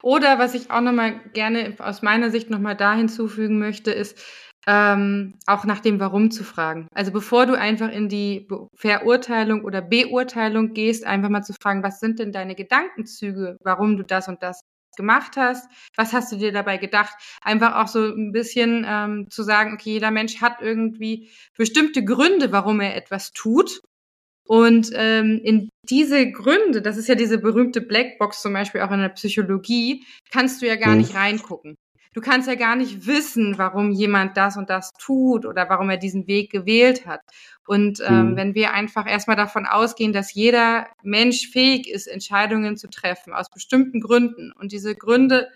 [0.02, 4.18] Oder was ich auch nochmal gerne aus meiner Sicht nochmal da hinzufügen möchte, ist,
[4.66, 6.88] ähm, auch nach dem Warum zu fragen.
[6.94, 12.00] Also bevor du einfach in die Verurteilung oder Beurteilung gehst, einfach mal zu fragen, was
[12.00, 14.60] sind denn deine Gedankenzüge, warum du das und das
[14.98, 17.14] gemacht hast, was hast du dir dabei gedacht?
[17.40, 22.52] Einfach auch so ein bisschen ähm, zu sagen, okay, jeder Mensch hat irgendwie bestimmte Gründe,
[22.52, 23.80] warum er etwas tut.
[24.46, 29.00] Und ähm, in diese Gründe, das ist ja diese berühmte Blackbox zum Beispiel auch in
[29.00, 30.98] der Psychologie, kannst du ja gar hm.
[30.98, 31.76] nicht reingucken.
[32.18, 35.98] Du kannst ja gar nicht wissen, warum jemand das und das tut oder warum er
[35.98, 37.20] diesen Weg gewählt hat.
[37.64, 38.36] Und ähm, mhm.
[38.36, 43.50] wenn wir einfach erstmal davon ausgehen, dass jeder Mensch fähig ist, Entscheidungen zu treffen aus
[43.50, 45.48] bestimmten Gründen und diese Gründe,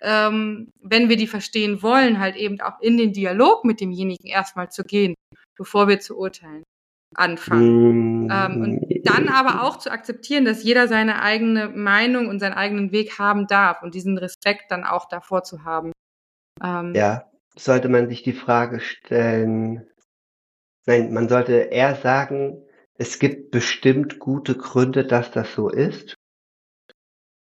[0.00, 4.72] ähm, wenn wir die verstehen wollen, halt eben auch in den Dialog mit demjenigen erstmal
[4.72, 5.14] zu gehen,
[5.56, 6.64] bevor wir zu urteilen
[7.14, 8.24] anfangen.
[8.24, 8.28] Mhm.
[8.32, 12.90] Ähm, und dann aber auch zu akzeptieren, dass jeder seine eigene Meinung und seinen eigenen
[12.90, 15.92] Weg haben darf und diesen Respekt dann auch davor zu haben.
[16.62, 19.86] Ähm, ja, sollte man sich die Frage stellen,
[20.86, 22.62] nein, man sollte eher sagen,
[22.94, 26.16] es gibt bestimmt gute Gründe, dass das so ist.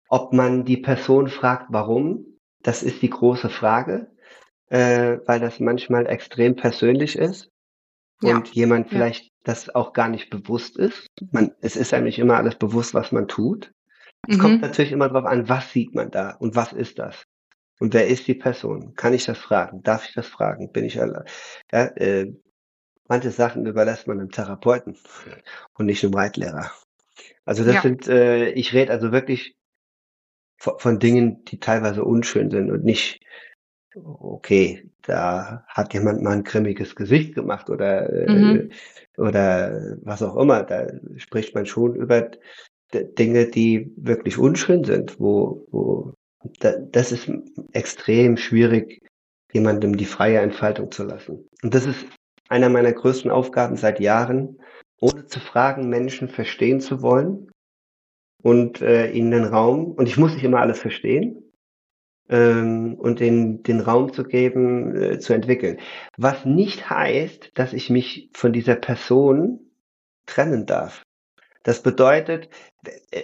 [0.09, 4.11] Ob man die Person fragt, warum, das ist die große Frage,
[4.67, 7.51] äh, weil das manchmal extrem persönlich ist
[8.23, 8.53] und ja.
[8.53, 9.31] jemand vielleicht ja.
[9.45, 11.07] das auch gar nicht bewusst ist.
[11.31, 13.73] Man, es ist eigentlich immer alles bewusst, was man tut.
[14.29, 14.41] Es mhm.
[14.41, 17.25] kommt natürlich immer darauf an, was sieht man da und was ist das.
[17.81, 18.95] Und wer ist die Person?
[18.95, 19.83] Kann ich das fragen?
[19.83, 20.71] Darf ich das fragen?
[20.71, 21.25] Bin ich allein?
[21.73, 22.33] Ja, äh,
[23.09, 24.97] manche Sachen überlässt man einem Therapeuten
[25.75, 26.71] und nicht einem Reitlehrer.
[27.45, 27.83] Also das ja.
[27.83, 29.57] sind, äh, ich rede also wirklich
[30.59, 33.21] von, von Dingen, die teilweise unschön sind und nicht
[33.97, 38.71] okay, da hat jemand mal ein grimmiges Gesicht gemacht oder, äh, mhm.
[39.17, 40.63] äh, oder was auch immer.
[40.63, 40.87] Da
[41.17, 42.31] spricht man schon über
[42.93, 47.31] Dinge, die wirklich unschön sind, wo, wo das ist
[47.73, 49.03] extrem schwierig,
[49.53, 51.49] jemandem die freie Entfaltung zu lassen.
[51.63, 52.07] Und das ist
[52.49, 54.59] einer meiner größten Aufgaben seit Jahren,
[55.01, 57.51] ohne zu fragen, Menschen verstehen zu wollen
[58.43, 61.53] und äh, ihnen den Raum, und ich muss nicht immer alles verstehen,
[62.29, 65.79] ähm, und den, den Raum zu geben, äh, zu entwickeln.
[66.17, 69.71] Was nicht heißt, dass ich mich von dieser Person
[70.27, 71.03] trennen darf.
[71.63, 72.49] Das bedeutet,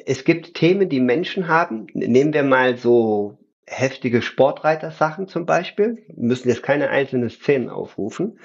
[0.06, 1.86] es gibt Themen, die Menschen haben.
[1.94, 6.04] Nehmen wir mal so heftige Sportreiter-Sachen zum Beispiel.
[6.08, 8.38] Wir müssen jetzt keine einzelnen Szenen aufrufen.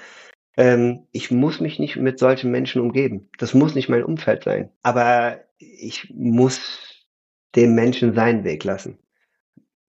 [0.56, 3.28] Ähm, ich muss mich nicht mit solchen Menschen umgeben.
[3.38, 4.70] Das muss nicht mein Umfeld sein.
[4.82, 7.06] Aber ich muss
[7.54, 8.98] dem Menschen seinen Weg lassen.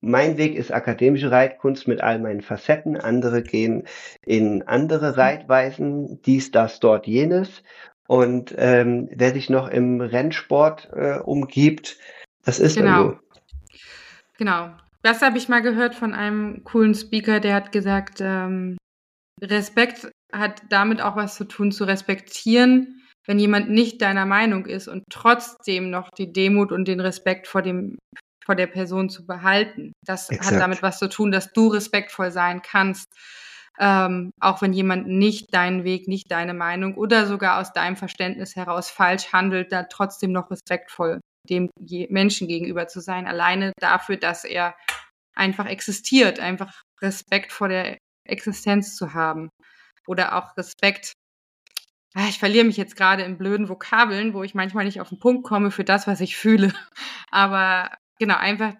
[0.06, 2.98] Mein Weg ist akademische Reitkunst mit all meinen Facetten.
[2.98, 3.86] Andere gehen
[4.26, 7.64] in andere Reitweisen, dies, das, dort, jenes.
[8.08, 11.98] Und ähm, wer sich noch im Rennsport äh, umgibt,
[12.44, 13.12] das ist genau.
[13.12, 13.20] So.
[14.38, 14.72] Genau.
[15.02, 18.78] Das habe ich mal gehört von einem coolen Speaker, der hat gesagt, ähm,
[19.42, 24.88] Respekt hat damit auch was zu tun, zu respektieren, wenn jemand nicht deiner Meinung ist
[24.88, 27.98] und trotzdem noch die Demut und den Respekt vor dem
[28.46, 29.94] vor der Person zu behalten.
[30.06, 30.52] Das Exakt.
[30.52, 33.08] hat damit was zu tun, dass du respektvoll sein kannst,
[33.80, 38.56] ähm, auch wenn jemand nicht deinen Weg, nicht deine Meinung oder sogar aus deinem Verständnis
[38.56, 41.20] heraus falsch handelt, da trotzdem noch respektvoll
[41.50, 41.70] dem
[42.10, 44.76] Menschen gegenüber zu sein, alleine dafür, dass er
[45.36, 49.50] einfach existiert, einfach Respekt vor der Existenz zu haben
[50.08, 51.14] oder auch Respekt
[52.16, 55.20] ah, ich verliere mich jetzt gerade in blöden Vokabeln, wo ich manchmal nicht auf den
[55.20, 56.74] Punkt komme für das, was ich fühle.
[57.32, 58.74] Aber genau, einfach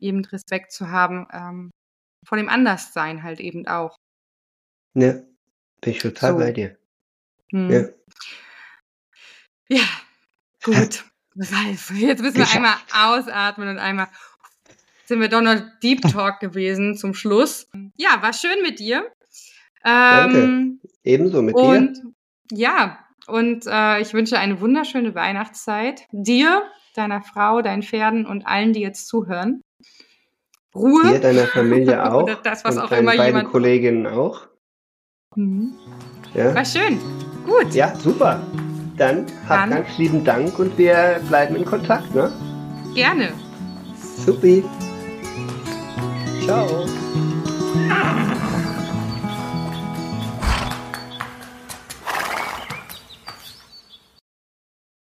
[0.00, 1.70] eben Respekt zu haben ähm,
[2.26, 3.96] vor dem Anderssein halt eben auch.
[4.94, 5.12] Ja,
[5.80, 6.38] bin ich total so.
[6.38, 6.76] bei dir.
[7.50, 7.70] Hm.
[7.70, 7.88] Ja.
[9.68, 9.84] ja,
[10.62, 11.04] gut.
[11.36, 14.08] Ralf, jetzt müssen wir ich einmal ausatmen und einmal
[15.04, 17.68] sind wir doch noch Deep Talk gewesen zum Schluss.
[17.96, 19.06] Ja, war schön mit dir.
[19.82, 20.38] Danke.
[20.38, 22.58] Ähm, Ebenso mit und, dir.
[22.58, 26.02] Ja, und äh, ich wünsche eine wunderschöne Weihnachtszeit.
[26.12, 26.62] Dir,
[26.94, 29.62] deiner Frau, deinen Pferden und allen, die jetzt zuhören.
[30.74, 31.02] Ruhe.
[31.12, 32.28] Dir, deiner Familie auch.
[32.42, 33.48] Das, was und auch immer beiden jemand.
[33.48, 34.48] Kolleginnen auch.
[35.36, 35.72] Mhm.
[36.34, 36.54] Ja.
[36.54, 36.98] War schön.
[37.46, 37.74] Gut.
[37.74, 38.40] Ja, super.
[38.96, 42.32] Dann hab ganz lieben Dank und wir bleiben in Kontakt, ne?
[42.94, 43.28] Gerne.
[44.24, 44.64] Supi.
[46.44, 46.86] Ciao.